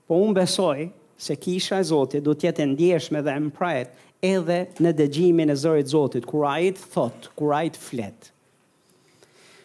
Po 0.08 0.16
unë 0.22 0.38
besoj 0.38 0.86
se 1.26 1.36
kisha 1.36 1.82
e 1.82 1.88
Zotit 1.90 2.24
du 2.24 2.36
tjetë 2.38 2.64
e 2.64 2.70
ndjeshme 2.72 3.20
dhe 3.26 3.34
e 3.34 3.42
mprajt 3.50 4.00
edhe 4.24 4.60
në 4.80 4.94
dëgjimin 5.02 5.50
e 5.52 5.58
zërit 5.64 5.90
Zotit, 5.92 6.24
kura 6.28 6.60
i 6.62 6.70
të 6.76 6.86
thot, 6.94 7.32
kura 7.38 7.64
i 7.68 7.74
të 7.74 7.82
fletë. 7.88 8.30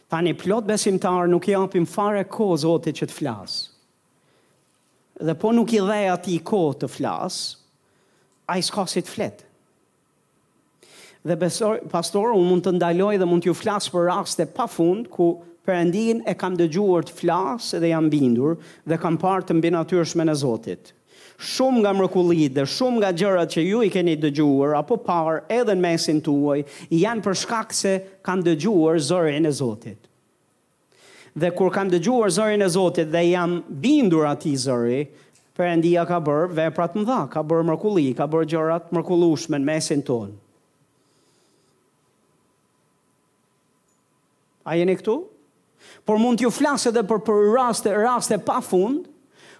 Tha 0.09 0.23
një 0.25 0.33
plot 0.41 0.65
besimtar 0.65 1.27
nuk 1.29 1.47
i 1.49 1.53
apim 1.53 1.85
fare 1.85 2.23
ko 2.33 2.47
zotit 2.57 2.97
që 2.97 3.07
të 3.11 3.15
flasë. 3.19 3.59
Dhe 5.27 5.35
po 5.41 5.51
nuk 5.53 5.71
i 5.77 5.81
dhe 5.85 5.99
atij 6.15 6.37
i 6.37 6.41
ko 6.49 6.61
të 6.79 6.87
flasë, 6.95 7.49
a 8.49 8.55
i 8.57 8.63
s'ka 8.65 8.85
si 8.89 9.03
të 9.05 9.13
fletë. 9.13 9.45
Dhe 11.29 11.35
besor, 11.35 11.81
pastor, 11.91 12.31
unë 12.31 12.47
mund 12.47 12.65
të 12.65 12.73
ndaloj 12.77 13.13
dhe 13.19 13.27
mund 13.27 13.43
t'ju 13.43 13.53
flasë 13.59 13.91
për 13.93 14.07
raste 14.09 14.45
pa 14.55 14.65
fund, 14.71 15.09
ku 15.11 15.29
përëndin 15.67 16.23
e 16.25 16.33
kam 16.39 16.55
dëgjuar 16.57 17.05
të 17.05 17.17
flasë 17.19 17.81
dhe 17.83 17.91
jam 17.91 18.07
bindur 18.09 18.55
dhe 18.89 18.97
kam 19.03 19.19
partë 19.21 19.51
të 19.51 19.59
mbinatyrshme 19.59 20.25
në 20.25 20.37
zotitë 20.45 20.95
shumë 21.39 21.81
nga 21.85 21.91
mërkullit 21.95 22.55
dhe 22.57 22.65
shumë 22.67 22.99
nga 23.01 23.09
gjërat 23.15 23.53
që 23.55 23.63
ju 23.69 23.81
i 23.87 23.91
keni 23.93 24.17
dëgjuar, 24.19 24.73
apo 24.81 24.97
parë 24.99 25.45
edhe 25.59 25.75
në 25.77 25.81
mesin 25.83 26.19
tuaj, 26.25 26.61
janë 26.91 27.23
për 27.25 27.37
shkak 27.43 27.75
se 27.77 27.93
kanë 28.27 28.45
dëgjuar 28.49 28.99
zërin 29.07 29.47
e 29.47 29.53
Zotit. 29.59 29.99
Dhe 31.39 31.53
kur 31.55 31.71
kanë 31.71 31.95
dëgjuar 31.95 32.33
zërin 32.35 32.65
e 32.65 32.69
Zotit 32.73 33.11
dhe 33.13 33.23
janë 33.31 33.61
bindur 33.83 34.27
ati 34.27 34.51
zëri, 34.59 35.01
për 35.59 35.73
endia 35.73 36.03
ka 36.07 36.19
bërë 36.23 36.49
veprat 36.55 36.93
më 36.95 37.07
dha, 37.07 37.21
ka 37.31 37.43
bërë 37.43 37.67
mërkulli, 37.71 38.09
ka 38.15 38.27
bërë 38.31 38.49
gjërat 38.53 38.91
mërkullushme 38.95 39.59
në 39.59 39.67
mesin 39.67 40.03
tonë. 40.07 40.35
A 44.69 44.75
jeni 44.77 44.93
këtu? 44.99 45.21
Por 46.05 46.19
mund 46.21 46.39
t'ju 46.39 46.51
flasë 46.53 46.91
edhe 46.93 47.03
për 47.07 47.41
raste, 47.53 47.91
raste 47.97 48.37
pa 48.45 48.59
fundë, 48.63 49.07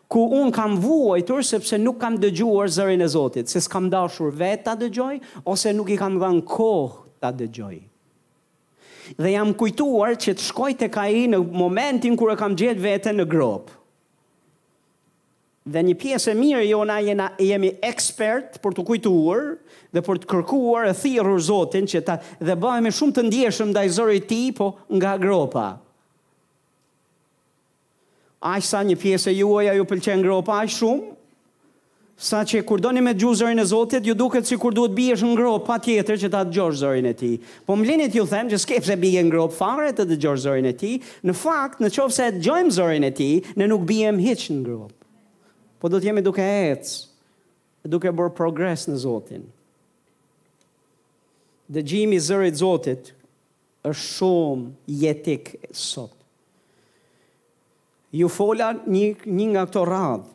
ku 0.10 0.26
un 0.34 0.50
kam 0.50 0.76
vuajtur 0.82 1.44
sepse 1.46 1.78
nuk 1.78 2.00
kam 2.02 2.16
dëgjuar 2.20 2.70
zërin 2.74 3.04
e 3.06 3.08
Zotit, 3.08 3.48
se 3.50 3.62
s'kam 3.62 3.90
dashur 3.94 4.34
vetë 4.34 4.64
ta 4.66 4.74
dëgjoj 4.76 5.20
ose 5.46 5.72
nuk 5.78 5.92
i 5.94 6.00
kam 6.02 6.18
dhënë 6.22 6.44
kohë 6.50 7.20
ta 7.22 7.30
dëgjoj. 7.32 7.76
Dhe 9.22 9.32
jam 9.36 9.52
kujtuar 9.58 10.18
që 10.22 10.34
të 10.38 10.46
shkoj 10.50 10.74
tek 10.82 10.98
ai 11.02 11.28
në 11.30 11.40
momentin 11.62 12.18
kur 12.18 12.34
e 12.34 12.38
kam 12.40 12.56
gjetë 12.58 12.82
veten 12.84 13.22
në 13.22 13.26
grop. 13.32 13.70
Dhe 15.70 15.84
një 15.86 15.94
pjesë 16.02 16.34
e 16.34 16.38
mirë 16.40 16.64
jona 16.72 16.96
jena, 17.06 17.28
jemi 17.42 17.70
ekspert 17.86 18.58
për 18.64 18.78
të 18.80 18.88
kujtuar 18.90 19.44
dhe 19.94 20.04
për 20.08 20.24
të 20.24 20.30
kërkuar 20.32 20.90
e 20.90 20.96
thirrur 20.98 21.38
Zotin 21.52 21.86
që 21.90 22.02
ta 22.10 22.18
dhe 22.42 22.56
bëhemi 22.58 22.90
shumë 22.98 23.20
të 23.20 23.26
ndjeshëm 23.30 23.70
ndaj 23.76 23.92
Zorit 24.00 24.26
të 24.26 24.30
Tij, 24.34 24.56
po 24.58 24.72
nga 24.98 25.14
gropa 25.22 25.68
aq 28.40 28.64
sa 28.64 28.82
një 28.88 28.96
pjesë 29.00 29.34
e 29.34 29.38
juaja 29.42 29.74
ju 29.76 29.86
pëlqen 29.90 30.22
gropa 30.24 30.62
aq 30.64 30.72
shumë, 30.78 31.16
sa 32.20 32.42
që 32.44 32.66
kur 32.68 32.82
doni 32.84 33.00
me 33.04 33.14
gjuhë 33.16 33.38
zërin 33.40 33.62
e 33.64 33.68
Zotit, 33.68 34.04
ju 34.08 34.16
duket 34.16 34.48
si 34.48 34.58
kur 34.60 34.74
duhet 34.76 34.92
bijesh 34.96 35.22
në 35.24 35.38
gropë 35.40 35.68
pa 35.70 35.78
tjetër 35.80 36.18
që 36.20 36.30
ta 36.34 36.42
dëgjosh 36.48 36.80
zërin 36.82 37.06
e 37.08 37.14
ti. 37.16 37.30
Po 37.68 37.78
më 37.80 38.08
ti 38.12 38.20
ju 38.20 38.26
them 38.28 38.50
që 38.52 38.58
s'kep 38.60 38.84
se 38.84 38.96
bije 39.00 39.22
në 39.24 39.32
gropë 39.32 39.56
fare 39.56 39.92
të 39.96 40.04
dëgjosh 40.10 40.44
zërin 40.48 40.68
e 40.68 40.74
ti, 40.76 40.90
në 41.24 41.36
fakt, 41.40 41.80
në 41.80 41.92
qovë 41.96 42.12
se 42.18 42.28
dëgjojmë 42.40 42.76
zërin 42.76 43.08
e 43.08 43.14
ti, 43.16 43.30
ne 43.56 43.68
nuk 43.72 43.88
bijem 43.88 44.20
hiç 44.20 44.50
në 44.52 44.64
gropë. 44.68 44.98
Po 45.80 45.88
do 45.94 46.00
t'jemi 46.04 46.24
duke 46.26 46.44
ecë, 46.44 46.92
duke 47.88 48.12
bërë 48.12 48.36
progres 48.36 48.84
në 48.92 49.00
Zotin. 49.00 49.48
Dëgjimi 51.72 52.20
zërit 52.20 52.60
Zotit 52.60 53.14
është 53.80 54.08
shumë 54.10 54.96
jetik 55.06 55.56
sot. 55.72 56.19
Ju 58.12 58.28
fola 58.32 58.72
një, 58.86 59.12
një 59.30 59.46
nga 59.54 59.64
këto 59.70 59.84
radhë, 59.86 60.32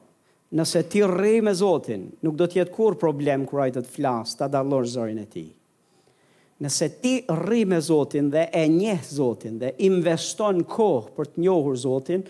nëse 0.55 0.85
ti 0.91 1.01
rre 1.07 1.41
me 1.43 1.51
Zotin, 1.59 2.05
nuk 2.23 2.37
do 2.39 2.47
tjetë 2.47 2.71
kur 2.77 2.95
problem 3.01 3.43
kur 3.51 3.65
i 3.67 3.73
të 3.75 3.83
të 3.83 3.93
flasë, 3.97 4.37
ta 4.39 4.49
dallosh 4.55 4.93
zërin 4.95 5.19
e 5.19 5.27
ti. 5.33 5.43
Nëse 6.63 6.87
ti 7.03 7.17
rri 7.35 7.65
me 7.67 7.81
Zotin 7.83 8.29
dhe 8.31 8.45
e 8.55 8.63
njeh 8.71 9.03
Zotin 9.11 9.59
dhe 9.59 9.73
investon 9.89 10.63
kohë 10.71 11.11
për 11.17 11.33
të 11.33 11.43
njohur 11.43 11.75
Zotin, 11.83 12.23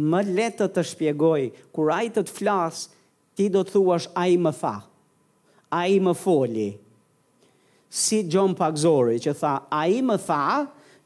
më 0.00 0.20
le 0.28 0.48
të 0.58 0.68
të 0.76 0.84
shpjegoj 0.92 1.42
kur 1.76 1.92
ai 1.96 2.10
të 2.12 2.26
të 2.28 2.36
flas, 2.36 2.84
ti 3.36 3.48
do 3.52 3.64
të 3.64 3.72
thuash 3.72 4.10
ai 4.20 4.36
më 4.40 4.52
tha. 4.60 4.74
Ai 5.80 5.96
më 6.02 6.12
foli. 6.18 6.68
Si 7.90 8.20
John 8.32 8.52
Pagzori 8.58 9.16
që 9.22 9.32
tha, 9.40 9.54
ai 9.80 10.02
më 10.04 10.16
tha, 10.28 10.44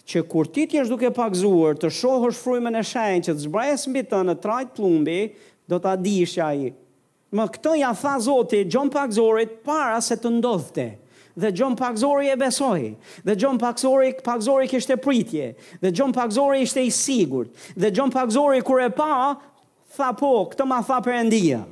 që 0.05 0.23
kur 0.29 0.49
ti 0.53 0.67
t'jesh 0.69 0.91
duke 0.93 1.09
pakzuar, 1.17 1.77
të 1.81 1.89
shohësh 1.97 2.41
frujmën 2.45 2.77
e 2.77 2.83
shenjë 2.85 3.25
që 3.31 3.35
të 3.39 3.45
zbrajës 3.47 3.87
mbi 3.91 4.03
të 4.09 4.19
në 4.29 4.35
trajt 4.45 4.75
plumbi, 4.77 5.19
do 5.69 5.79
t'a 5.81 5.95
dish 5.97 6.37
ai. 6.45 6.69
Ma 6.69 6.69
i. 6.69 6.75
Më 7.41 7.45
këtë 7.57 7.71
ja 7.81 7.89
tha 7.99 8.11
Zoti, 8.23 8.61
gjon 8.71 8.91
pakzorit 8.95 9.57
para 9.67 9.97
se 10.05 10.15
të 10.21 10.31
ndodhte 10.41 10.85
dhe 11.43 11.49
gjon 11.51 11.75
pakzori 11.75 12.29
e 12.31 12.37
besoi, 12.39 12.93
dhe 13.27 13.35
gjon 13.35 13.57
pakzori, 13.59 14.13
pakzori 14.23 14.69
kishte 14.71 14.95
pritje, 15.03 15.49
dhe 15.83 15.91
gjon 15.91 16.13
pakzori 16.15 16.61
ishte 16.63 16.79
i 16.87 16.93
sigur, 16.95 17.49
dhe 17.75 17.91
gjon 17.91 18.13
pakzori 18.15 18.61
kur 18.63 18.79
e 18.79 18.87
pa, 18.95 19.33
tha 19.97 20.13
po, 20.15 20.31
këtë 20.53 20.67
ma 20.71 20.79
tha 20.87 21.01
përëndia. 21.09 21.65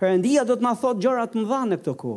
Përëndia 0.00 0.46
do 0.48 0.56
të 0.60 0.64
ma 0.64 0.72
thotë 0.76 1.04
gjërat 1.04 1.36
më 1.36 1.44
dha 1.52 1.60
në 1.68 1.78
këtë 1.82 1.96
ku. 2.00 2.14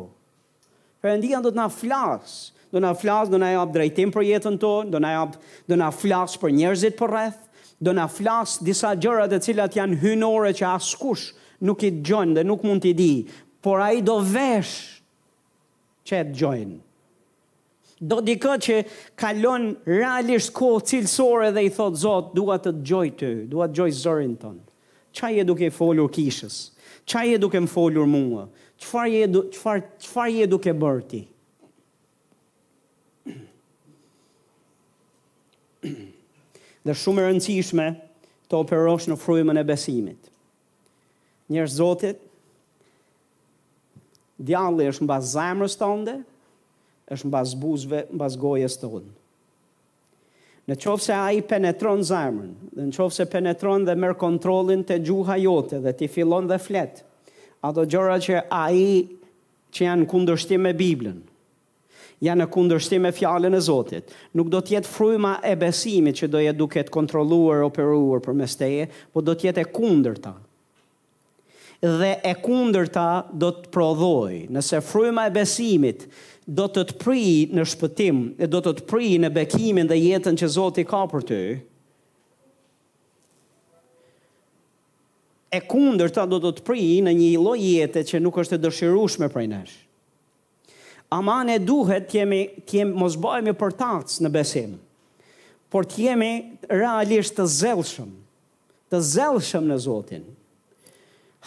Përëndia 1.03 1.43
do 1.43 1.51
të 1.51 1.59
na 1.59 1.67
flasë, 1.71 2.47
do 2.71 2.79
na 2.79 2.93
flas, 2.93 3.29
do 3.29 3.37
na 3.39 3.49
jap 3.53 3.71
drejtim 3.73 4.11
për 4.13 4.25
jetën 4.29 4.57
tonë, 4.61 4.91
do 4.93 4.99
na 5.01 5.13
jap, 5.15 5.37
do 5.67 5.77
na 5.79 5.87
flas 5.93 6.35
për 6.39 6.53
njerëzit 6.59 7.01
rreth, 7.05 7.41
do 7.81 7.93
na 7.95 8.05
flas 8.11 8.57
disa 8.63 8.91
gjëra 8.99 9.27
të 9.31 9.39
cilat 9.47 9.77
janë 9.79 9.97
hynore 10.03 10.51
që 10.57 10.67
askush 10.75 11.29
nuk 11.65 11.83
i 11.87 11.91
dëgjon 11.97 12.33
dhe 12.37 12.43
nuk 12.45 12.63
mund 12.67 12.83
t'i 12.85 12.93
di, 12.95 13.11
por 13.63 13.81
ai 13.83 14.01
do 14.05 14.19
vesh 14.23 14.73
që 16.07 16.19
e 16.21 16.27
dëgjojnë. 16.29 16.77
Do 17.99 18.21
dikë 18.23 18.53
që 18.63 18.75
kalon 19.19 19.65
realisht 19.89 20.53
kohë 20.55 20.85
cilësore 20.91 21.49
dhe 21.55 21.65
i 21.67 21.71
thot 21.75 21.97
Zot, 21.99 22.29
dua 22.37 22.55
të 22.63 22.77
dëgjoj 22.77 23.07
ty, 23.19 23.31
dua 23.51 23.65
të 23.67 23.73
dëgjoj 23.75 23.95
zërin 24.05 24.37
tënd. 24.39 24.61
Çfarë 25.11 25.39
je 25.41 25.43
duke 25.49 25.67
folur 25.75 26.07
kishës? 26.15 26.59
Çfarë 27.09 27.33
je 27.33 27.41
duke 27.43 27.59
më 27.59 27.67
folur 27.73 28.07
mua? 28.07 28.45
Çfarë 28.79 29.11
je 29.19 29.41
çfarë 29.57 29.83
çfarë 30.05 30.35
je 30.37 30.47
duke 30.51 30.71
bërë 30.79 31.03
ti? 31.11 31.21
dhe 36.87 36.95
shumë 36.95 37.21
e 37.23 37.27
rëndësishme 37.29 37.87
të 38.49 38.57
operosh 38.63 39.09
në 39.09 39.17
frujmën 39.21 39.59
e 39.61 39.65
besimit. 39.67 40.29
Njerë 41.53 41.73
zotit, 41.73 42.19
djalli 44.39 44.87
është 44.89 45.05
mbas 45.07 45.31
zemrës 45.33 45.75
tënde, 45.81 46.19
është 47.11 47.29
mbas 47.29 47.55
buzëve, 47.59 48.03
mbas 48.13 48.37
gojës 48.39 48.77
tënde. 48.83 49.15
Në 50.69 50.75
qofë 50.83 51.01
se 51.07 51.13
a 51.17 51.31
i 51.33 51.41
penetron 51.49 52.03
zemrën, 52.05 52.49
dhe 52.77 52.83
në 52.87 52.93
qofë 52.93 53.15
se 53.15 53.25
penetron 53.33 53.85
dhe 53.87 53.95
merë 53.97 54.17
kontrolin 54.21 54.83
të 54.85 54.99
gjuha 55.07 55.39
jote 55.41 55.79
dhe 55.81 55.93
ti 55.97 56.07
filon 56.13 56.47
dhe 56.51 56.59
fletë, 56.61 57.01
ato 57.65 57.87
gjëra 57.89 58.19
që 58.21 58.43
a 58.53 58.63
i 58.77 58.89
që 59.75 59.87
janë 59.89 60.05
kundërshtim 60.09 60.61
me 60.65 60.75
Biblën, 60.77 61.17
ja 62.23 62.33
në 62.35 62.45
kundërshtim 62.51 63.05
me 63.07 63.11
fjalën 63.15 63.55
e 63.55 63.61
Zotit. 63.63 64.11
Nuk 64.35 64.49
do 64.51 64.59
të 64.61 64.77
jetë 64.77 64.91
fryma 64.91 65.37
e 65.47 65.53
besimit 65.59 66.19
që 66.21 66.29
do 66.33 66.41
jetë 66.43 66.59
duket 66.59 66.91
kontrolluar, 66.93 67.63
operuar 67.67 68.21
për 68.25 68.37
mes 68.41 68.55
teje, 68.59 68.89
por 69.15 69.25
do 69.27 69.33
të 69.35 69.49
jetë 69.49 69.63
e 69.65 69.71
kundërta. 69.75 70.33
Dhe 71.79 72.11
e 72.27 72.33
kundërta 72.43 73.05
do 73.39 73.53
të 73.55 73.69
prodhoi, 73.71 74.41
nëse 74.51 74.81
fryma 74.83 75.29
e 75.29 75.33
besimit 75.39 76.05
do 76.45 76.65
të 76.67 76.83
të 76.89 76.97
pri 76.99 77.25
në 77.55 77.67
shpëtim, 77.71 78.19
e 78.41 78.47
do 78.51 78.59
të 78.65 78.75
të 78.79 78.87
pri 78.89 79.13
në 79.23 79.31
bekimin 79.37 79.87
dhe 79.87 79.95
jetën 80.01 80.39
që 80.43 80.51
Zoti 80.57 80.83
ka 80.89 81.05
për 81.13 81.27
ty. 81.29 81.41
E 85.55 85.63
kundërta 85.65 86.27
do 86.29 86.37
të 86.43 86.51
të 86.59 86.63
pri 86.67 86.81
në 87.07 87.13
një 87.21 87.29
lloj 87.41 87.57
jete 87.63 88.03
që 88.11 88.19
nuk 88.21 88.35
është 88.43 88.59
e 88.59 88.63
dëshirueshme 88.67 89.29
për 89.33 89.47
ne. 89.55 89.63
Amane 91.11 91.57
duhet 91.65 92.05
të 92.11 92.19
jemi 92.21 92.39
të 92.69 92.77
jemi 92.83 92.97
mos 93.01 93.15
bëhemi 93.17 93.55
në 94.21 94.29
besim. 94.35 94.75
Por 95.73 95.85
të 95.89 95.97
jemi 96.03 96.27
realisht 96.69 97.33
të 97.37 97.45
zellshëm, 97.49 98.11
të 98.89 98.97
zellshëm 99.05 99.65
në 99.69 99.77
Zotin. 99.85 100.23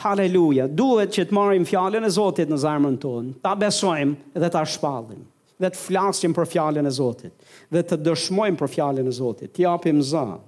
Halleluja. 0.02 0.66
Duhet 0.66 1.14
që 1.14 1.28
të 1.30 1.34
marrim 1.36 1.66
fjalën 1.68 2.02
e 2.06 2.10
Zotit 2.10 2.50
në 2.50 2.58
zemrën 2.62 2.96
tonë, 3.02 3.34
ta 3.42 3.54
besojmë 3.58 4.34
dhe 4.42 4.50
ta 4.54 4.62
shpallim, 4.66 5.22
dhe 5.62 5.70
të 5.70 5.78
flasim 5.84 6.34
për 6.34 6.48
fjalën 6.54 6.86
e 6.90 6.94
Zotit, 6.96 7.34
dhe 7.74 7.82
të 7.84 8.00
dëshmojmë 8.06 8.58
për 8.62 8.72
fjalën 8.74 9.06
e 9.06 9.14
Zotit. 9.18 9.52
t'japim 9.52 10.00
japim 10.00 10.00
zë. 10.00 10.38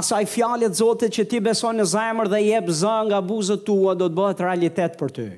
Asaj 0.00 0.24
fjallët 0.32 0.78
Zotit 0.80 1.12
që 1.18 1.26
ti 1.28 1.40
beson 1.44 1.76
në 1.76 1.88
zemër 1.92 2.28
dhe 2.32 2.42
jep 2.48 2.70
zë 2.80 2.96
nga 3.10 3.20
buzët 3.20 3.64
tua 3.68 3.92
do 4.00 4.08
të 4.08 4.16
bëhet 4.20 4.40
realitet 4.48 4.96
për 5.00 5.10
ty. 5.18 5.28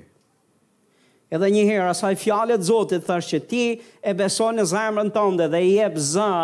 Edhe 1.33 1.49
një 1.51 1.62
herë 1.70 1.87
asaj 1.91 2.14
fjalët 2.20 2.64
Zotit 2.66 3.05
thashë 3.07 3.29
që 3.31 3.39
ti 3.49 3.62
e 3.81 4.12
beson 4.18 4.59
në 4.59 4.66
zemrën 4.72 5.11
tënde 5.14 5.47
dhe 5.55 5.61
i 5.64 5.70
jep 5.79 5.95
zë 5.97 6.35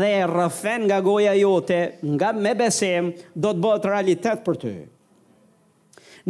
dhe 0.00 0.10
e 0.18 0.26
rrafen 0.28 0.84
nga 0.88 0.98
goja 1.04 1.32
jote, 1.36 1.78
nga 2.14 2.30
me 2.32 2.52
besim 2.56 3.10
do 3.34 3.52
të 3.52 3.62
bëhet 3.64 3.88
realitet 3.90 4.44
për 4.46 4.60
ty. 4.62 4.74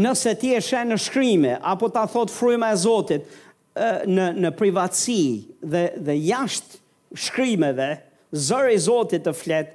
Nëse 0.03 0.33
ti 0.41 0.53
e 0.59 0.63
shenë 0.67 0.93
në 0.97 1.03
shkrimë 1.05 1.57
apo 1.73 1.91
ta 1.95 2.07
thot 2.11 2.33
fryma 2.35 2.73
e 2.75 2.81
Zotit 2.87 3.29
në 4.11 4.29
në 4.43 4.55
privatsi 4.59 5.19
dhe 5.75 5.85
dhe 6.09 6.15
jashtë 6.19 6.81
shkrimeve, 7.27 7.89
zëri 8.35 8.75
i 8.79 8.83
Zotit 8.89 9.23
të 9.29 9.35
flet, 9.39 9.71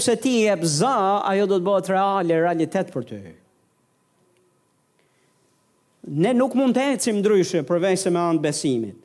se 0.00 0.16
ti 0.18 0.36
e 0.40 0.50
jep 0.50 0.64
ajo 0.84 1.46
do 1.52 1.56
të 1.60 1.66
bëhet 1.68 1.88
reale, 1.92 2.34
realitet 2.44 2.92
për 2.96 3.04
ty. 3.10 3.22
Ne 6.08 6.32
nuk 6.32 6.54
mund 6.56 6.72
të 6.78 6.84
ecim 6.96 7.18
ndryshe 7.20 7.60
përveç 7.68 8.06
me 8.10 8.18
anë 8.22 8.40
besimit. 8.40 8.96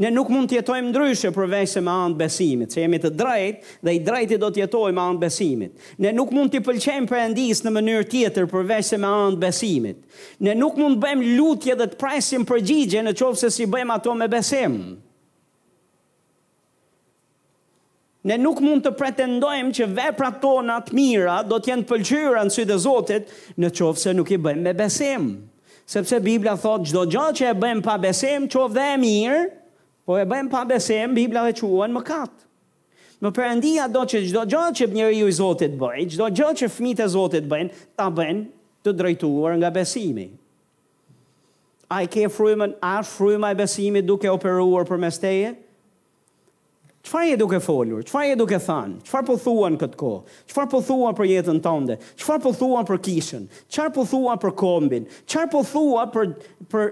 Ne 0.00 0.08
nuk 0.10 0.30
mund 0.32 0.48
të 0.50 0.56
jetojmë 0.60 0.88
ndryshe 0.88 1.28
përveç 1.34 1.76
me 1.84 1.92
anë 1.92 2.16
besimit, 2.18 2.72
se 2.72 2.80
jemi 2.82 2.98
të 2.98 3.10
drejtë 3.20 3.76
dhe 3.86 3.92
i 3.94 4.00
drejti 4.02 4.38
do 4.40 4.48
të 4.50 4.64
jetojmë 4.64 4.96
me 4.96 5.02
anë 5.04 5.20
besimit. 5.22 5.76
Ne 6.02 6.10
nuk 6.16 6.32
mund 6.34 6.50
të 6.50 6.62
pëlqejmë 6.66 7.08
Perëndis 7.10 7.62
në 7.64 7.72
mënyrë 7.76 8.08
tjetër 8.10 8.48
përveç 8.50 8.90
me 8.98 9.10
anë 9.10 9.38
besimit. 9.44 10.00
Ne 10.42 10.54
nuk 10.58 10.78
mund 10.80 10.98
të 10.98 11.04
bëjmë 11.04 11.30
lutje 11.38 11.76
dhe 11.82 11.86
të 11.92 11.98
presim 12.02 12.46
përgjigje 12.48 13.04
në 13.06 13.14
qoftë 13.20 13.42
se 13.44 13.52
si 13.58 13.68
bëjmë 13.76 13.96
ato 13.98 14.14
me 14.18 14.28
besim. 14.34 14.78
Ne 18.26 18.36
nuk 18.40 18.58
mund 18.60 18.82
të 18.84 18.92
pretendojmë 19.00 19.70
që 19.78 19.86
veprat 19.96 20.42
tona 20.42 20.80
të 20.84 20.96
mira 20.98 21.38
do 21.48 21.58
të 21.60 21.74
jenë 21.74 21.86
pëlqyera 21.92 22.42
në 22.48 22.56
sytë 22.56 22.74
e 22.74 22.82
Zotit 22.88 23.32
në 23.56 23.72
qoftë 23.78 24.02
se 24.06 24.16
nuk 24.18 24.32
i 24.36 24.40
bëjmë 24.48 24.66
me 24.66 24.74
besim. 24.82 25.24
Besim 25.28 25.32
sepse 25.90 26.16
Biblia 26.22 26.54
thot 26.62 26.84
çdo 26.86 27.02
gjë 27.10 27.24
që 27.40 27.46
e 27.50 27.56
bëjmë 27.64 27.82
pa 27.84 27.96
besim, 28.00 28.46
qoftë 28.52 28.76
dhe 28.76 28.84
e 28.94 29.00
mirë, 29.02 29.40
po 30.06 30.18
e 30.22 30.26
bëjmë 30.30 30.52
pa 30.52 30.60
besim, 30.70 31.16
Biblia 31.16 31.42
e 31.50 31.54
quhen 31.58 31.96
mëkat. 31.96 32.36
Më 33.20 33.32
përëndia 33.36 33.88
do 33.92 34.04
që 34.08 34.20
çdo 34.30 34.46
gjatë 34.48 34.76
që 34.78 34.86
njëri 34.96 35.18
ju 35.20 35.26
i 35.32 35.38
Zotit 35.40 35.74
bëjë, 35.82 36.06
çdo 36.14 36.28
gjatë 36.38 36.60
që 36.62 36.68
fmit 36.76 37.02
e 37.04 37.08
Zotit 37.12 37.48
bëjnë, 37.50 37.82
ta 37.98 38.06
bëjnë 38.16 38.44
të 38.86 38.94
drejtuar 38.96 39.58
nga 39.60 39.72
besimi. 39.74 40.28
A 41.90 42.04
i 42.06 42.08
ke 42.14 42.28
frymën, 42.30 42.76
a 42.78 42.94
frymë 43.02 43.50
a 43.50 43.50
besimit 43.50 43.60
besimi 43.60 44.04
duke 44.08 44.30
operuar 44.30 44.86
për 44.88 45.02
mesteje? 45.08 45.50
teje? 45.50 45.66
Qëfar 47.00 47.22
je 47.30 47.36
duke 47.40 47.58
folur? 47.64 48.02
Qëfar 48.04 48.24
je 48.28 48.34
duke 48.36 48.58
thanë? 48.60 48.98
Qëfar 49.06 49.22
po 49.24 49.34
thuan 49.40 49.78
këtë 49.80 49.96
ko? 49.96 50.08
Qëfar 50.50 50.66
po 50.68 50.80
për 51.16 51.26
jetën 51.32 51.60
tënde? 51.64 51.96
Qëfar 52.20 52.40
po 52.44 52.52
për 52.90 52.98
kishën? 53.06 53.44
Qëfar 53.72 53.88
po 53.88 54.04
për 54.42 54.52
kombin? 54.60 55.06
Qëfar 55.24 55.48
po 55.48 55.62
për, 56.12 56.34
për 56.68 56.84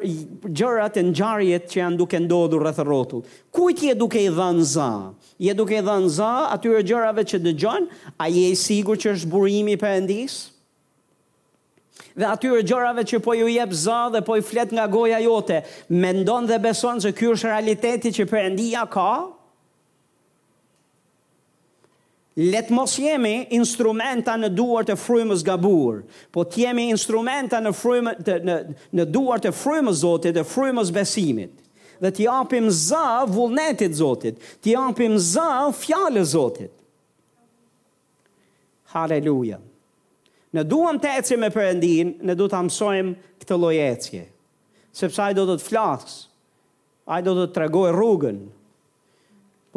gjërat 0.48 0.96
e 0.96 1.02
njarjet 1.12 1.68
që 1.68 1.80
janë 1.84 2.00
duke 2.00 2.16
ndodhu 2.24 2.56
rrëthë 2.62 2.88
rotull? 2.88 3.26
Kujt 3.54 3.84
je 3.90 3.94
duke 4.00 4.16
i 4.16 4.32
dhanë 4.32 4.64
za? 4.72 4.88
Je 5.36 5.52
duke 5.54 5.76
i 5.76 5.84
dhanë 5.84 6.08
za 6.16 6.32
atyre 6.56 6.80
gjërave 6.88 7.26
që 7.28 7.42
dë 7.44 8.16
A 8.18 8.30
je 8.32 8.48
i 8.48 8.56
sigur 8.56 8.96
që 8.96 9.12
është 9.12 9.28
burimi 9.28 9.76
për 9.76 10.00
endisë? 10.04 10.56
dhe 12.18 12.26
atyre 12.26 12.64
gjërave 12.66 13.02
që 13.06 13.18
po 13.22 13.30
ju 13.38 13.46
jep 13.46 13.70
za 13.78 14.08
dhe 14.10 14.24
po 14.26 14.34
i 14.36 14.42
flet 14.42 14.72
nga 14.74 14.88
goja 14.90 15.20
jote, 15.22 15.60
mendon 15.88 16.42
dhe 16.50 16.58
beson 16.58 16.98
se 17.00 17.12
ky 17.14 17.28
është 17.30 17.46
realiteti 17.52 18.10
që 18.16 18.26
Perëndia 18.26 18.82
ka? 18.90 19.37
Letë 22.38 22.70
mos 22.70 22.92
jemi 23.02 23.48
instrumenta 23.56 24.36
në 24.38 24.52
duar 24.54 24.84
të 24.86 24.94
frymës 24.94 25.40
gabur, 25.42 26.04
po 26.30 26.44
të 26.46 26.60
jemi 26.68 26.84
instrumenta 26.92 27.58
në 27.64 27.72
frymë 27.74 28.12
të 28.26 28.34
në 28.46 28.54
në 28.94 29.06
duar 29.10 29.42
të 29.42 29.50
frymës 29.58 30.04
Zotit, 30.04 30.36
të 30.38 30.44
frymës 30.46 30.92
besimit. 30.94 31.56
Dhe 31.98 32.12
të 32.14 32.28
japim 32.28 32.68
za 32.70 33.00
vullnetit 33.26 33.96
Zotit, 33.98 34.38
të 34.62 34.76
japim 34.76 35.16
za 35.18 35.48
fjalës 35.74 36.28
Zotit. 36.36 36.70
Haleluja. 38.94 39.58
Në 40.54 40.62
duam 40.64 41.00
të 41.02 41.16
ecim 41.18 41.42
me 41.42 41.50
Perëndin, 41.52 42.14
ne 42.24 42.36
du 42.38 42.46
të 42.48 42.60
mësojmë 42.68 43.16
këtë 43.42 43.58
lloj 43.64 43.74
ecje. 43.88 44.28
Sepse 44.96 45.26
ai 45.26 45.34
do 45.36 45.42
të 45.50 45.58
flas, 45.66 46.20
ai 47.04 47.18
do 47.26 47.34
të 47.42 47.48
tregojë 47.58 47.96
rrugën, 47.98 48.38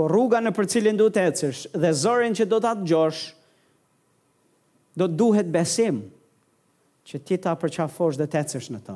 por 0.02 0.10
rruga 0.10 0.40
në 0.42 0.50
për 0.58 0.66
cilin 0.72 0.98
du 0.98 1.12
të 1.14 1.28
ecësh 1.30 1.60
dhe 1.78 1.92
zorin 1.94 2.34
që 2.34 2.46
do 2.50 2.58
të 2.64 2.70
atë 2.74 2.86
gjosh, 2.90 3.18
do 4.98 5.06
të 5.06 5.18
duhet 5.20 5.50
besim 5.54 6.00
që 7.06 7.20
ti 7.28 7.38
ta 7.44 7.54
përqafosh 7.62 8.18
dhe 8.18 8.26
të 8.26 8.40
ecësh 8.42 8.70
në 8.74 8.80
ta. 8.88 8.96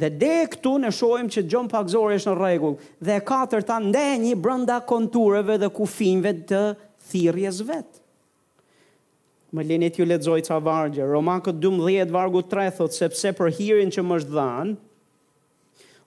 Dhe 0.00 0.08
dhe 0.20 0.30
këtu 0.52 0.72
në 0.80 0.92
shojmë 0.96 1.32
që 1.34 1.44
gjon 1.48 1.68
pak 1.72 1.90
zori 1.92 2.16
është 2.16 2.32
në 2.32 2.36
regull 2.40 2.78
dhe 3.04 3.18
e 3.18 3.24
katër 3.28 3.66
ta 3.68 3.76
ndenjë 3.84 4.38
brënda 4.46 4.78
kontureve 4.88 5.58
dhe 5.60 5.68
kufinve 5.76 6.32
të 6.48 6.62
thirjes 7.10 7.60
vetë. 7.68 8.00
Më 9.56 9.66
linit 9.68 10.00
ju 10.00 10.08
ledzoj 10.08 10.40
ca 10.48 10.56
vargje, 10.58 11.04
Romakët 11.08 11.60
12 11.62 12.08
vargu 12.16 12.40
3 12.48 12.72
thot, 12.80 12.96
sepse 12.96 13.32
për 13.38 13.52
hirin 13.60 13.92
që 13.92 14.04
më 14.08 14.20
është 14.22 14.34
dhanë, 14.40 14.74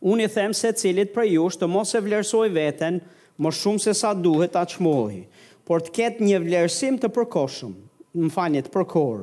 unë 0.10 0.26
i 0.28 0.34
them 0.38 0.58
se 0.58 0.74
cilit 0.82 1.14
për 1.18 1.30
ju 1.36 1.48
të 1.54 1.70
mos 1.70 1.94
e 1.98 2.02
vlerësoj 2.08 2.50
vetën, 2.58 3.02
më 3.40 3.52
shumë 3.56 3.80
se 3.84 3.94
sa 3.96 4.12
duhet 4.14 4.52
ta 4.54 4.66
çmohi, 4.68 5.22
por 5.64 5.82
të 5.86 5.94
ketë 5.98 6.24
një 6.28 6.40
vlerësim 6.44 6.98
të 7.00 7.10
përkohshëm, 7.16 7.74
më 8.20 8.32
falni 8.36 8.62
të 8.66 8.72
përkohur, 8.74 9.22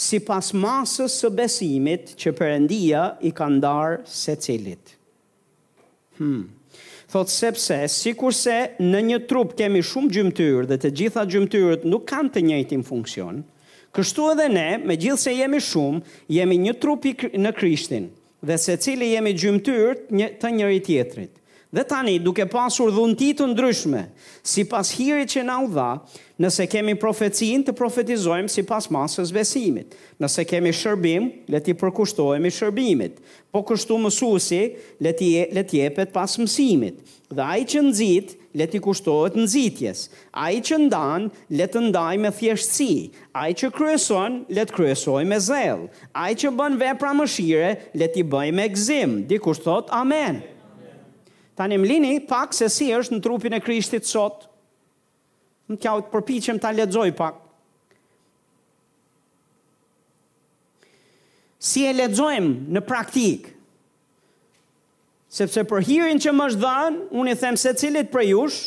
sipas 0.00 0.52
masës 0.62 1.16
së 1.20 1.30
besimit 1.36 2.12
që 2.20 2.32
Perëndia 2.38 3.02
i 3.28 3.32
ka 3.36 3.48
ndarë 3.52 3.98
secilit. 4.08 4.94
Hm. 6.20 6.46
Thot 7.10 7.28
sepse, 7.34 7.76
si 7.90 8.12
kurse 8.14 8.56
në 8.78 9.00
një 9.10 9.18
trup 9.28 9.56
kemi 9.58 9.82
shumë 9.84 10.12
gjymëtyrë 10.14 10.68
dhe 10.70 10.78
të 10.84 10.92
gjitha 11.00 11.24
gjymëtyrët 11.32 11.84
nuk 11.90 12.04
kanë 12.12 12.32
të 12.36 12.44
njëjtin 12.48 12.84
funksion, 12.86 13.42
kështu 13.96 14.28
edhe 14.36 14.46
ne, 14.54 14.68
me 14.86 14.94
gjithë 14.96 15.20
se 15.24 15.34
jemi 15.34 15.60
shumë, 15.66 16.00
jemi 16.36 16.58
një 16.68 16.74
trup 16.82 17.08
i 17.10 17.12
në 17.44 17.52
krishtin, 17.58 18.08
dhe 18.46 18.56
se 18.62 18.78
cili 18.86 19.10
jemi 19.16 19.34
gjymëtyrë 19.36 20.30
të 20.40 20.54
njëri 20.54 20.80
tjetrit. 20.86 21.34
Dhe 21.72 21.84
tani, 21.86 22.12
duke 22.18 22.46
pasur 22.50 22.90
dhunti 22.90 23.28
të 23.38 23.44
ndryshme, 23.52 24.00
si 24.50 24.64
pas 24.66 24.88
hirit 24.98 25.30
që 25.30 25.42
na 25.46 25.60
u 25.62 25.68
dha, 25.70 25.90
nëse 26.42 26.64
kemi 26.66 26.96
profecin 26.98 27.62
të 27.62 27.74
profetizojmë 27.78 28.50
si 28.50 28.64
pas 28.66 28.88
masës 28.90 29.30
besimit. 29.36 29.94
Nëse 30.18 30.42
kemi 30.50 30.72
shërbim, 30.74 31.28
le 31.54 31.60
ti 31.62 31.76
përkushtojmë 31.78 32.50
i 32.50 32.56
shërbimit. 32.58 33.22
Po 33.54 33.62
kështu 33.70 34.00
mësusi, 34.02 34.60
le 34.98 35.12
ti 35.14 35.30
le 35.54 35.62
jepet 35.70 36.10
pas 36.14 36.34
mësimit. 36.42 36.98
Dhe 37.30 37.46
ai 37.54 37.62
që 37.62 37.84
nëzit, 37.86 38.34
le 38.58 38.66
ti 38.66 38.82
kushtohet 38.82 39.36
nëzitjes. 39.38 40.08
Ai 40.42 40.58
që 40.66 40.78
ndan, 40.88 41.28
le 41.54 41.68
të 41.70 41.84
ndaj 41.86 42.16
me 42.24 42.34
thjeshtësi. 42.34 43.12
Ai 43.44 43.54
që 43.54 43.70
kryeson, 43.78 44.40
le 44.58 44.66
të 44.66 44.74
kryesoj 44.80 45.22
me 45.30 45.38
zelë. 45.38 45.86
Ai 46.24 46.34
që 46.34 46.50
bën 46.58 46.82
vepra 46.82 47.14
mëshire, 47.20 47.70
le 47.94 48.10
ti 48.16 48.26
bëj 48.34 48.48
me 48.58 48.66
gzim. 48.74 49.20
di 49.30 49.38
thot, 49.38 49.86
Amen. 49.94 50.42
Ta 51.60 51.66
një 51.68 51.76
mlini 51.76 52.10
pak 52.24 52.54
se 52.56 52.70
si 52.72 52.86
është 52.96 53.18
në 53.18 53.20
trupin 53.24 53.52
e 53.52 53.58
krishtit 53.60 54.06
sot. 54.08 54.46
Në 55.68 55.76
kja 55.82 55.90
u 55.98 56.00
të 56.00 56.08
përpichem 56.14 56.56
ta 56.62 56.70
ledzoj 56.72 57.10
pak. 57.18 57.34
Si 61.60 61.82
e 61.84 61.92
ledzojmë 61.92 62.72
në 62.72 62.80
praktik? 62.88 63.50
Sepse 65.30 65.66
për 65.68 65.84
hirin 65.84 66.22
që 66.24 66.32
më 66.34 66.48
është 66.48 66.62
dhanë, 66.62 67.02
unë 67.20 67.34
i 67.36 67.40
them 67.44 67.60
se 67.60 67.74
cilit 67.78 68.08
për 68.14 68.24
jush, 68.30 68.60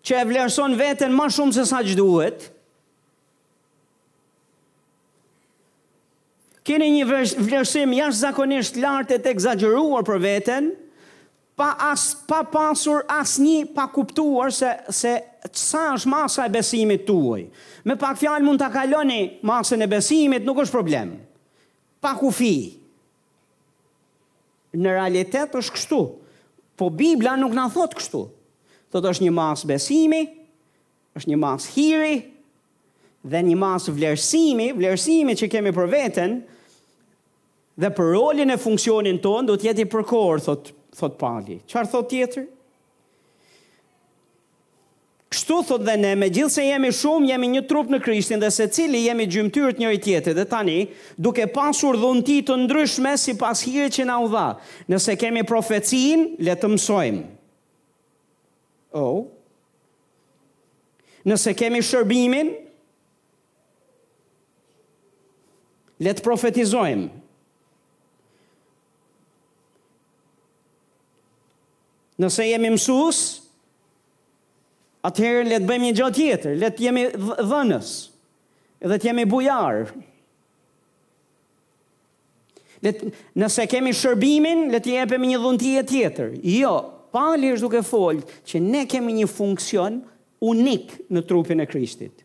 që 0.00 0.22
e 0.22 0.24
vlerëson 0.30 0.78
vetën 0.80 1.12
ma 1.12 1.28
shumë 1.30 1.52
se 1.58 1.66
sa 1.68 1.82
që 1.84 1.98
duhet, 2.00 2.48
keni 6.66 6.88
një 6.96 7.04
vlerësim 7.36 7.92
jashtë 8.00 8.24
zakonisht 8.24 8.78
lartë 8.80 9.20
e 9.20 9.20
të 9.20 10.00
për 10.12 10.24
vetën, 10.30 10.72
pa 11.60 11.68
as 11.92 12.02
pa 12.28 12.38
pasur 12.48 13.02
asnjë 13.12 13.66
pa 13.76 13.84
kuptuar 13.92 14.48
se 14.54 14.70
se 14.96 15.10
sa 15.60 15.82
është 15.96 16.08
masa 16.08 16.46
e 16.48 16.52
besimit 16.52 17.02
tuaj. 17.08 17.42
Me 17.84 17.96
pak 18.00 18.16
fjalë 18.20 18.44
mund 18.44 18.60
ta 18.60 18.70
kaloni 18.72 19.20
masën 19.48 19.80
e 19.84 19.88
besimit, 19.88 20.42
nuk 20.44 20.58
është 20.64 20.74
problem. 20.76 21.14
Pa 22.02 22.14
kufi. 22.20 22.54
Në 24.80 24.94
realitet 24.96 25.56
është 25.60 25.74
kështu. 25.76 26.00
Po 26.78 26.88
Bibla 26.96 27.34
nuk 27.40 27.56
na 27.56 27.66
thot 27.72 27.96
kështu. 27.96 28.20
Thotë 28.92 29.12
është 29.12 29.26
një 29.26 29.34
masë 29.36 29.68
besimi, 29.72 30.20
është 31.16 31.28
një 31.32 31.38
masë 31.44 31.74
hiri 31.76 32.14
dhe 33.30 33.40
një 33.50 33.56
masë 33.60 33.92
vlerësimi, 33.96 34.70
vlerësimi 34.76 35.36
që 35.36 35.48
kemi 35.52 35.72
për 35.76 35.88
veten, 35.92 36.38
dhe 37.80 37.90
për 37.96 38.06
rolin 38.16 38.48
e 38.48 38.56
funksionin 38.60 39.20
tonë, 39.24 39.48
do 39.50 39.56
të 39.56 39.66
jeti 39.70 39.84
përkohër, 39.92 40.40
thotë 40.48 40.78
thot 40.96 41.16
Pauli. 41.20 41.60
Qarë 41.70 41.90
thot 41.92 42.08
tjetër? 42.10 42.46
Kështu 45.30 45.60
thot 45.68 45.82
dhe 45.86 45.94
ne, 46.00 46.14
me 46.18 46.26
gjithë 46.26 46.50
se 46.56 46.64
jemi 46.66 46.88
shumë, 46.94 47.28
jemi 47.30 47.50
një 47.52 47.60
trup 47.70 47.90
në 47.92 48.00
Krishtin 48.02 48.40
dhe 48.42 48.48
se 48.50 48.66
cili 48.74 49.04
jemi 49.04 49.28
gjymëtyrët 49.30 49.78
njëri 49.78 50.00
tjetër 50.02 50.34
dhe 50.40 50.44
tani, 50.50 50.78
duke 51.22 51.44
pasur 51.54 51.98
dhunti 52.00 52.40
të 52.48 52.56
ndryshme 52.64 53.12
si 53.16 53.36
pas 53.38 53.62
hirë 53.62 53.92
që 53.94 54.08
na 54.10 54.16
u 54.24 54.30
dha. 54.32 54.48
Nëse 54.90 55.14
kemi 55.20 55.44
profecin, 55.46 56.26
le 56.42 56.56
të 56.58 56.72
mësojmë. 56.74 57.22
Oh. 58.98 59.28
Nëse 61.30 61.54
kemi 61.54 61.84
shërbimin, 61.86 62.50
le 66.02 66.16
të 66.16 66.26
profetizojmë. 66.26 67.19
Nëse 72.20 72.44
jemi 72.50 72.68
mësus, 72.74 73.18
atëherë 75.08 75.46
le 75.48 75.58
të 75.62 75.68
bëjmë 75.70 75.86
një 75.88 75.94
gjë 76.00 76.08
tjetër, 76.18 76.56
le 76.60 76.68
të 76.76 76.84
jemi 76.86 77.04
dhënës, 77.48 77.92
dhe 78.90 78.96
të 79.00 79.08
jemi 79.08 79.24
bujarë. 79.32 79.86
Let, 82.84 83.00
nëse 83.40 83.64
kemi 83.68 83.92
shërbimin, 83.96 84.66
le 84.72 84.80
të 84.84 84.94
jepemi 84.98 85.30
një 85.32 85.40
dhuntie 85.42 85.84
tjetër. 85.88 86.32
Jo, 86.52 86.74
në 87.40 87.54
është 87.54 87.64
duke 87.66 87.82
folë 87.84 88.38
që 88.48 88.60
ne 88.66 88.84
kemi 88.88 89.16
një 89.22 89.28
funksion 89.32 89.98
unik 90.46 90.94
në 91.12 91.24
trupin 91.28 91.60
e 91.60 91.66
Krishtit. 91.68 92.24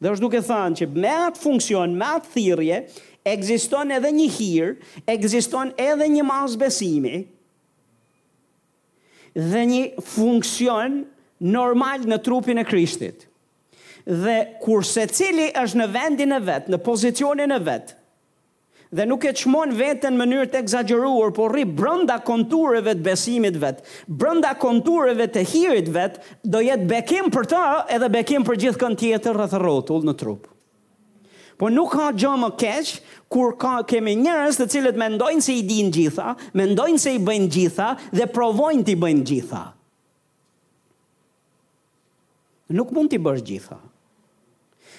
Dhe 0.00 0.12
është 0.14 0.24
duke 0.26 0.42
thënë 0.48 0.80
që 0.80 0.88
me 1.00 1.12
atë 1.28 1.40
funksion, 1.44 1.92
me 2.00 2.08
atë 2.16 2.32
thirrje, 2.34 2.80
ekziston 3.32 3.92
edhe 3.96 4.10
një 4.16 4.28
hir, 4.36 4.74
ekziston 5.08 5.72
edhe 5.90 6.08
një 6.12 6.24
mas 6.28 6.56
besimi, 6.60 7.24
dhe 9.36 9.62
një 9.68 9.80
funksion 10.00 11.02
normal 11.38 12.06
në 12.08 12.20
trupin 12.24 12.62
e 12.62 12.64
Krishtit. 12.64 13.26
Dhe 14.06 14.36
kur 14.62 14.86
se 14.86 15.06
cili 15.12 15.48
është 15.50 15.80
në 15.82 15.86
vendin 15.96 16.32
e 16.32 16.40
vetë, 16.46 16.70
në 16.72 16.78
pozicionin 16.86 17.52
e 17.56 17.60
vetë, 17.66 17.96
dhe 18.96 19.04
nuk 19.10 19.24
e 19.26 19.32
qmonë 19.34 19.74
vetën 19.80 20.14
në 20.14 20.20
mënyrë 20.20 20.48
të 20.52 20.60
exageruar, 20.62 21.34
por 21.34 21.50
rri 21.52 21.64
brënda 21.66 22.20
kontureve 22.24 22.94
të 22.94 23.04
besimit 23.08 23.58
vetë, 23.60 23.82
brënda 24.06 24.54
kontureve 24.62 25.26
të 25.26 25.42
hirit 25.52 25.90
vetë, 25.96 26.22
do 26.46 26.62
jetë 26.64 26.86
bekim 26.94 27.32
për 27.34 27.50
ta 27.50 27.64
edhe 27.98 28.12
bekim 28.14 28.46
për 28.46 28.62
gjithë 28.64 28.84
kënë 28.84 29.02
tjetër 29.02 29.36
rrëtë 29.42 29.60
rotull 29.70 30.06
në 30.06 30.14
trupë. 30.22 30.52
Por 31.56 31.72
nuk 31.72 31.94
ka 31.96 32.10
gjë 32.12 32.30
më 32.42 32.48
keq 32.60 32.88
kur 33.32 33.54
ka 33.60 33.76
kemi 33.88 34.12
njerëz 34.22 34.58
të 34.60 34.66
cilët 34.74 34.98
mendojnë 35.00 35.44
se 35.44 35.54
i 35.56 35.62
dinë 35.68 35.94
gjitha, 35.96 36.32
mendojnë 36.60 37.00
se 37.04 37.14
i 37.16 37.22
bëjnë 37.24 37.48
gjitha 37.54 37.86
dhe 38.18 38.26
provojnë 38.34 38.84
ti 38.88 38.96
bëjnë 39.04 39.24
gjitha. 39.30 39.62
Nuk 42.76 42.92
mund 42.96 43.12
ti 43.12 43.20
bësh 43.28 43.44
gjitha. 43.48 43.78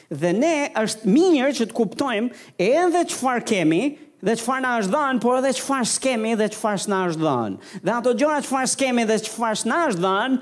Dhe 0.10 0.32
ne 0.38 0.56
është 0.82 1.14
mirë 1.14 1.54
që 1.60 1.70
të 1.70 1.78
kuptojmë 1.78 2.62
edhe 2.66 3.04
çfarë 3.12 3.46
kemi, 3.52 3.84
dhe 4.26 4.36
çfarë 4.40 4.64
na 4.66 4.72
është 4.80 4.94
dhënë, 4.96 5.22
por 5.26 5.42
edhe 5.44 5.54
çfarë 5.60 5.90
skemi 5.94 6.34
dhe 6.40 6.48
çfarë 6.56 6.82
s'na 6.88 7.04
është 7.12 7.26
dhënë. 7.28 7.76
Dhe 7.86 7.96
ato 8.00 8.16
gjëra 8.22 8.40
çfarë 8.48 8.72
skemi 8.74 9.06
dhe 9.12 9.20
çfarë 9.28 9.62
s'na 9.66 9.82
është 9.92 10.06
dhënë, 10.08 10.42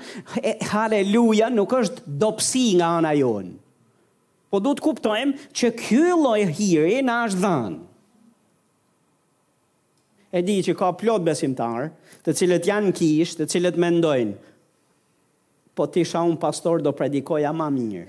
haleluja, 0.72 1.52
nuk 1.58 1.76
është 1.82 2.06
dobësi 2.24 2.66
nga 2.78 2.94
ana 3.02 3.12
jonë 3.20 3.52
po 4.56 4.62
du 4.64 4.70
të 4.72 4.84
kuptojmë 4.84 5.50
që 5.52 5.68
ky 5.76 5.98
lloj 6.16 6.40
hiri 6.56 7.02
na 7.04 7.16
është 7.28 7.42
dhënë. 7.44 7.78
E 10.36 10.40
di 10.44 10.54
që 10.64 10.72
ka 10.76 10.88
plot 11.00 11.24
besimtarë, 11.26 11.90
të 12.24 12.32
cilët 12.40 12.64
janë 12.68 12.94
kishë, 12.96 13.36
të 13.40 13.46
cilët 13.52 13.76
mendojnë, 13.84 14.34
po 15.76 15.84
ti 15.92 16.02
isha 16.06 16.22
un 16.24 16.38
pastor 16.40 16.80
do 16.84 16.92
predikoja 16.96 17.52
më 17.52 17.66
mirë. 17.74 18.08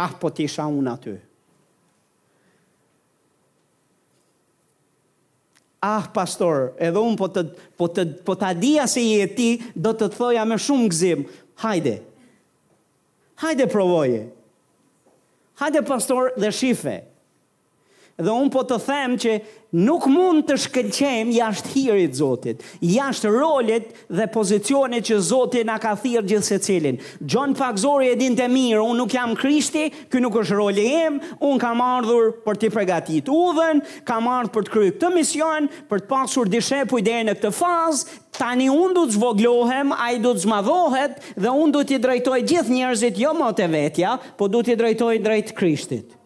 Ah, 0.00 0.10
po 0.20 0.32
ti 0.32 0.48
isha 0.48 0.64
un 0.66 0.88
aty. 0.90 1.14
Ah 5.84 6.06
pastor, 6.08 6.70
edhe 6.80 6.98
un 7.04 7.12
po 7.20 7.28
të 7.28 7.42
po 7.76 7.90
të 7.92 8.06
po 8.24 8.34
ta 8.40 8.48
adia 8.56 8.86
se 8.88 9.04
e 9.20 9.28
ti, 9.36 9.48
do 9.76 9.92
të 9.92 10.08
thoja 10.16 10.46
me 10.48 10.56
shumë 10.58 10.88
gëzim. 10.88 11.26
Hajde, 11.60 11.98
Hajde 13.44 13.66
provoje. 13.68 14.22
Hajde 15.60 15.82
pastor 15.84 16.32
dhe 16.40 16.48
shife. 16.50 17.02
Dhe 18.14 18.30
unë 18.30 18.50
po 18.54 18.62
të 18.64 18.76
them 18.86 19.16
që 19.20 19.32
nuk 19.88 20.04
mund 20.08 20.44
të 20.46 20.54
shkëllqem 20.64 21.32
jashtë 21.34 21.72
hirit 21.74 22.14
Zotit, 22.14 22.60
jashtë 22.78 23.32
rolit 23.34 23.88
dhe 24.06 24.28
pozicionit 24.32 25.04
që 25.10 25.16
Zotit 25.32 25.66
nga 25.66 25.80
ka 25.82 25.96
thirë 25.98 26.22
gjithë 26.30 26.46
se 26.46 26.58
cilin. 26.62 27.00
Gjon 27.20 27.56
pak 27.58 27.76
e 28.06 28.12
din 28.20 28.38
të 28.38 28.46
mirë, 28.54 28.80
unë 28.86 28.98
nuk 29.00 29.12
jam 29.16 29.34
krishti, 29.34 29.88
kë 30.08 30.20
nuk 30.22 30.36
është 30.44 30.56
roli 30.60 30.86
em, 31.00 31.18
unë 31.40 31.60
kam 31.64 31.80
ardhur 31.88 32.36
për 32.46 32.54
të 32.62 32.70
pregatit 32.76 33.28
udhen, 33.34 33.82
kam 34.04 34.28
ardhur 34.30 34.54
për 34.54 34.62
të 34.62 34.70
kryë 34.76 34.92
këtë 34.94 35.12
mision, 35.18 35.68
për 35.90 35.98
të 36.04 36.08
pasur 36.14 36.48
dishe 36.54 36.84
pujderi 36.94 37.26
në 37.26 37.34
këtë 37.40 37.50
fazë, 37.50 38.22
Tani 38.34 38.66
unë 38.70 38.94
du 38.96 39.02
të 39.06 39.14
zvoglohem, 39.14 39.92
ai 39.94 40.16
do 40.18 40.32
të 40.34 40.42
zmadhohet 40.42 41.20
dhe 41.38 41.50
un 41.54 41.70
do 41.74 41.84
t'i 41.86 42.00
drejtoj 42.02 42.40
gjithë 42.50 42.74
njerëzit 42.74 43.20
jo 43.22 43.30
më 43.38 43.50
të 43.60 43.68
vetja, 43.74 44.14
po 44.38 44.48
do 44.50 44.62
t'i 44.66 44.74
drejtoj 44.80 45.12
drejt 45.22 45.52
Krishtit. 45.54 46.16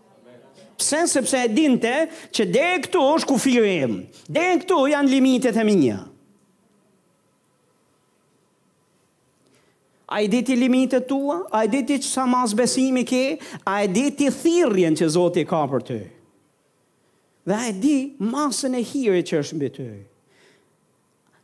Pse 0.78 1.02
sepse 1.10 1.40
e 1.44 1.50
dinte 1.52 1.92
që 2.32 2.46
deri 2.54 2.80
këtu 2.86 3.02
është 3.16 3.28
kufiri 3.28 3.74
im. 3.84 3.96
Deri 4.30 4.60
këtu 4.62 4.78
janë 4.94 5.12
limitet 5.12 5.58
e 5.58 5.64
mia. 5.66 5.98
A 10.08 10.22
i 10.24 10.28
diti 10.32 10.54
limitet 10.56 11.04
tua, 11.10 11.42
a 11.52 11.66
i 11.66 11.68
diti 11.74 11.98
që 12.00 12.08
sa 12.14 12.22
mas 12.30 12.54
besimi 12.56 13.02
ke, 13.04 13.24
a 13.68 13.82
i 13.84 13.88
diti 13.92 14.30
thirjen 14.32 14.96
që 14.96 15.10
Zotë 15.18 15.44
i 15.44 15.48
ka 15.50 15.66
për 15.74 15.82
të. 15.90 15.98
Dhe 17.50 17.58
a 17.58 17.66
i 17.68 17.74
di 17.82 17.98
masën 18.24 18.72
e 18.80 18.86
hiri 18.94 19.20
që 19.28 19.42
është 19.44 19.58
mbë 19.58 19.72
të 19.76 19.90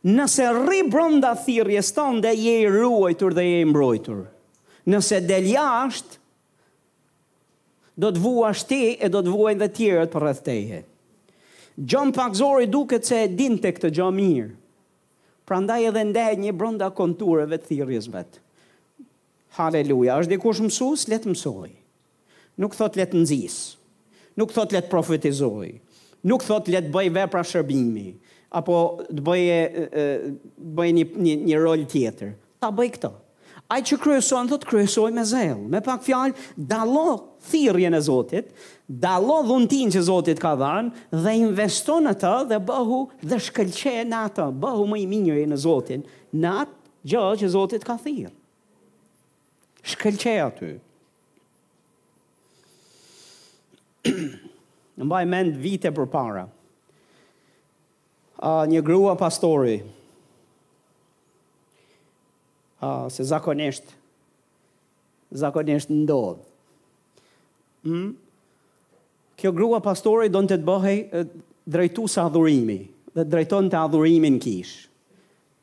nëse 0.05 0.45
rri 0.53 0.83
brënda 0.85 1.31
thirrjes 1.41 1.89
tënde 1.97 2.29
je 2.37 2.53
i 2.61 2.67
ruajtur 2.69 3.33
dhe 3.33 3.45
je 3.45 3.61
i 3.63 3.65
mbrojtur. 3.65 4.19
Nëse 4.85 5.17
del 5.25 5.47
jashtë 5.49 6.19
do 8.03 8.11
të 8.13 8.21
vuash 8.21 8.65
ti 8.69 8.79
e 9.01 9.09
do 9.09 9.23
të 9.25 9.33
vuajnë 9.33 9.61
dhe 9.63 9.69
tjerët 9.77 10.11
për 10.13 10.21
rreth 10.25 10.43
teje. 10.45 10.83
Gjon 11.81 12.13
duke 12.13 12.67
duket 12.71 13.05
se 13.09 13.23
e 13.23 13.31
din 13.37 13.57
të 13.57 13.71
këtë 13.79 13.89
gjon 13.97 14.13
mirë. 14.15 14.51
Pra 15.45 15.57
ndaj 15.61 15.89
edhe 15.89 16.03
ndaj 16.11 16.31
një 16.41 16.51
brënda 16.57 16.89
kontureve 16.93 17.57
të 17.59 17.67
thirjes 17.67 18.07
vetë. 18.09 18.39
Haleluja, 19.57 20.19
është 20.21 20.31
dikush 20.35 20.61
mësus, 20.63 21.07
letë 21.07 21.29
mësoj. 21.31 21.69
Nuk 22.61 22.73
thot 22.75 22.97
letë 22.99 23.17
nëzis. 23.19 23.57
Nuk 24.39 24.51
thot 24.53 24.73
letë 24.75 24.89
profetizoj. 24.91 25.69
Nuk 26.25 26.43
thot 26.43 26.67
letë 26.73 26.91
bëj 26.93 26.93
vepra 26.93 26.93
shërbimi. 26.93 26.93
Nuk 26.93 26.93
thot 26.93 26.93
letë 26.93 26.93
bëj 26.93 27.11
vepra 27.17 27.43
shërbimi 27.49 28.07
apo 28.53 28.77
të 29.09 29.21
bëje 29.25 29.59
bëj 30.75 30.89
një, 30.99 31.05
një 31.25 31.37
një 31.49 31.61
rol 31.63 31.85
tjetër. 31.89 32.35
Ta 32.61 32.71
bëj 32.73 32.91
këtë. 32.97 33.13
Ai 33.73 33.79
që 33.81 33.97
kryeson 33.97 34.49
thot 34.51 34.65
kryesoj 34.69 35.09
me 35.13 35.23
zell, 35.25 35.57
me 35.65 35.79
pak 35.81 36.03
fjalë 36.05 36.35
dallo 36.69 37.15
thirrjen 37.49 37.95
e 37.97 38.01
Zotit, 38.05 38.51
dallo 38.85 39.39
dhuntin 39.47 39.89
që 39.89 40.03
Zoti 40.05 40.35
ka 40.37 40.51
dhënë 40.59 41.15
dhe 41.23 41.33
investon 41.41 42.11
atë 42.11 42.35
dhe 42.51 42.59
bëhu 42.67 42.99
dhe 43.25 43.39
shkëlqe 43.47 43.95
në 44.05 44.19
atë, 44.29 44.45
bëhu 44.61 44.85
më 44.91 44.99
i 45.01 45.07
mirë 45.09 45.47
në 45.49 45.57
Zotin, 45.65 46.05
në 46.37 46.51
atë 46.61 46.81
gjë 47.09 47.23
që 47.41 47.49
Zoti 47.57 47.81
ka 47.81 47.97
thirr. 48.05 48.29
Shkëlqe 49.85 50.35
aty. 50.45 50.71
në 54.05 55.05
mbaj 55.09 55.23
mend 55.25 55.55
vite 55.57 55.89
përpara 55.91 56.45
uh, 58.41 58.65
një 58.67 58.81
grua 58.83 59.15
pastori, 59.19 59.81
uh, 62.81 63.07
se 63.11 63.23
zakonisht, 63.23 63.93
zakonisht 65.31 65.91
ndodhë. 65.93 66.41
Mm? 67.85 68.15
Kjo 69.35 69.51
grua 69.51 69.81
pastori 69.83 70.29
do 70.31 70.41
të 70.47 70.57
të 70.61 70.65
bëhej 70.67 70.97
drejtu 71.69 72.07
sa 72.09 72.27
adhurimi, 72.29 72.79
dhe 73.15 73.25
drejton 73.27 73.67
të 73.69 73.81
adhurimin 73.83 74.39
kishë. 74.41 74.83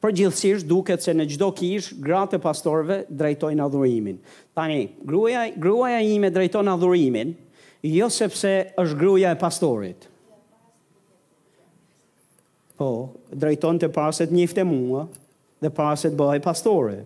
Për 0.03 0.17
gjithësish 0.19 0.65
duket 0.67 1.03
se 1.05 1.13
në 1.15 1.29
gjdo 1.31 1.49
kish, 1.55 1.93
gratë 2.03 2.41
e 2.41 2.43
pastorve 2.43 2.97
drejtojnë 3.07 3.63
adhurimin. 3.63 4.17
Tani, 4.59 4.81
gruaja, 5.07 5.45
gruaja 5.63 6.01
ime 6.03 6.31
drejtojnë 6.35 6.73
adhurimin, 6.73 7.31
jo 7.87 8.09
sepse 8.11 8.51
është 8.83 8.99
gruaja 8.99 9.31
e 9.31 9.39
pastorit. 9.39 10.09
Po, 12.83 13.15
drejton 13.31 13.79
të 13.79 13.93
paset 13.95 14.33
njifte 14.35 14.65
mua 14.67 15.05
dhe 15.63 15.71
paset 15.71 16.17
bëhe 16.19 16.41
pastore. 16.43 17.05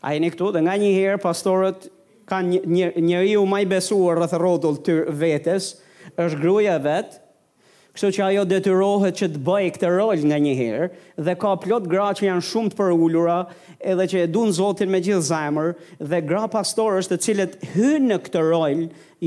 A 0.00 0.14
e 0.16 0.30
këtu 0.32 0.48
dhe 0.54 0.62
nga 0.64 0.76
një 0.80 0.92
herë 0.94 1.18
pastorët 1.20 1.84
ka 2.30 2.38
një, 2.46 2.62
një, 2.76 2.86
njëri 3.10 3.34
u 3.36 3.42
maj 3.50 3.60
besuar 3.68 4.16
rrëth 4.16 4.36
rodull 4.40 4.78
të 4.86 4.94
vetës, 5.20 5.66
është 6.16 6.40
gruja 6.40 6.78
vetë, 6.86 7.18
kështu 7.96 8.10
që 8.16 8.24
ajo 8.30 8.46
detyrohet 8.54 9.18
që 9.20 9.28
të 9.34 9.42
bëjë 9.50 9.74
këtë 9.76 9.92
rol 9.98 10.24
nga 10.30 10.40
një 10.46 10.54
herë, 10.62 10.88
dhe 11.28 11.36
ka 11.42 11.52
plot 11.66 11.84
gra 11.92 12.08
që 12.16 12.30
janë 12.30 12.46
shumë 12.48 12.72
të 12.72 12.80
përullura, 12.80 13.36
edhe 13.84 14.08
që 14.14 14.24
e 14.24 14.30
dunë 14.32 14.56
zotin 14.62 14.92
me 14.96 15.02
gjithë 15.04 15.28
zemër, 15.28 15.72
dhe 16.00 16.24
gra 16.30 16.46
pastorës 16.56 17.10
të 17.12 17.20
cilët 17.26 17.60
hynë 17.74 18.08
në 18.14 18.22
këtë 18.30 18.48
rol, 18.48 18.86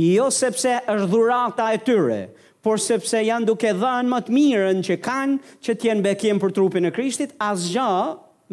jo 0.09 0.29
sepse 0.41 0.79
është 0.95 1.09
dhurata 1.13 1.69
e 1.77 1.83
tyre, 1.85 2.21
por 2.69 2.77
sepse 2.77 3.17
janë 3.25 3.47
duke 3.49 3.71
dhënë 3.73 4.11
më 4.11 4.17
të 4.27 4.33
mirën 4.35 4.81
që 4.85 4.95
kanë, 5.01 5.37
që 5.65 5.73
të 5.79 5.87
jenë 5.89 6.03
bekim 6.05 6.41
për 6.41 6.51
trupin 6.53 6.85
e 6.85 6.91
Krishtit, 6.93 7.31
asgjë 7.41 7.85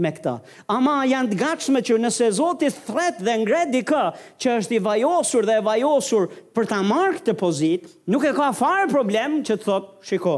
me 0.01 0.12
këtë. 0.17 0.33
Ama 0.73 0.95
janë 1.11 1.33
të 1.35 1.39
gatshme 1.43 1.83
që 1.85 1.99
nëse 2.01 2.31
Zoti 2.39 2.71
thret 2.73 3.19
dhe 3.27 3.35
ngret 3.43 3.75
dikë 3.75 4.01
që 4.41 4.55
është 4.62 4.79
i 4.79 4.81
vajosur 4.87 5.45
dhe 5.49 5.59
e 5.61 5.64
vajosur 5.69 6.31
për 6.57 6.69
ta 6.71 6.79
marrë 6.89 7.19
këtë 7.19 7.37
pozit, 7.43 7.85
nuk 8.09 8.25
e 8.25 8.33
ka 8.39 8.49
fare 8.57 8.89
problem 8.93 9.43
që 9.45 9.59
të 9.59 9.67
thotë, 9.67 9.93
shiko, 10.09 10.37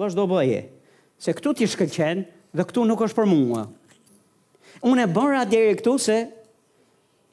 vazhdo 0.00 0.24
bëje. 0.32 0.62
Se 1.20 1.36
këtu 1.36 1.52
ti 1.60 1.68
shkëlqen 1.68 2.24
dhe 2.56 2.64
këtu 2.70 2.88
nuk 2.88 3.04
është 3.04 3.18
për 3.20 3.28
mua. 3.34 3.66
Unë 4.88 5.04
e 5.04 5.12
bëra 5.18 5.44
deri 5.52 5.76
këtu 5.82 5.98
se 6.06 6.20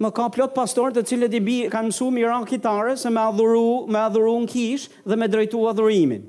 më 0.04 0.10
ka 0.12 0.24
plot 0.36 0.56
pastor 0.56 0.92
të 0.94 1.02
cilët 1.08 1.36
i 1.38 1.44
bi 1.44 1.54
kanë 1.72 1.90
mësu 1.90 2.08
mira 2.12 2.38
kitare 2.48 2.98
se 3.00 3.10
me 3.16 3.22
adhuru, 3.24 3.88
me 3.88 4.00
adhuru 4.04 4.34
në 4.44 4.50
kish 4.52 4.88
dhe 5.08 5.16
me 5.22 5.30
drejtu 5.32 5.62
adhurimin. 5.72 6.24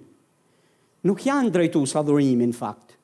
Nuk 1.06 1.22
janë 1.26 1.50
drejtu 1.54 1.82
së 1.86 1.98
adhurimin 2.02 2.52
fakt. 2.54 2.94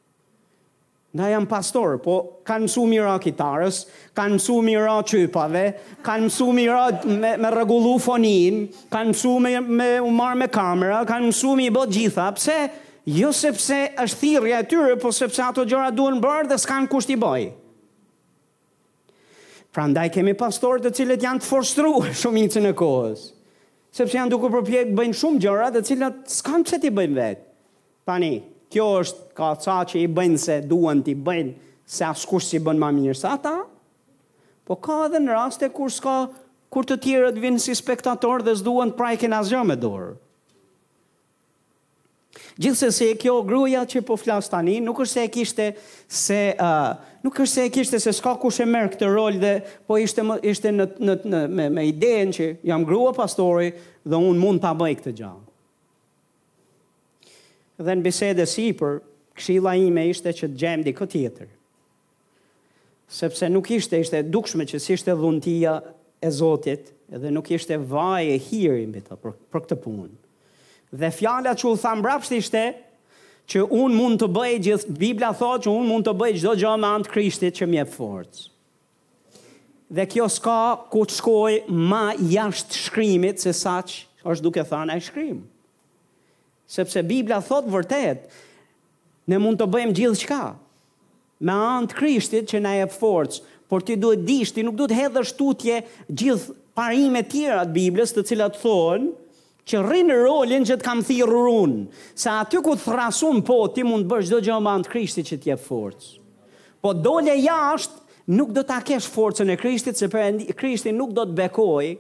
Na 1.18 1.26
jam 1.28 1.44
pastor, 1.50 1.98
po 2.00 2.14
kanë 2.48 2.64
mësu 2.68 2.84
mira 2.88 3.16
kitarës, 3.20 3.82
kanë 4.16 4.38
mësu 4.38 4.54
mira 4.64 4.94
qypave, 5.04 5.64
kanë 6.06 6.28
mësu 6.30 6.46
mira 6.56 6.86
me, 7.04 7.34
me 7.36 7.50
regullu 7.52 7.96
fonin, 8.00 8.62
kanë 8.94 9.10
mësu 9.12 9.34
me, 9.44 9.50
me 9.60 9.90
umar 10.00 10.38
me 10.40 10.48
kamera, 10.48 11.02
kanë 11.10 11.28
mësu 11.34 11.52
mi 11.58 11.68
bët 11.74 11.92
gjitha, 11.92 12.30
pse 12.38 12.58
jo 13.18 13.32
sepse 13.34 13.82
është 14.06 14.22
thirja 14.22 14.62
e 14.64 14.68
tyre, 14.72 14.96
po 15.04 15.12
sepse 15.12 15.42
ato 15.50 15.66
gjëra 15.68 15.90
duen 15.92 16.22
bërë 16.24 16.48
dhe 16.54 16.60
s'kanë 16.64 16.88
kusht 16.94 17.12
i 17.12 17.18
bëjë. 17.26 17.50
Pra 19.72 19.86
ndaj 19.88 20.10
kemi 20.12 20.34
pastorë 20.36 20.82
të 20.84 20.90
cilët 20.98 21.22
janë 21.24 21.40
të 21.42 21.48
forstru 21.48 21.92
shumë 22.20 22.42
i 22.44 22.60
e 22.60 22.72
kohës. 22.76 23.20
Sepse 23.92 24.16
janë 24.18 24.32
duke 24.34 24.50
për 24.52 24.66
pjekë 24.66 24.96
bëjnë 24.98 25.16
shumë 25.20 25.40
gjëra 25.44 25.70
dhe 25.74 25.80
cilët 25.88 26.18
s'kam 26.32 26.64
që 26.64 26.78
ti 26.84 26.90
bëjnë 26.98 27.16
vetë. 27.18 27.42
Tani, 28.08 28.30
kjo 28.72 28.86
është 29.00 29.20
ka 29.36 29.50
ca 29.64 29.78
që 29.88 29.98
i 30.02 30.10
bëjnë 30.18 30.40
se 30.44 30.58
duen 30.68 31.00
ti 31.06 31.14
bëjnë 31.16 31.54
se 31.92 32.04
askush 32.08 32.50
si 32.52 32.60
bëjnë 32.64 32.82
ma 32.84 32.90
mirë 32.96 33.16
sa 33.24 33.32
ta. 33.44 33.54
Po 34.68 34.76
ka 34.76 35.06
dhe 35.12 35.20
në 35.24 35.32
raste 35.36 35.72
kur 35.76 35.88
s'ka 35.92 36.18
kur 36.72 36.86
të 36.88 36.98
tjerët 37.06 37.40
vinë 37.40 37.60
si 37.60 37.74
spektator 37.76 38.44
dhe 38.46 38.52
s'duen 38.60 38.92
prajkin 38.96 39.32
asgjë 39.40 39.64
me 39.70 39.76
dorë. 39.80 40.12
Gjithse 42.62 42.92
se 42.94 43.06
kjo 43.18 43.40
gruja 43.46 43.80
që 43.90 44.02
po 44.06 44.14
flas 44.20 44.46
tani, 44.52 44.76
nuk 44.84 45.00
është 45.02 45.14
se 45.16 45.22
e 45.26 45.30
kishte 45.34 45.64
se, 46.14 46.36
uh, 46.60 47.14
nuk 47.26 47.38
është 47.42 47.54
se 47.56 47.64
e 47.66 47.70
kishte 47.74 47.98
se 48.02 48.12
s'ka 48.14 48.36
kush 48.38 48.60
e 48.62 48.66
merr 48.70 48.90
këtë 48.92 49.08
rol 49.10 49.38
dhe 49.42 49.54
po 49.88 49.96
ishte, 49.98 50.22
më, 50.26 50.36
ishte 50.50 50.70
në, 50.74 50.86
në, 51.08 51.16
në, 51.32 51.40
me, 51.50 51.66
me 51.74 51.84
ideen 51.90 52.30
që 52.36 52.46
jam 52.70 52.84
grua 52.86 53.10
pastori 53.16 53.72
dhe 54.04 54.20
unë 54.20 54.42
mund 54.44 54.62
ta 54.62 54.70
bëj 54.78 54.94
këtë 55.00 55.14
gjallë. 55.22 55.48
Dhe 57.82 57.98
në 57.98 58.06
bisede 58.06 58.46
si 58.46 58.68
për, 58.78 59.00
këshila 59.40 59.74
ime 59.82 60.06
ishte 60.12 60.30
që 60.38 60.52
të 60.52 60.60
gjemë 60.62 60.88
diku 60.90 61.08
tjetër. 61.10 61.50
Sepse 63.12 63.48
nuk 63.50 63.72
ishte, 63.74 63.98
ishte 64.04 64.22
dukshme 64.22 64.68
që 64.70 64.78
si 64.80 64.94
ishte 65.00 65.16
dhuntia 65.18 65.80
e 66.22 66.30
Zotit 66.30 66.92
dhe 67.10 67.32
nuk 67.34 67.48
ishte 67.58 67.74
vaj 67.76 68.28
e 68.36 68.84
mbi 68.86 69.00
ta 69.08 69.16
për, 69.18 69.34
për 69.52 69.64
këtë 69.66 69.80
punë. 69.84 70.12
Dhe 70.92 71.08
fjala 71.10 71.54
që 71.56 71.70
u 71.70 71.76
tha 71.80 71.94
mbrapsht 71.96 72.34
ishte 72.36 72.62
që 73.48 73.64
un 73.64 73.94
mund 73.96 74.20
të 74.20 74.28
bëj 74.36 74.56
gjithë 74.66 74.96
Bibla 75.00 75.30
thotë 75.38 75.64
që 75.66 75.72
un 75.72 75.86
mund 75.88 76.04
të 76.06 76.12
bëj 76.20 76.34
çdo 76.42 76.52
gjë 76.60 76.74
me 76.82 76.88
anë 76.94 77.06
të 77.08 77.14
Krishtit 77.14 77.56
që 77.58 77.68
më 77.70 77.78
jep 77.80 77.94
forcë. 77.96 78.42
Dhe 79.92 80.06
kjo 80.12 80.26
s'ka 80.36 80.58
ku 80.92 81.02
të 81.08 81.16
shkoj 81.18 81.54
ma 81.92 82.04
jashtë 82.34 82.80
shkrimit 82.84 83.40
se 83.44 83.54
saq 83.56 83.94
është 84.32 84.44
duke 84.46 84.64
thënë 84.68 84.92
ai 84.94 85.02
shkrim. 85.04 85.40
Sepse 86.72 87.00
Bibla 87.08 87.40
thotë 87.44 87.72
vërtet 87.74 88.28
ne 89.32 89.40
mund 89.40 89.60
të 89.60 89.68
bëjmë 89.72 89.96
gjithë 89.96 90.12
gjithçka 90.12 90.42
me 91.48 91.56
anë 91.56 91.88
të 91.90 91.98
Krishtit 91.98 92.50
që 92.52 92.60
na 92.64 92.76
jep 92.78 92.92
forcë, 92.94 93.40
por 93.68 93.82
ti 93.82 93.96
duhet 93.98 94.20
dish, 94.28 94.52
ti 94.54 94.62
nuk 94.64 94.76
duhet 94.78 94.92
hedhësh 94.98 95.32
tutje 95.38 95.80
gjithë 96.08 96.54
parimet 96.76 97.26
tjera 97.32 97.64
të 97.66 97.76
Biblës 97.80 98.12
të 98.16 98.26
cilat 98.28 98.60
thonë 98.60 99.21
që 99.70 99.80
rrinë 99.84 100.16
rolin 100.24 100.64
që 100.66 100.76
të 100.80 100.86
kam 100.86 101.02
thirur 101.06 101.48
unë, 101.50 101.84
sa 102.18 102.38
aty 102.42 102.60
ku 102.64 102.72
të 102.74 102.82
thrasun 102.88 103.42
po, 103.46 103.60
ti 103.70 103.84
mund 103.86 104.06
të 104.08 104.10
bësh 104.10 104.32
do 104.32 104.40
gjë 104.42 104.56
antë 104.72 104.90
krishti 104.90 105.22
që 105.28 105.38
t'je 105.44 105.58
forcë. 105.66 106.08
Po 106.82 106.92
dole 106.98 107.36
jashtë, 107.38 108.00
nuk 108.34 108.50
do 108.54 108.64
t'a 108.66 108.80
kesh 108.86 109.06
forcën 109.12 109.50
e 109.54 109.58
krishtit, 109.58 109.98
se 109.98 110.08
për 110.10 110.50
krishti 110.58 110.92
nuk 110.94 111.12
do 111.14 111.28
të 111.30 111.36
bekoj, 111.42 111.92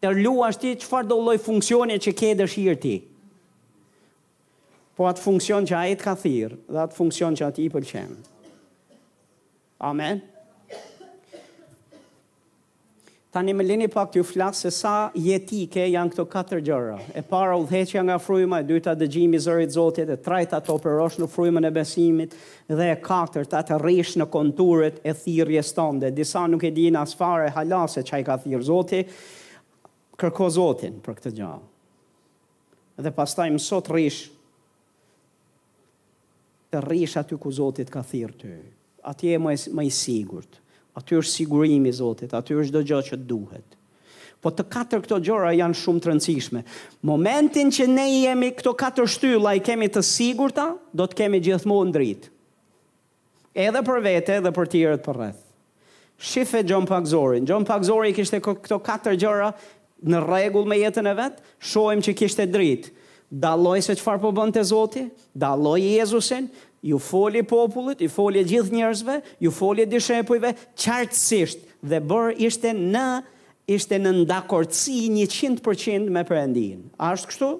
të 0.00 0.14
rluash 0.22 0.60
ti 0.62 0.72
që 0.80 0.88
do 0.88 1.04
dolloj 1.12 1.36
funksioni 1.44 2.00
që 2.00 2.14
ke 2.16 2.32
dëshirë 2.40 2.80
ti. 2.86 2.94
Po 4.98 5.06
atë 5.06 5.22
funksion 5.22 5.68
që 5.68 5.76
a 5.78 5.84
e 5.90 5.92
të 5.94 6.08
ka 6.08 6.16
thirë, 6.18 6.56
dhe 6.74 6.80
atë 6.86 6.96
funksion 6.96 7.36
që 7.38 7.46
a 7.46 7.52
ti 7.54 7.68
i 7.68 7.72
pëlqenë. 7.72 8.16
Amen. 9.84 9.86
Amen. 9.92 10.24
Tani 13.30 13.52
me 13.52 13.62
lini 13.64 13.88
pak 13.92 14.14
ju 14.16 14.22
flasë 14.24 14.60
se 14.64 14.70
sa 14.72 14.92
jetike 15.12 15.82
janë 15.92 16.14
këto 16.14 16.24
katër 16.32 16.62
gjëra. 16.64 16.94
E 17.12 17.20
para 17.28 17.58
u 17.60 17.66
dheqja 17.68 18.00
nga 18.06 18.14
frujma, 18.24 18.62
e 18.62 18.64
dyta 18.70 18.94
dëgjimi 18.96 19.36
zërit 19.44 19.74
zotit, 19.76 20.08
e 20.08 20.16
trajta 20.16 20.62
të 20.64 20.72
operosh 20.72 21.18
në 21.20 21.26
frujma 21.28 21.60
në 21.60 21.70
besimit, 21.76 22.32
dhe 22.72 22.86
e 22.88 22.94
katër 23.04 23.44
të 23.50 23.58
atë 23.58 23.76
në 24.22 24.26
konturet 24.32 25.00
e 25.04 25.12
thirje 25.12 25.60
stonde. 25.62 26.08
Disa 26.16 26.46
nuk 26.48 26.64
e 26.64 26.70
dinë 26.78 27.02
as 27.02 27.12
fare 27.20 27.50
halase 27.52 28.00
që 28.02 28.20
i 28.20 28.24
ka 28.30 28.38
thirë 28.46 28.62
zotit, 28.70 29.10
kërko 30.18 30.48
zotin 30.56 30.96
për 31.04 31.14
këtë 31.18 31.30
gjallë. 31.30 31.68
Dhe 33.04 33.10
pas 33.18 33.36
më 33.38 33.50
mësot 33.58 33.90
rish, 33.92 34.22
të 36.72 36.80
rish 36.88 37.16
aty 37.20 37.36
ku 37.36 37.52
zotit 37.60 37.90
ka 37.92 38.00
thirë 38.02 38.38
ty. 38.40 38.56
Ati 39.12 39.34
e 39.34 39.38
më 39.38 39.58
i 39.84 39.90
sigurët. 40.00 40.60
Aty 40.98 41.18
është 41.20 41.34
sigurimi 41.38 41.92
i 41.92 41.94
Zotit, 41.94 42.32
aty 42.34 42.56
është 42.58 42.72
çdo 42.72 42.80
gjë 42.88 43.00
që 43.10 43.18
duhet. 43.30 43.76
Po 44.42 44.50
të 44.54 44.64
katër 44.70 45.00
këto 45.02 45.18
gjëra 45.26 45.52
janë 45.58 45.76
shumë 45.78 46.00
të 46.02 46.10
rëndësishme. 46.10 46.60
Momentin 47.10 47.72
që 47.74 47.88
ne 47.90 48.04
jemi 48.10 48.52
këto 48.54 48.72
katër 48.78 49.08
shtylla 49.10 49.52
i 49.58 49.62
kemi 49.66 49.88
të 49.90 50.02
sigurta, 50.06 50.68
do 50.94 51.06
të 51.10 51.18
kemi 51.24 51.40
gjithmonë 51.42 51.94
dritë. 51.94 52.30
Edhe 53.58 53.82
për 53.82 54.02
vete 54.04 54.36
dhe 54.44 54.52
për 54.54 54.70
tjerët 54.74 55.02
për 55.02 55.18
rreth. 55.18 55.40
Shifë 56.18 56.62
John 56.66 56.86
Pagzori, 56.86 57.40
John 57.46 57.66
Pagzori 57.66 58.12
kishte 58.14 58.40
këto 58.42 58.78
katër 58.86 59.18
gjëra 59.22 59.48
në 60.08 60.22
rregull 60.22 60.68
me 60.70 60.78
jetën 60.78 61.06
e 61.12 61.16
vet, 61.18 61.42
shohim 61.66 62.02
që 62.06 62.14
kishte 62.20 62.46
dritë. 62.54 62.94
Dalloi 63.28 63.82
se 63.84 63.98
çfarë 63.98 64.22
po 64.22 64.30
bënte 64.38 64.62
Zoti, 64.64 65.02
dalloi 65.38 65.82
Jezusin, 65.82 66.46
ju 66.82 66.98
foli 66.98 67.42
popullit, 67.42 68.00
ju 68.00 68.08
foli 68.10 68.42
gjithë 68.46 68.74
njerëzve, 68.76 69.16
ju 69.42 69.50
foli 69.54 69.86
dishepujve, 69.88 70.54
qartësisht 70.78 71.64
dhe 71.82 72.00
bërë 72.02 72.36
ishte 72.46 72.72
në 72.76 73.06
ishte 73.68 73.98
në 74.00 74.12
ndakordsi 74.22 74.94
100% 75.10 76.12
me 76.14 76.22
Perëndin. 76.26 76.86
A 76.98 77.12
është 77.16 77.28
kështu? 77.32 77.50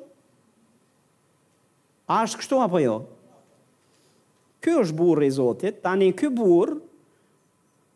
A 2.14 2.22
është 2.26 2.40
kështu 2.42 2.62
apo 2.64 2.80
jo? 2.82 2.94
Ky 4.64 4.76
është 4.84 4.96
burri 4.98 5.28
i 5.28 5.34
Zotit, 5.36 5.82
tani 5.84 6.12
ky 6.16 6.30
burr 6.34 6.78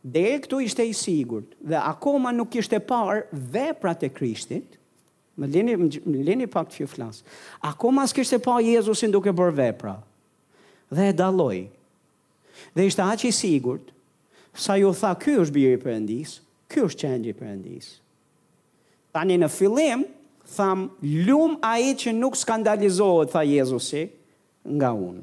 dhe 0.05 0.27
këtu 0.45 0.61
ishte 0.63 0.85
i 0.87 0.93
sigurt 0.95 1.55
dhe 1.63 1.79
akoma 1.93 2.33
nuk 2.35 2.55
ishte 2.61 2.79
parë 2.91 3.25
veprat 3.55 4.03
e 4.07 4.11
Krishtit. 4.11 4.77
Më 5.41 5.49
lini 5.49 5.75
më 5.81 6.23
lini 6.27 6.47
pak 6.53 6.69
të 6.69 6.85
flas. 6.93 7.23
Akoma 7.65 8.05
s'kishte 8.05 8.37
pa 8.45 8.59
Jezusin 8.61 9.11
duke 9.11 9.33
bërë 9.33 9.57
vepra 9.57 9.95
dhe 10.93 11.09
e 11.09 11.17
daloj. 11.17 11.59
Dhe 12.77 12.85
ishte 12.85 13.01
aq 13.03 13.25
i 13.25 13.33
sigurt 13.33 13.89
sa 14.53 14.77
ju 14.77 14.93
tha 14.93 15.15
ky 15.17 15.39
është 15.41 15.57
biri 15.57 15.79
i 15.81 15.81
Perëndis, 15.81 16.37
ky 16.69 16.85
është 16.85 17.07
qendri 17.09 17.31
i 17.33 17.35
Perëndis. 17.39 17.89
Tani 19.13 19.37
në 19.41 19.49
fillim 19.53 20.05
tham 20.57 20.79
lum 21.27 21.57
ai 21.65 21.93
që 21.97 22.13
nuk 22.17 22.37
skandalizohet 22.37 23.31
tha 23.33 23.43
Jezusi 23.49 24.05
nga 24.69 24.91
unë. 24.93 25.23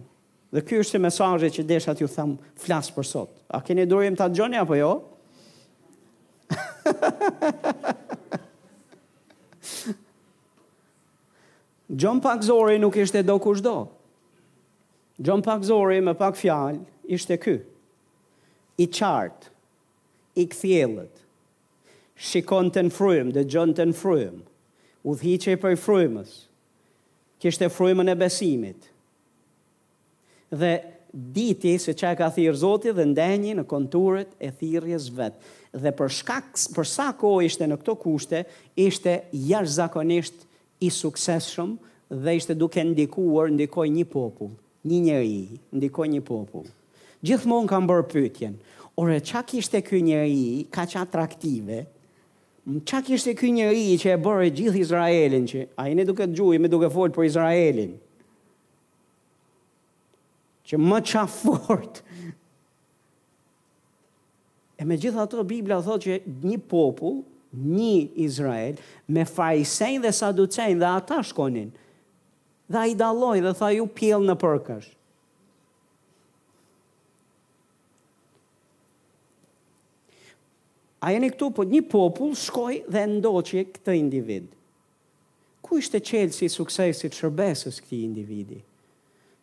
Dhe 0.50 0.62
ky 0.66 0.80
është 0.82 0.98
mesazhi 0.98 1.50
që 1.54 1.64
desha 1.70 1.94
ju 1.94 2.10
tham 2.10 2.36
flas 2.58 2.90
për 2.96 3.06
sot. 3.06 3.30
A 3.54 3.62
keni 3.62 3.86
durim 3.86 4.18
ta 4.18 4.26
dëgjoni 4.30 4.58
apo 4.58 4.76
jo? 4.78 5.02
John 11.90 12.22
Pak 12.22 12.44
Zori 12.46 12.78
nuk 12.82 12.96
ishte 13.02 13.22
do 13.26 13.38
kush 13.42 13.62
do. 13.66 13.88
Gjom 15.20 15.42
pak 15.44 15.64
zori, 15.68 16.00
me 16.02 16.14
pak 16.16 16.38
fjalë, 16.40 16.80
ishte 17.12 17.36
ky. 17.44 17.58
I 18.80 18.86
qartë, 18.96 19.50
i 20.40 20.46
kthjellët. 20.48 21.26
shikon 22.20 22.68
të 22.76 22.82
në 22.86 22.92
frujmë, 22.92 23.32
dhe 23.36 23.44
gjon 23.48 23.72
të 23.78 23.86
në 23.90 23.96
frujmë, 23.96 24.42
u 25.08 25.14
dhji 25.16 25.36
që 25.40 25.54
i 25.56 25.60
për 25.62 25.72
i 25.72 25.78
frujmës, 25.80 26.34
kështë 27.40 27.66
e 27.66 27.70
frujmën 27.72 28.12
e 28.12 28.16
besimit. 28.20 28.90
Dhe 30.52 30.74
diti 31.38 31.78
se 31.80 31.96
që 31.96 32.10
e 32.12 32.18
ka 32.20 32.28
thirë 32.36 32.60
zotit 32.60 32.96
dhe 32.98 33.06
ndenjë 33.14 33.56
në 33.56 33.64
konturët 33.72 34.36
e 34.36 34.52
thirës 34.60 35.08
vetë. 35.16 35.40
Dhe 35.86 35.96
për, 35.96 36.12
shkak, 36.20 36.60
për 36.76 36.92
sa 36.92 37.08
ko 37.22 37.38
ishte 37.48 37.64
në 37.72 37.80
këto 37.80 37.96
kushte, 38.04 38.44
ishte 38.90 39.16
jash 39.48 39.72
zakonisht 39.80 40.44
i 40.84 40.92
sukseshëm 40.92 41.78
dhe 42.20 42.36
ishte 42.42 42.56
duke 42.60 42.84
ndikuar, 42.92 43.48
ndikoj 43.56 43.88
një 43.96 44.08
popullë 44.12 44.60
një 44.88 45.00
njeri, 45.04 45.60
ndiko 45.76 46.06
një 46.08 46.22
popull. 46.26 46.68
Gjithmonë 47.26 47.68
kam 47.68 47.88
bërë 47.90 48.06
pytjen, 48.14 48.54
ore, 49.00 49.18
qa 49.26 49.42
kishte 49.44 49.82
kë 49.84 50.00
njeri, 50.06 50.68
ka 50.72 50.86
qa 50.88 51.02
atraktive, 51.04 51.82
qa 52.88 53.02
kishte 53.04 53.34
kë 53.36 53.50
njeri 53.58 53.86
që 54.00 54.14
e 54.16 54.20
bërë 54.24 54.50
gjithë 54.56 54.80
Izraelin, 54.86 55.48
që 55.52 55.66
a 55.80 55.88
i 55.92 55.98
ne 55.98 56.06
duke 56.08 56.28
të 56.28 56.38
gjuj, 56.40 56.60
me 56.64 56.72
duke 56.72 56.90
folë 56.94 57.16
për 57.16 57.28
Izraelin, 57.28 57.98
që 60.70 60.80
më 60.80 61.00
qa 61.12 61.26
fort, 61.34 62.02
e 64.80 64.86
me 64.88 64.96
gjithë 64.96 65.20
ato, 65.26 65.44
Biblia 65.44 65.82
thot 65.84 66.06
që 66.08 66.22
një 66.46 66.60
popull, 66.72 67.24
një 67.52 67.96
Izrael, 68.24 68.78
me 69.10 69.24
fajsejnë 69.26 70.04
dhe 70.06 70.12
saducejnë 70.16 70.80
dhe 70.84 70.88
ata 70.94 71.18
shkonin, 71.26 71.72
dhe 72.70 72.78
a 72.78 72.86
i 72.86 72.96
daloj 72.96 73.42
dhe 73.42 73.54
tha 73.58 73.72
ju 73.74 73.88
pjell 73.90 74.30
në 74.30 74.38
përkësh. 74.40 74.88
A 81.00 81.14
jeni 81.16 81.30
këtu, 81.32 81.48
po 81.56 81.64
një 81.64 81.80
popull 81.88 82.34
shkoj 82.36 82.82
dhe 82.92 83.06
ndoqje 83.16 83.62
këtë 83.72 83.94
individ. 83.98 84.50
Ku 85.64 85.78
ishte 85.80 86.02
qelë 86.04 86.34
si 86.36 86.50
suksesit 86.52 87.16
shërbesës 87.16 87.78
këti 87.86 88.02
individi? 88.04 88.58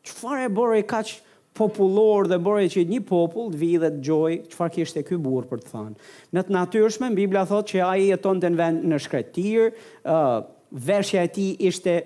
Qëfar 0.05 0.43
e 0.45 0.51
bore 0.53 0.83
i 0.83 0.87
kaq 0.87 1.15
popullor 1.57 2.29
dhe 2.29 2.37
bore 2.45 2.67
që 2.69 2.85
një 2.85 3.01
popull 3.09 3.49
të 3.55 3.71
dhe 3.81 3.91
të 3.95 4.03
gjoj, 4.05 4.33
qëfar 4.53 4.75
kështë 4.75 5.01
e 5.01 5.07
këj 5.09 5.19
burë 5.25 5.49
për 5.55 5.63
të 5.65 5.73
thanë? 5.73 5.97
Në 6.37 6.43
të 6.51 6.57
natyrshme, 6.59 7.09
në 7.15 7.21
Biblia 7.25 7.47
thot 7.49 7.73
që 7.73 7.81
a 7.89 7.93
i 8.05 8.11
tonë 8.21 8.45
të 8.45 8.53
në 8.53 8.61
vend 8.61 8.85
në 8.93 9.01
shkretir, 9.07 9.73
uh, 10.05 10.45
veshja 10.91 11.25
e 11.25 11.33
ti 11.39 11.49
ishte 11.71 11.97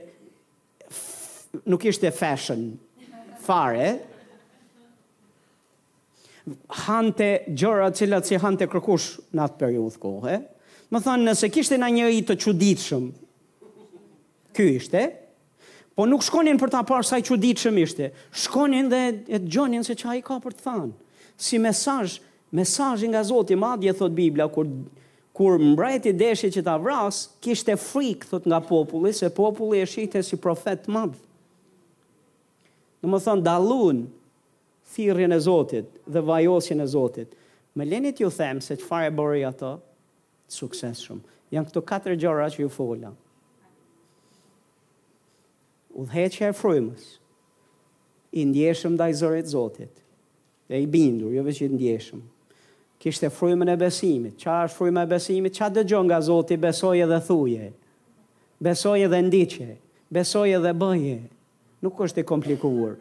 nuk 1.65 1.83
ishte 1.83 2.11
fashion 2.11 2.71
fare, 3.41 3.99
hante 6.85 7.31
gjëra 7.49 7.91
të 7.91 8.01
cilat 8.03 8.27
si 8.29 8.39
hante 8.43 8.67
kërkush 8.71 9.11
në 9.35 9.45
atë 9.47 9.61
periudhë 9.61 10.01
kohë. 10.03 10.37
Më 10.91 11.01
thonë 11.05 11.27
nëse 11.29 11.51
kishte 11.55 11.79
na 11.79 11.89
njëri 11.93 12.23
të 12.27 12.37
çuditshëm. 12.45 13.05
Ky 14.57 14.65
ishte. 14.79 15.03
Po 15.95 16.07
nuk 16.09 16.25
shkonin 16.27 16.59
për 16.59 16.73
ta 16.73 16.81
parë 16.89 17.07
sa 17.07 17.21
i 17.21 17.25
çuditshëm 17.27 17.79
ishte. 17.85 18.11
Shkonin 18.45 18.91
dhe 18.91 19.01
e 19.11 19.41
dëgjonin 19.45 19.87
se 19.87 19.95
çai 19.95 20.19
ka 20.27 20.41
për 20.43 20.57
të 20.57 20.65
thënë. 20.65 20.93
Si 21.41 21.61
mesazh, 21.63 22.19
mesazhi 22.57 23.11
nga 23.13 23.23
Zoti 23.27 23.55
madje 23.57 23.95
thot 24.01 24.15
Bibla 24.17 24.49
kur 24.53 24.71
kur 25.41 25.55
mbrajti 25.63 26.11
deshi 26.21 26.51
që 26.53 26.61
ta 26.67 26.75
vras, 26.77 27.31
kishte 27.41 27.73
frikë 27.81 28.29
thot 28.29 28.49
nga 28.51 28.59
populli 28.67 29.13
se 29.17 29.31
populli 29.33 29.79
e 29.81 29.87
shihte 29.89 30.21
si 30.27 30.37
profet 30.37 30.89
madh. 30.93 31.17
Në 33.01 33.09
më 33.09 33.19
thonë, 33.25 33.45
dalun 33.47 34.01
thirën 34.93 35.33
e 35.33 35.39
Zotit 35.41 35.95
dhe 36.13 36.21
vajosin 36.29 36.83
e 36.85 36.87
Zotit. 36.93 37.31
Më 37.75 37.87
lenit 37.89 38.21
ju 38.21 38.29
them 38.31 38.61
se 38.61 38.77
që 38.77 38.85
fare 38.91 39.13
bëri 39.17 39.45
ato, 39.49 39.71
të 40.49 40.53
sukses 40.59 41.01
shumë. 41.07 41.25
Janë 41.55 41.69
këto 41.71 41.83
katër 41.89 42.19
gjora 42.21 42.49
që 42.53 42.61
ju 42.65 42.69
folla. 42.75 43.13
Udheqe 46.01 46.51
e 46.51 46.55
frymës, 46.55 47.07
i 48.39 48.45
ndjeshëm 48.47 48.95
dhe 48.99 49.09
i 49.11 49.17
zërit 49.21 49.49
Zotit, 49.55 50.05
e 50.71 50.79
i 50.79 50.87
bindur, 50.87 51.33
jo 51.35 51.43
vështë 51.43 51.67
i 51.67 51.73
ndjeshëm. 51.73 52.21
Kishte 53.01 53.31
frymën 53.33 53.73
e 53.73 53.77
besimit, 53.81 54.37
qa 54.43 54.59
është 54.67 54.77
frujmën 54.77 55.07
e 55.07 55.09
besimit, 55.15 55.57
qa 55.57 55.71
dë 55.73 55.87
gjonë 55.89 56.11
nga 56.11 56.21
Zotit, 56.29 56.61
besojë 56.67 57.09
dhe 57.15 57.21
thuje, 57.31 57.73
Besojë 58.61 59.07
dhe 59.09 59.19
ndiqe, 59.25 59.67
Besojë 60.13 60.59
dhe 60.61 60.73
bëje, 60.77 60.77
besoje 60.77 60.77
dhe 60.77 60.77
bëje, 60.77 61.21
nuk 61.85 62.01
është 62.05 62.23
e 62.23 62.29
komplikuar. 62.29 62.97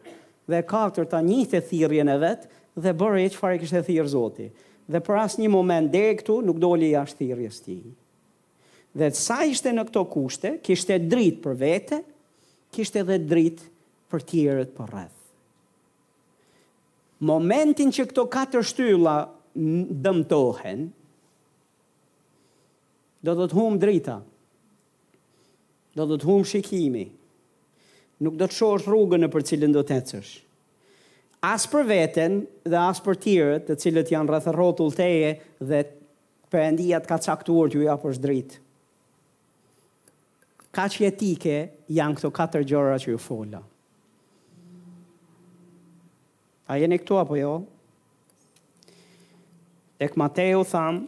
Dhe 0.49 0.63
katër 0.67 1.07
ta 1.11 1.19
njëte 1.23 1.59
thirrjen 1.69 2.09
e 2.09 2.17
vet 2.21 2.47
dhe 2.79 2.93
bëri 2.97 3.27
çfarë 3.33 3.59
kishte 3.61 3.81
thirr 3.85 4.07
Zoti. 4.11 4.49
Dhe 4.89 5.01
për 5.05 5.19
asnjë 5.23 5.51
moment 5.53 5.91
deri 5.93 6.15
këtu 6.19 6.39
nuk 6.47 6.59
doli 6.63 6.93
jashtë 6.95 7.19
thirrjes 7.21 7.59
së 7.61 7.65
tij. 7.75 7.83
Dhe 8.97 9.11
sa 9.13 9.43
ishte 9.45 9.69
në 9.75 9.83
këto 9.89 10.03
kushte, 10.09 10.55
kishte 10.65 10.97
dritë 11.11 11.43
për 11.43 11.57
vete, 11.61 11.99
kishte 12.73 13.03
edhe 13.03 13.19
dritë 13.29 13.67
për 14.09 14.25
tjerët 14.31 14.71
për 14.77 14.95
rreth. 14.95 15.15
Momentin 17.29 17.91
që 17.93 18.07
këto 18.09 18.23
katër 18.31 18.63
shtylla 18.65 19.17
dëmtohen, 20.05 20.87
do 23.27 23.33
të 23.35 23.45
të 23.51 23.57
humë 23.59 23.77
drita, 23.81 24.17
do 25.99 26.05
të 26.07 26.17
të 26.21 26.29
humë 26.31 26.47
shikimi, 26.47 27.05
nuk 28.23 28.35
do 28.39 28.47
të 28.49 28.57
shohësh 28.59 28.87
rrugën 28.87 29.23
në 29.23 29.29
për 29.31 29.45
cilën 29.51 29.75
do 29.75 29.83
të 29.87 29.97
ecësh. 30.01 30.31
As 31.45 31.65
për 31.71 31.85
veten 31.87 32.39
dhe 32.67 32.79
as 32.81 32.99
për 33.03 33.19
tjerët, 33.23 33.67
të 33.69 33.79
cilët 33.79 34.11
janë 34.11 34.31
rreth 34.33 34.49
rrotull 34.51 34.93
teje 34.97 35.33
dhe 35.63 35.79
perëndia 36.51 36.99
të 36.99 37.09
ka 37.13 37.19
caktuar 37.29 37.71
ju 37.71 37.85
apo 37.93 38.11
është 38.11 38.25
drejt. 38.25 38.57
Kaç 40.75 40.99
etike 41.07 41.55
janë 41.95 42.19
këto 42.19 42.31
katër 42.35 42.65
gjëra 42.69 42.97
që 43.01 43.13
ju 43.15 43.19
fola? 43.23 43.61
A 46.69 46.75
jeni 46.77 46.99
këtu 47.01 47.17
apo 47.17 47.37
jo? 47.39 47.53
Ek 50.05 50.13
Mateo 50.19 50.61
tham, 50.69 51.01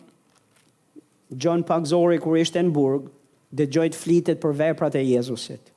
John 1.40 1.62
Pagzori 1.64 2.18
kur 2.24 2.40
ishte 2.42 2.64
në 2.66 2.74
burg, 2.76 3.12
dhe 3.52 3.68
gjojt 3.72 4.00
flitet 4.00 4.42
për 4.42 4.56
veprat 4.64 4.96
e 5.00 5.04
Jezusit. 5.06 5.71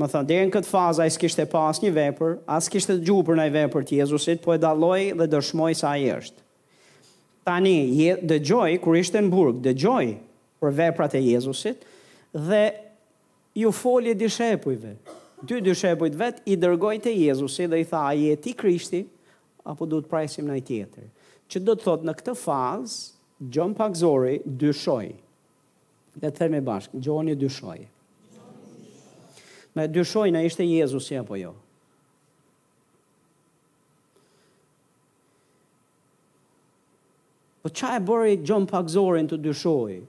Më 0.00 0.06
thënë, 0.08 0.24
dhe 0.28 0.36
në 0.48 0.52
këtë 0.54 0.68
fazë, 0.72 1.02
a 1.04 1.06
i 1.06 1.12
s'kishtë 1.12 1.44
e 1.44 1.48
pas 1.52 1.78
një 1.82 1.90
vepër, 1.92 2.30
a 2.48 2.56
s'kishtë 2.64 2.94
e 2.96 3.00
gjuë 3.04 3.24
për 3.28 3.36
nëjë 3.40 3.52
vepër 3.58 3.84
të 3.90 3.98
Jezusit, 3.98 4.40
po 4.40 4.54
e 4.54 4.60
daloj 4.60 5.12
dhe 5.20 5.26
dërshmoj 5.34 5.74
sa 5.76 5.90
i 6.00 6.06
është. 6.14 6.40
Tani, 7.44 7.74
je, 7.98 8.14
dhe 8.30 8.38
gjoj, 8.46 8.78
kër 8.80 8.98
ishte 9.02 9.20
në 9.20 9.28
burg, 9.34 9.58
dhe 9.66 9.74
gjoj 9.76 10.06
për 10.62 10.74
veprat 10.80 11.16
e 11.18 11.22
Jezusit, 11.26 11.84
dhe 12.48 12.62
ju 13.60 13.72
folje 13.76 14.14
dishepujve. 14.22 14.94
Dy 15.44 15.58
dishepujt 15.66 16.14
vet 16.16 16.40
i 16.48 16.56
dërgoj 16.62 16.94
të 17.04 17.12
Jezusit 17.26 17.68
dhe 17.72 17.82
i 17.84 17.88
tha, 17.92 18.00
a 18.12 18.16
je 18.16 18.32
ti 18.44 18.56
krishti, 18.56 19.02
apo 19.68 19.84
du 19.90 19.98
të 20.00 20.08
prajsim 20.12 20.48
nëjë 20.48 20.64
tjetër. 20.70 21.08
Që 21.52 21.64
do 21.68 21.76
të 21.76 21.84
thotë 21.90 22.08
në 22.08 22.14
këtë 22.22 22.36
fazë, 22.44 23.00
gjon 23.52 23.74
pak 23.76 23.98
zori, 24.00 24.38
dyshoj. 24.62 25.10
Dhe 26.22 26.30
të 26.30 26.46
themi 26.46 26.62
bashkë, 26.64 27.02
me 29.74 29.88
dyshojnë 29.88 30.40
a 30.40 30.46
ishte 30.46 30.64
Jezus 30.66 31.06
ja 31.12 31.22
apo 31.24 31.36
jo. 31.40 31.54
Po 37.62 37.70
qa 37.70 37.92
e 37.96 38.02
bëri 38.02 38.32
i 38.36 38.40
gjon 38.42 38.64
pak 38.68 38.90
zorin 38.90 39.28
të 39.30 39.38
dyshoj? 39.44 40.00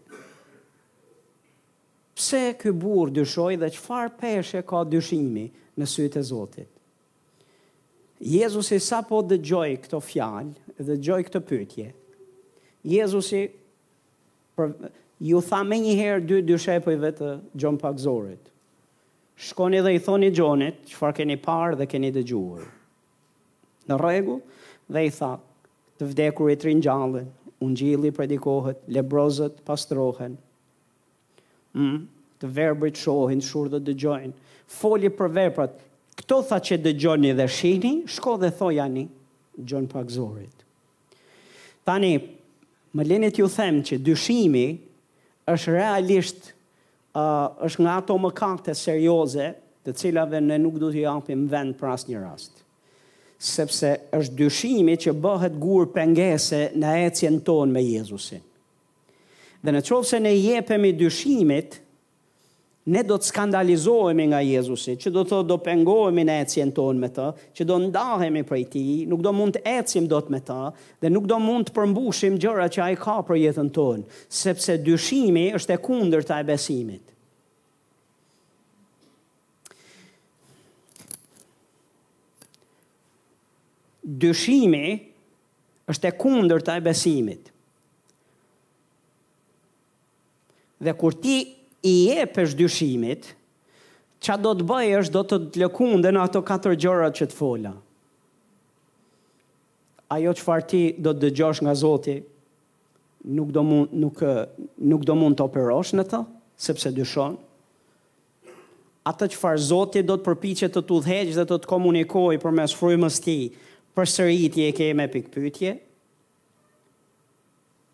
Pse 2.18 2.41
kë 2.59 2.74
burë 2.82 3.14
dyshoj 3.20 3.55
dhe 3.61 3.70
qëfar 3.76 4.09
peshe 4.18 4.64
ka 4.66 4.82
dyshimi 4.89 5.45
në 5.80 5.88
sytë 5.89 6.20
e 6.20 6.26
Zotit? 6.32 6.70
Jezusi 8.24 8.80
sa 8.80 9.01
po 9.05 9.22
dhe 9.28 9.38
gjoj 9.43 9.70
këto 9.84 9.99
fjalë 10.01 10.82
dhe 10.88 10.97
gjoj 11.03 11.22
këto 11.30 11.41
pytje? 11.49 11.91
Jezusi, 12.89 13.45
ju 15.24 15.39
tha 15.49 15.59
me 15.64 15.78
njëherë 15.86 16.24
dy 16.30 16.41
dyshepojve 16.49 17.11
të 17.20 17.30
gjon 17.55 17.78
pak 17.82 18.01
zorit 18.01 18.51
shkoni 19.38 19.81
dhe 19.84 19.93
i 19.97 20.01
thoni 20.01 20.29
gjonit, 20.36 20.84
qëfar 20.89 21.13
keni 21.17 21.36
parë 21.41 21.77
dhe 21.79 21.88
keni 21.89 22.11
dëgjuar. 22.15 22.65
Në 23.89 23.97
regu, 23.99 24.38
dhe 24.93 25.03
i 25.07 25.11
tha, 25.11 25.34
të 25.99 26.07
vdekur 26.11 26.51
i 26.53 26.57
trin 26.59 26.81
gjallën, 26.84 27.27
unë 27.63 27.77
gjili 27.79 28.11
predikohet, 28.15 28.79
lebrozët 28.91 29.61
pastrohen, 29.65 30.38
mm, 31.75 31.99
të 32.43 32.49
verbrit 32.59 32.99
shohin, 32.99 33.41
shurë 33.41 33.71
dhe 33.77 33.81
dëgjojnë, 33.91 34.34
foli 34.67 35.11
për 35.15 35.31
veprat, 35.39 35.75
këto 36.21 36.41
tha 36.49 36.57
që 36.59 36.77
dëgjoni 36.84 37.34
dhe 37.38 37.45
shini, 37.49 37.93
shko 38.07 38.38
dhe 38.41 38.49
thojani, 38.53 39.07
gjon 39.57 39.88
pak 39.91 40.11
zorit. 40.11 40.63
Tani, 41.84 42.13
më 42.95 43.07
lenit 43.09 43.39
ju 43.39 43.47
them 43.49 43.81
që 43.84 43.97
dyshimi 44.01 44.67
është 45.53 45.73
realisht 45.75 46.53
uh, 47.14 47.49
është 47.68 47.82
nga 47.86 47.97
ato 48.01 48.16
më 48.18 48.74
serioze 48.76 49.51
të 49.86 49.93
cilave 49.99 50.39
ne 50.41 50.57
nuk 50.57 50.78
du 50.80 50.91
të 50.93 51.03
japim 51.03 51.47
vend 51.51 51.76
për 51.78 51.89
asë 51.93 52.09
një 52.14 52.20
rast. 52.24 52.61
Sepse 53.43 53.89
është 54.16 54.36
dyshimi 54.39 54.95
që 55.03 55.11
bëhet 55.20 55.57
gurë 55.59 55.89
pengese 55.91 56.70
në 56.80 56.93
ecjen 57.07 57.41
tonë 57.43 57.72
me 57.76 57.82
Jezusin. 57.84 58.39
Dhe 59.64 59.72
në 59.76 59.82
qovë 59.88 60.07
se 60.07 60.20
ne 60.20 60.32
jepemi 60.36 60.91
dyshimit, 60.99 61.82
Ne 62.86 62.99
do 63.07 63.15
të 63.15 63.29
skandalizohemi 63.29 64.25
nga 64.27 64.41
Jezusi, 64.43 64.97
që 64.99 65.11
do 65.15 65.21
të 65.23 65.38
do 65.47 65.55
pengohemi 65.63 66.25
në 66.27 66.34
ecjen 66.43 66.71
tonë 66.75 66.99
me 66.99 67.07
të, 67.15 67.27
që 67.55 67.67
do 67.69 67.77
ndahemi 67.86 68.41
për 68.43 68.59
i 68.59 68.65
ti, 68.73 68.81
nuk 69.07 69.21
do 69.23 69.31
mund 69.34 69.55
të 69.55 69.61
ecim 69.77 70.09
do 70.11 70.19
të 70.19 70.34
me 70.36 70.41
të, 70.43 70.57
dhe 71.03 71.11
nuk 71.13 71.29
do 71.31 71.38
mund 71.39 71.69
të 71.69 71.75
përmbushim 71.77 72.36
gjëra 72.43 72.65
që 72.75 72.84
a 72.84 72.89
i 72.91 72.99
ka 72.99 73.15
për 73.29 73.39
jetën 73.39 73.69
tonë, 73.77 74.03
sepse 74.41 74.75
dyshimi 74.84 75.45
është 75.55 75.77
e 75.77 75.81
kunder 75.86 76.27
të 76.27 76.41
e 76.43 76.47
besimit. 76.51 77.09
Dyshimi 84.25 84.84
është 85.88 86.11
e 86.11 86.15
kunder 86.19 86.59
të 86.59 86.75
e 86.81 86.88
besimit. 86.91 87.51
Dhe 90.84 90.97
kur 90.99 91.15
ti 91.23 91.39
i 91.84 92.07
e 92.15 92.23
për 92.31 92.47
shdyshimit, 92.55 93.27
qa 94.23 94.38
do 94.39 94.53
të 94.55 94.65
bëjë 94.69 94.99
është 95.03 95.13
do 95.17 95.23
të 95.27 95.39
të 95.51 95.61
lëkunde 95.65 96.13
në 96.15 96.21
ato 96.23 96.41
katër 96.47 96.77
gjërat 96.79 97.17
që 97.19 97.27
të 97.31 97.36
fola. 97.38 97.73
Ajo 100.15 100.31
që 100.39 100.57
ti 100.69 100.84
do 101.03 101.11
të 101.13 101.23
dëgjosh 101.27 101.63
nga 101.65 101.73
Zoti, 101.75 102.15
nuk 103.36 103.51
do 103.55 103.63
mund, 103.63 103.89
nuk, 104.03 104.21
nuk 104.91 105.03
do 105.07 105.15
mund 105.15 105.39
të 105.39 105.47
operosh 105.47 105.93
në 105.97 106.05
të, 106.11 106.23
sepse 106.67 106.91
dyshon. 106.95 107.36
Ato 109.11 109.27
çfarë 109.34 109.59
Zoti 109.69 110.03
do 110.07 110.15
të 110.15 110.27
përpiqet 110.29 110.71
të 110.77 110.84
të 110.88 110.99
dhegjë 111.07 111.36
dhe 111.41 111.45
të 111.49 111.57
të 111.63 111.67
komunikojë 111.73 112.39
për 112.43 112.53
mes 112.61 112.71
të 112.71 113.23
ti, 113.25 113.38
për 113.93 114.29
e 114.69 114.71
ke 114.77 114.88
me 114.95 115.07
pikpytje, 115.11 115.73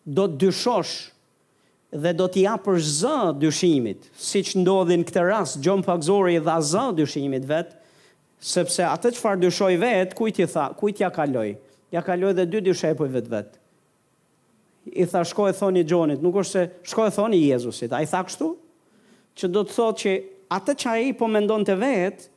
do 0.05 0.27
të 0.29 0.37
dyshosh 0.43 0.93
dhe 1.91 2.13
do 2.13 2.27
t'i 2.29 2.45
apër 2.47 2.77
zë 2.77 3.15
dyshimit, 3.41 4.09
si 4.17 4.43
që 4.45 4.59
ndodhin 4.61 5.01
këtë 5.09 5.23
rast, 5.25 5.57
gjëmë 5.63 5.85
pakzori 5.87 6.35
dhe 6.45 6.57
zë 6.71 6.83
dyshimit 6.99 7.47
vetë, 7.49 7.75
sepse 8.39 8.85
atë 8.85 9.11
që 9.15 9.19
farë 9.23 9.41
dyshoj 9.47 9.73
vetë, 9.81 10.15
kujt 10.17 10.41
i 10.43 10.47
tha, 10.47 10.67
kujt 10.77 11.01
ja 11.01 11.09
kaloj, 11.13 11.49
ja 11.91 12.03
kaloj 12.05 12.35
dhe 12.37 12.45
dy 12.45 12.61
dyshepoj 12.69 13.09
vetë 13.17 13.33
vetë. 13.33 13.55
I 15.01 15.05
tha, 15.11 15.23
shko 15.27 15.49
e 15.49 15.55
thoni 15.57 15.81
gjonit, 15.85 16.21
nuk 16.23 16.37
është 16.43 16.53
se 16.61 16.91
shko 16.93 17.09
e 17.09 17.13
thoni 17.13 17.41
Jezusit, 17.47 17.91
a 17.93 18.03
i 18.05 18.09
tha 18.09 18.21
kështu, 18.27 18.51
që 19.41 19.49
do 19.53 19.65
të 19.65 19.75
thot 19.79 19.99
që 20.05 20.13
atë 20.55 20.77
që 20.83 20.89
a 20.93 20.95
i 21.09 21.17
po 21.17 21.27
mendon 21.29 21.65
të 21.67 21.75
vetë, 21.81 22.29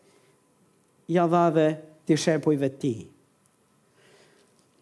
ja 1.12 1.28
dha 1.28 1.44
dhe 1.58 1.68
dyshepoj 2.08 2.56
vetë 2.64 2.80
ti. 2.82 2.94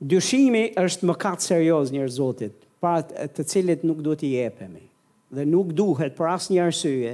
Dyshimi 0.00 0.68
është 0.80 1.06
më 1.10 1.18
katë 1.20 1.50
serios 1.50 1.90
njërë 1.92 2.12
zotit, 2.14 2.54
pa 2.80 2.94
të 3.04 3.44
cilët 3.44 3.82
nuk 3.84 4.00
duhet 4.02 4.22
i 4.24 4.32
jepemi. 4.38 4.82
Dhe 5.30 5.44
nuk 5.46 5.74
duhet 5.76 6.16
për 6.16 6.30
asë 6.32 6.54
një 6.54 6.62
arsye 6.64 7.12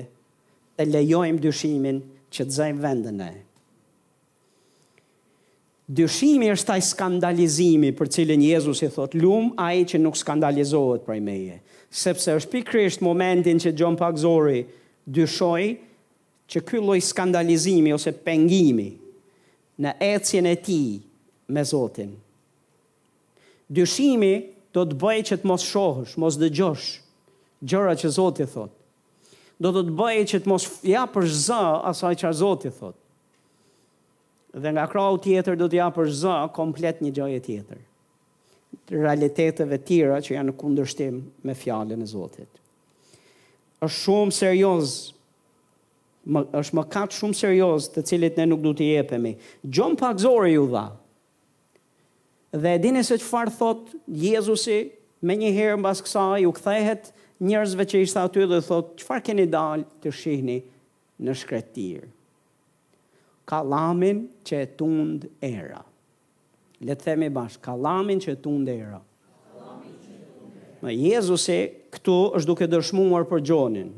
të 0.78 0.86
lejojmë 0.88 1.42
dyshimin 1.42 1.98
që 2.32 2.46
të 2.46 2.54
zajmë 2.60 2.82
vendën 2.86 3.20
e. 3.26 3.32
Dyshimi 5.98 6.48
është 6.50 6.66
taj 6.70 6.80
skandalizimi 6.82 7.92
për 7.98 8.08
cilën 8.16 8.42
Jezus 8.42 8.80
i 8.82 8.88
thotë 8.94 9.20
lumë 9.22 9.52
a 9.62 9.68
i 9.78 9.84
që 9.86 10.00
nuk 10.02 10.16
skandalizohet 10.18 11.04
për 11.06 11.20
i 11.20 11.22
meje. 11.22 11.60
Sepse 11.94 12.34
është 12.40 12.50
pikrisht 12.56 13.02
momentin 13.06 13.60
që 13.62 13.74
Gjom 13.78 13.98
Pak 14.00 14.16
Zori 14.18 14.64
dyshoj 15.14 15.62
që 16.50 16.62
kylloj 16.66 16.98
skandalizimi 17.06 17.94
ose 17.94 18.10
pengimi 18.26 18.88
në 19.82 19.92
ecjen 20.02 20.46
e 20.50 20.56
ti 20.66 20.80
me 21.54 21.62
Zotin. 21.66 22.12
Dyshimi 23.68 24.34
do 24.76 24.84
të 24.92 24.98
bëjë 25.00 25.24
që 25.30 25.36
të 25.40 25.48
mos 25.48 25.64
shohësh, 25.64 26.16
mos 26.20 26.36
dëgjosh 26.40 26.88
gjëra 27.64 27.94
që 27.96 28.10
Zoti 28.12 28.46
thot. 28.50 28.72
Do 29.62 29.70
të 29.72 29.86
bëj 29.88 29.96
bëjë 29.96 30.26
që 30.34 30.40
të 30.44 30.50
mos 30.52 30.68
për 31.14 31.28
zë 31.48 31.62
asaj 31.92 32.14
që 32.22 32.32
Zoti 32.42 32.72
thot. 32.76 32.98
Dhe 34.56 34.72
nga 34.72 34.84
krau 34.88 35.16
tjetër 35.20 35.56
do 35.60 35.66
të 35.72 35.88
për 35.96 36.12
zë 36.22 36.36
komplet 36.60 37.00
një 37.04 37.14
gjëje 37.20 37.42
tjetër. 37.48 37.82
realiteteve 38.90 39.76
tjera 39.88 40.16
që 40.22 40.34
janë 40.34 40.50
në 40.52 40.54
kundërshtim 40.60 41.14
me 41.46 41.54
fjalën 41.56 42.02
e 42.02 42.06
Zotit. 42.06 42.48
Është 43.82 44.00
shumë 44.04 44.34
serioz 44.36 44.90
më, 46.34 46.40
është 46.60 46.76
më 46.76 46.84
katë 46.94 47.16
shumë 47.16 47.38
serios 47.40 47.86
të 47.94 48.04
cilit 48.10 48.36
ne 48.38 48.46
nuk 48.50 48.60
du 48.66 48.72
të 48.78 48.88
jepemi. 48.90 49.32
Gjom 49.64 49.96
pak 49.96 50.20
zore 50.22 50.50
ju 50.52 50.66
dha, 50.72 50.84
Dhe 52.56 52.72
e 52.78 52.78
dini 52.80 53.02
se 53.04 53.18
qëfar 53.20 53.50
thot 53.60 53.90
Jezusi 54.08 54.78
me 55.28 55.34
një 55.36 55.50
herë 55.56 55.78
mbas 55.80 56.00
kësaj 56.04 56.46
u 56.48 56.52
kthehet 56.56 57.10
njerëzve 57.44 57.84
që 57.90 58.00
ishte 58.06 58.20
aty 58.22 58.44
dhe 58.48 58.60
thot 58.64 58.94
qëfar 59.00 59.22
keni 59.26 59.44
dal 59.52 59.82
të 60.00 60.12
shihni 60.20 60.56
në 61.26 61.34
shkretir. 61.42 62.06
lamin 63.72 64.22
që 64.48 64.60
e 64.62 64.66
tund 64.80 65.28
era. 65.50 65.82
Le 66.84 66.94
të 66.96 67.04
themi 67.04 67.28
bashkë, 67.32 67.74
lamin 67.86 68.18
që 68.20 68.32
e 68.32 68.36
tund 68.46 68.68
era. 68.68 69.02
Ma 70.80 70.90
Jezusi 70.92 71.58
këtu 71.94 72.16
është 72.36 72.46
duke 72.50 72.66
dërshmuar 72.72 73.24
për 73.30 73.40
Gjonin. 73.48 73.90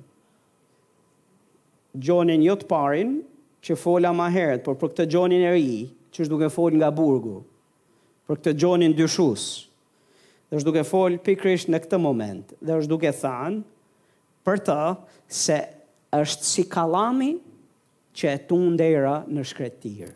Gjonin 1.98 2.42
jo 2.46 2.56
parin 2.70 3.20
që 3.66 3.76
fola 3.82 4.10
ma 4.14 4.28
herët, 4.30 4.64
por 4.66 4.74
për 4.78 4.90
këtë 4.92 5.06
Gjonin 5.10 5.42
e 5.48 5.54
ri 5.56 5.80
që 6.14 6.22
është 6.24 6.30
duke 6.34 6.50
fol 6.54 6.74
nga 6.78 6.90
burgu 6.94 7.40
për 8.28 8.36
këtë 8.42 8.52
gjonin 8.60 8.92
dyshus. 8.92 9.42
Dhe 10.48 10.58
është 10.58 10.68
duke 10.68 10.84
fol 10.88 11.16
pikrish 11.24 11.64
në 11.72 11.80
këtë 11.86 11.98
moment. 12.02 12.52
Dhe 12.60 12.76
është 12.76 12.92
duke 12.92 13.12
thanë 13.16 13.62
për 14.48 14.62
të 14.68 14.78
se 15.42 15.58
është 16.16 16.48
si 16.50 16.66
kalami 16.72 17.34
që 18.18 18.30
e 18.34 18.38
tunë 18.50 18.90
në 19.36 19.44
shkretirë. 19.48 20.14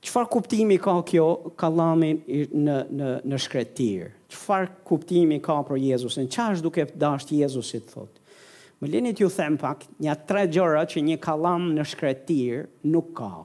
Qëfar 0.00 0.26
kuptimi 0.32 0.78
ka 0.82 0.94
kjo 1.06 1.26
kalami 1.60 2.12
në, 2.50 2.78
në, 2.98 3.10
në 3.30 3.38
shkretirë? 3.46 4.08
Qëfar 4.32 4.70
kuptimi 4.88 5.38
ka 5.42 5.60
për 5.68 5.78
Jezusin? 5.90 6.26
Qa 6.30 6.48
është 6.56 6.66
duke 6.66 6.86
dashtë 6.98 7.38
Jezusit, 7.44 7.86
thotë? 7.92 8.19
Më 8.80 8.88
lini 8.88 9.10
t'ju 9.12 9.28
them 9.34 9.58
pak, 9.60 9.82
një 10.00 10.12
tre 10.24 10.46
gjëra 10.48 10.86
që 10.88 11.00
një 11.04 11.16
kalam 11.20 11.66
në 11.76 11.84
shkretir 11.90 12.62
nuk 12.88 13.10
ka. 13.18 13.42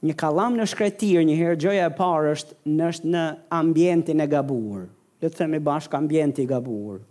Një 0.00 0.14
kalam 0.16 0.56
në 0.56 0.64
shkretir, 0.72 1.20
një 1.28 1.34
herë 1.36 1.58
gjëja 1.60 1.88
e 1.90 1.96
parë 1.98 2.30
është 2.36 2.56
nështë 2.78 3.10
në 3.12 3.24
ambientin 3.52 4.24
e 4.24 4.28
gabur. 4.32 4.86
Le 5.20 5.28
të 5.28 5.42
themi 5.42 5.60
bashkë 5.60 5.98
ambienti 6.00 6.46
gabur. 6.48 7.02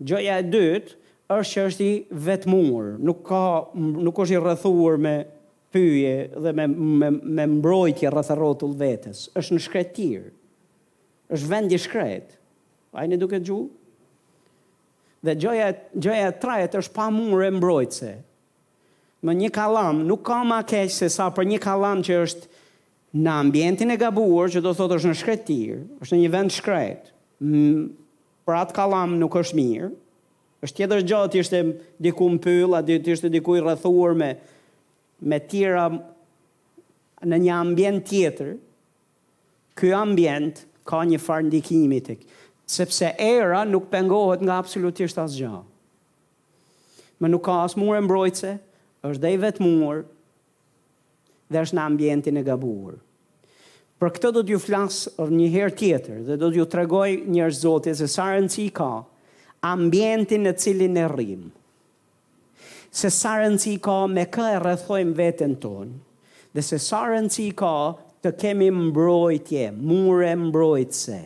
Gjëja 0.00 0.38
e 0.40 0.46
dytë 0.48 0.96
është 1.36 1.52
që 1.52 1.64
është 1.68 1.84
i 1.84 2.20
vetëmur. 2.28 2.86
nuk, 3.04 3.20
ka, 3.28 3.42
nuk 4.06 4.16
është 4.24 4.38
i 4.38 4.42
rëthur 4.46 4.96
me 5.04 5.14
pyje 5.74 6.14
dhe 6.46 6.52
me, 6.56 6.64
me, 7.02 7.10
me 7.36 7.44
mbrojtje 7.58 8.08
rrëtharotull 8.10 8.72
vetës. 8.80 9.26
është 9.36 9.52
në 9.58 9.66
shkretir, 9.66 10.30
është 11.36 11.50
vend 11.52 11.76
i 11.76 11.78
shkret. 11.84 12.38
A 12.96 13.04
e 13.04 13.08
një 13.12 13.20
duke 13.20 13.36
gjuhë? 13.44 13.74
Dhe 15.22 15.34
gjoja, 15.34 15.72
gjoja 15.98 16.28
e 16.30 16.38
trajet 16.40 16.74
është 16.78 16.94
pa 16.94 17.08
mure 17.10 17.48
mbrojtëse. 17.54 18.12
Më 19.26 19.34
një 19.38 19.48
kalam, 19.54 20.04
nuk 20.06 20.20
ka 20.28 20.42
ma 20.46 20.60
keqë 20.62 20.92
se 20.94 21.08
sa 21.10 21.26
për 21.34 21.48
një 21.54 21.58
kalam 21.64 22.04
që 22.06 22.18
është 22.26 22.64
në 23.18 23.32
ambientin 23.34 23.90
e 23.90 23.96
gabuar, 23.98 24.52
që 24.52 24.62
do 24.62 24.74
thotë 24.78 24.98
është 25.00 25.10
në 25.10 25.18
shkretirë, 25.22 25.80
është 26.04 26.14
në 26.14 26.20
një 26.22 26.30
vend 26.36 26.54
shkret, 26.54 27.08
për 28.46 28.56
atë 28.60 28.76
kalam 28.76 29.16
nuk 29.18 29.34
është 29.40 29.58
mirë, 29.58 29.90
është 30.62 30.76
tjetër 30.82 31.04
gjatë 31.10 31.40
ishte 31.42 31.64
diku 32.06 32.28
në 32.36 32.40
pëllë, 32.44 32.78
a 32.78 32.98
ishte 33.14 33.32
diku 33.34 33.56
i 33.58 33.64
rëthuar 33.66 34.14
me, 34.22 34.30
me 35.32 35.38
tira 35.50 35.88
në 37.26 37.40
një 37.48 37.54
ambient 37.58 38.04
tjetër, 38.06 38.54
kjo 39.78 39.96
ambient 39.98 40.62
ka 40.88 41.02
një 41.10 41.18
farë 41.22 41.48
ndikimi 41.50 41.98
të 42.06 42.20
kjo 42.22 42.37
sepse 42.68 43.14
era 43.16 43.64
nuk 43.64 43.88
pengohet 43.88 44.44
nga 44.44 44.58
absolutisht 44.60 45.16
asë 45.18 45.40
gjë. 45.40 45.58
Më 47.18 47.30
nuk 47.32 47.42
ka 47.48 47.54
asë 47.64 47.80
murë 47.80 48.02
mbrojtëse, 48.04 48.50
është 49.08 49.22
dhe 49.24 49.30
i 49.32 49.38
vetë 49.44 49.70
dhe 51.48 51.60
është 51.64 51.76
në 51.78 51.82
ambientin 51.88 52.36
e 52.36 52.42
gabuar. 52.44 52.98
Për 53.98 54.10
këtë 54.14 54.32
do 54.36 54.42
t'ju 54.46 54.58
flasë 54.60 55.14
orë 55.24 55.34
një 55.38 55.46
herë 55.54 55.74
tjetër, 55.80 56.18
dhe 56.28 56.36
do 56.42 56.50
t'ju 56.52 56.66
tregoj 56.68 57.24
njërë 57.34 57.56
zotit, 57.62 57.96
se 57.98 58.06
sa 58.12 58.26
rëndës 58.34 58.58
i 58.60 58.70
ka 58.76 58.90
ambientin 59.66 60.44
e 60.46 60.52
cilin 60.60 61.00
e 61.00 61.06
rrim. 61.10 61.48
Se 62.94 63.08
sa 63.10 63.38
rëndës 63.40 63.64
i 63.72 63.78
ka 63.88 64.02
me 64.12 64.26
kë 64.28 64.50
e 64.54 64.60
rrëthojmë 64.60 65.16
vetën 65.18 65.56
tonë, 65.56 65.98
dhe 66.52 66.62
se 66.68 66.78
sa 66.78 67.00
rëndës 67.10 67.40
i 67.48 67.50
ka 67.64 67.74
të 68.22 68.36
kemi 68.44 68.68
mbrojtje, 68.70 69.72
mure 69.72 70.30
mbrojtëse. 70.36 70.40
Mbrojtëse 70.44 71.20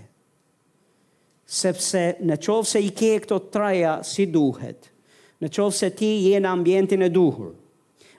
sepse 1.53 2.03
në 2.24 2.38
qovë 2.46 2.68
se 2.70 2.80
i 2.86 2.92
ke 2.96 3.11
këto 3.24 3.36
traja 3.53 3.98
si 4.09 4.24
duhet, 4.32 4.86
në 5.42 5.50
qovë 5.53 5.74
se 5.76 5.90
ti 5.98 6.09
je 6.30 6.38
në 6.40 6.48
ambientin 6.48 7.05
e 7.05 7.11
duhur, 7.12 7.50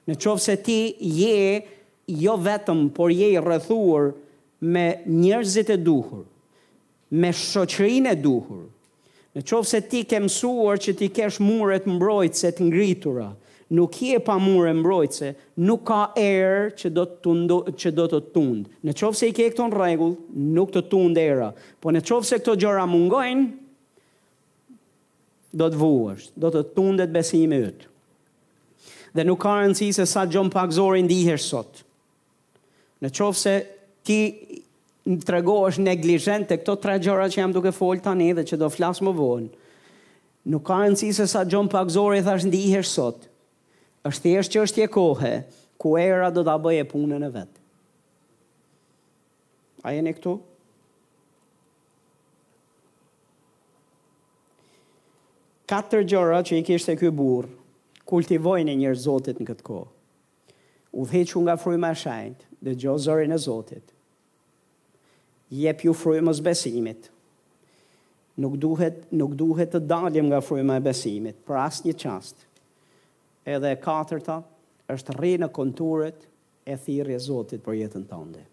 në 0.06 0.18
qovë 0.22 0.44
se 0.44 0.56
ti 0.68 0.78
je 1.00 1.42
jo 2.22 2.36
vetëm, 2.46 2.86
por 2.94 3.10
je 3.10 3.32
i 3.34 3.42
rëthuar 3.42 4.12
me 4.62 4.86
njerëzit 5.10 5.72
e 5.74 5.80
duhur, 5.82 6.28
me 7.18 7.34
shoqërin 7.34 8.12
e 8.12 8.16
duhur, 8.22 8.68
në 9.34 9.46
qovë 9.50 9.70
se 9.72 9.82
ti 9.90 10.04
ke 10.06 10.22
mësuar 10.28 10.84
që 10.86 10.94
ti 11.02 11.10
kesh 11.18 11.42
muret 11.42 11.90
mbrojt 11.90 12.38
se 12.44 12.54
të 12.54 12.70
ngritura, 12.70 13.32
nuk 13.74 13.96
je 14.02 14.20
pa 14.22 14.38
mure 14.38 14.72
mbrojtëse, 14.78 15.34
nuk 15.66 15.84
ka 15.88 16.02
erë 16.18 16.74
që 16.78 16.92
do 16.94 17.06
të 17.10 17.20
tundo, 17.26 17.58
që 17.74 17.92
do 17.98 18.06
të 18.12 18.20
tund. 18.36 18.68
Në 18.86 18.94
qovë 19.02 19.18
se 19.18 19.30
i 19.32 19.36
ke 19.36 19.48
këto 19.52 19.66
në 19.72 19.80
regullë, 19.80 20.18
nuk 20.58 20.74
të 20.76 20.84
tund 20.92 21.18
era. 21.22 21.50
Po 21.82 21.94
në 21.94 22.04
qovë 22.06 22.30
se 22.30 22.40
këto 22.42 22.56
gjëra 22.62 22.86
mungojnë, 22.92 23.50
do 25.54 25.68
të 25.70 25.78
vuësht, 25.80 26.32
do 26.42 26.50
të 26.54 26.64
tundet 26.74 27.12
besime 27.14 27.60
ytë. 27.70 27.90
Dhe 29.14 29.26
nuk 29.28 29.42
ka 29.44 29.54
rëndësi 29.60 29.92
se 29.94 30.08
sa 30.10 30.24
gjëmë 30.26 30.54
pak 30.56 30.72
zori 30.74 31.04
ndihër 31.06 31.38
sot. 31.42 31.84
Në 33.04 33.12
qovë 33.14 33.38
se 33.44 33.58
ti 34.08 34.22
në 35.14 35.18
të 35.28 35.42
është 35.44 35.84
neglijent 35.84 36.48
të 36.48 36.62
këto 36.62 36.78
tre 36.80 36.96
gjëra 37.04 37.26
që 37.30 37.42
jam 37.42 37.52
duke 37.54 37.74
folë 37.76 38.06
tani 38.06 38.32
dhe 38.38 38.46
që 38.48 38.58
do 38.62 38.70
flasë 38.72 39.04
më 39.04 39.12
vonë, 39.18 39.48
nuk 40.54 40.64
ka 40.70 40.78
rëndësi 40.84 41.10
se 41.18 41.26
sa 41.28 41.42
gjëmë 41.46 41.72
pak 41.74 41.92
zori 41.92 42.22
thash 42.24 42.46
ndihër 42.48 42.88
sotë, 42.88 43.30
është 44.08 44.24
thjesht 44.26 44.52
që 44.52 44.62
është 44.68 44.82
je 44.84 44.88
kohë, 44.92 45.34
ku 45.80 45.94
era 46.00 46.30
do 46.32 46.42
ta 46.44 46.58
bëje 46.60 46.84
punën 46.92 47.24
e 47.24 47.30
vet. 47.32 47.60
A 49.84 49.94
jeni 49.96 50.12
këtu? 50.16 50.34
Katër 55.68 56.04
gjëra 56.04 56.42
që 56.46 56.60
i 56.60 56.76
e 56.76 56.96
ky 57.00 57.10
burr, 57.12 57.48
kultivojnë 58.08 58.72
e 58.74 58.80
njërë 58.84 59.00
Zotit 59.06 59.40
në 59.40 59.48
këtë 59.50 59.64
kohë. 59.70 59.90
U 60.94 61.08
dhëçu 61.10 61.40
nga 61.42 61.56
fryma 61.58 61.94
e 61.96 61.98
shenjtë, 61.98 62.46
dëgjo 62.64 62.98
zërin 63.08 63.32
e 63.34 63.40
Zotit. 63.40 63.84
Jep 65.50 65.82
ju 65.86 65.94
frymës 65.94 66.44
besimit. 66.46 67.08
Nuk 68.42 68.56
duhet, 68.58 69.06
nuk 69.12 69.34
duhet 69.38 69.72
të 69.76 69.80
dalim 69.90 70.28
nga 70.32 70.42
fryma 70.42 70.78
e 70.80 70.84
besimit 70.92 71.40
për 71.48 71.64
asnjë 71.70 71.96
çast. 72.06 72.36
një 72.36 72.42
qastë 72.44 72.53
edhe 73.52 73.72
e 73.76 73.80
katërta 73.82 74.38
është 74.94 75.16
rri 75.18 75.34
në 75.42 75.50
konturet 75.56 76.28
e 76.70 76.76
thirrje 76.80 77.20
Zotit 77.20 77.64
për 77.66 77.78
jetën 77.82 78.06
tënde. 78.08 78.44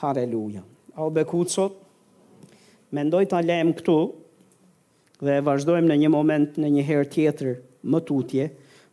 Halleluja. 0.00 0.62
O 1.00 1.08
bekuço, 1.14 1.68
mendoj 2.96 3.24
ta 3.30 3.40
lëm 3.44 3.72
këtu 3.78 3.96
dhe 5.20 5.36
e 5.38 5.44
vazhdojmë 5.46 5.88
në 5.90 5.98
një 6.04 6.12
moment 6.14 6.58
në 6.58 6.70
një 6.76 6.86
herë 6.88 7.10
tjetër 7.14 7.50
më 7.92 8.02
tutje, 8.08 8.46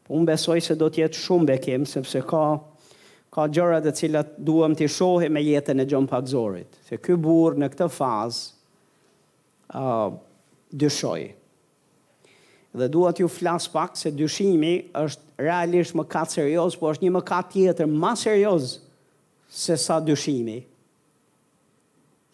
por 0.06 0.18
unë 0.19 0.30
besoj 0.32 0.60
se 0.64 0.76
do 0.80 0.90
të 0.90 1.06
jetë 1.06 1.22
shumë 1.24 1.49
bekim 1.53 1.86
sepse 1.90 2.22
ka 2.28 2.44
ka 3.38 3.44
gjëra 3.53 3.82
të 3.84 3.91
cilat 3.94 4.30
duam 4.41 4.74
të 4.74 4.88
shohim 4.90 5.36
me 5.36 5.41
jetën 5.44 5.78
e 5.78 5.86
Jon 5.86 6.07
Pagzorit, 6.10 6.78
se 6.88 6.98
ky 6.98 7.14
burr 7.22 7.57
në 7.60 7.68
këtë 7.74 7.88
fazë 7.91 8.53
uh, 9.78 10.15
dëshoi 10.74 11.26
dhe 12.73 12.88
dua 12.91 13.14
t'ju 13.14 13.27
flas 13.30 13.68
pak 13.72 13.95
se 13.98 14.11
dyshimi 14.11 14.76
është 14.99 15.39
realisht 15.45 15.95
më 15.95 16.07
kat 16.11 16.34
serioz, 16.34 16.76
por 16.80 16.95
është 16.95 17.06
një 17.06 17.11
më 17.15 17.22
kat 17.30 17.52
tjetër 17.53 17.88
më 17.88 18.11
serioz 18.19 18.77
se 19.49 19.77
sa 19.77 19.99
dyshimi. 20.03 20.60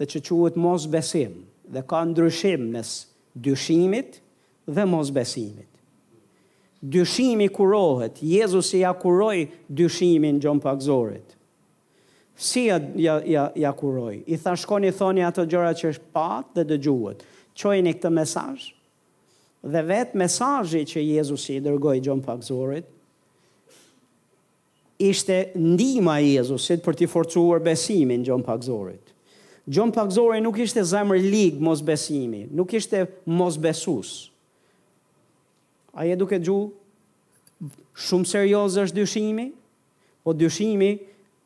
Dhe 0.02 0.06
që 0.10 0.24
quhet 0.28 0.58
mos 0.58 0.88
besim, 0.94 1.34
dhe 1.74 1.82
ka 1.88 2.02
ndryshim 2.10 2.70
mes 2.74 2.90
dyshimit 3.36 4.20
dhe 4.68 4.86
mos 4.86 5.10
besimit. 5.14 5.68
Dyshimi 6.84 7.48
kurohet, 7.48 8.18
Jezus 8.20 8.74
i 8.74 8.82
akuroj 8.86 9.46
dyshimin 9.70 10.40
gjon 10.42 10.60
pakzorit. 10.60 11.38
Si 12.36 12.66
ja, 12.66 12.80
ja, 12.98 13.20
ja, 13.26 13.44
ja 13.56 13.72
kuroj? 13.78 14.24
I 14.28 14.38
shkoni 14.56 14.90
thoni 14.92 15.22
ato 15.24 15.46
gjëra 15.46 15.72
që 15.78 15.88
është 15.94 16.08
pat 16.12 16.50
dhe 16.56 16.66
dëgjuhet. 16.72 17.22
Qojnë 17.56 17.90
i 17.94 17.94
këtë 17.94 18.10
mesaj, 18.12 18.56
dhe 19.64 19.82
vetë 19.88 20.18
mesajji 20.20 20.84
që 20.92 21.04
Jezus 21.08 21.46
i 21.54 21.60
dërgoj 21.64 22.02
gjon 22.04 22.22
pakzorit, 22.26 22.86
ishte 25.04 25.38
ndima 25.56 26.18
Jezusit 26.24 26.84
për 26.86 26.96
t'i 27.00 27.08
forcuar 27.12 27.64
besimin 27.64 28.24
gjon 28.24 28.44
pakzorit. 28.46 29.14
Gjon 29.68 29.92
pakzorit 29.96 30.44
nuk 30.44 30.60
ishte 30.64 30.84
zemër 30.86 31.22
ligë 31.24 31.64
mos 31.64 31.82
besimi, 31.88 32.44
nuk 32.56 32.76
ishte 32.76 33.06
mos 33.26 33.56
besus. 33.64 34.30
A 35.96 36.06
je 36.08 36.18
duke 36.20 36.40
gju, 36.44 36.58
shumë 37.96 38.28
serios 38.28 38.76
është 38.82 39.00
dyshimi, 39.02 39.48
po 40.24 40.34
dyshimi 40.36 40.94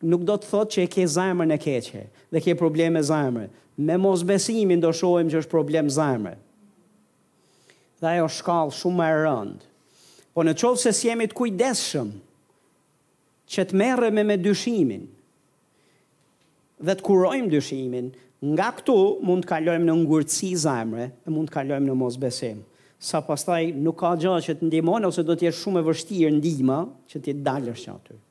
nuk 0.09 0.25
do 0.25 0.35
të 0.37 0.49
thotë 0.51 0.73
që 0.75 0.83
e 0.85 0.89
ke 0.93 1.07
zemër 1.11 1.49
në 1.51 1.57
keqe 1.65 2.03
dhe 2.33 2.41
ke 2.41 2.57
probleme 2.57 3.01
zemrë. 3.03 3.47
Me 3.77 3.93
mos 4.01 4.23
besimin 4.25 4.81
do 4.81 4.89
shojmë 4.93 5.29
që 5.33 5.43
është 5.43 5.53
problem 5.53 5.89
zemrë 5.93 6.37
dhe 8.01 8.07
ajo 8.17 8.27
shkallë 8.37 8.75
shumë 8.79 9.05
e 9.11 9.15
rëndë. 9.23 9.73
Po 10.33 10.43
në 10.45 10.53
qovë 10.61 10.81
se 10.83 10.91
si 10.93 11.09
të 11.13 11.37
kujdeshëm, 11.39 12.09
që 13.51 13.63
të 13.69 13.77
merë 13.81 14.11
me 14.13 14.23
me 14.27 14.35
dyshimin, 14.37 15.05
dhe 16.85 16.95
të 16.99 17.05
kurojmë 17.07 17.49
dyshimin, 17.53 18.11
nga 18.53 18.67
këtu 18.77 18.95
mund 19.25 19.47
të 19.47 19.49
kalojmë 19.49 19.87
në 19.87 19.95
ngurëci 20.03 20.49
zajmëre, 20.63 21.07
e 21.25 21.33
mund 21.33 21.49
të 21.49 21.55
kalojmë 21.57 21.87
në 21.89 21.95
mos 21.97 22.19
besim. 22.21 22.59
Sa 22.99 23.23
pastaj 23.25 23.71
nuk 23.81 23.97
ka 24.03 24.11
gjë 24.17 24.35
që 24.45 24.57
të 24.59 24.69
ndimon, 24.69 25.07
ose 25.09 25.25
do 25.25 25.33
t'jesh 25.37 25.57
shumë 25.63 25.81
e 25.81 25.87
vështirë 25.89 26.35
ndima, 26.37 26.83
që 27.09 27.23
t'jetë 27.25 27.45
dalër 27.49 27.83
shatër. 27.85 28.26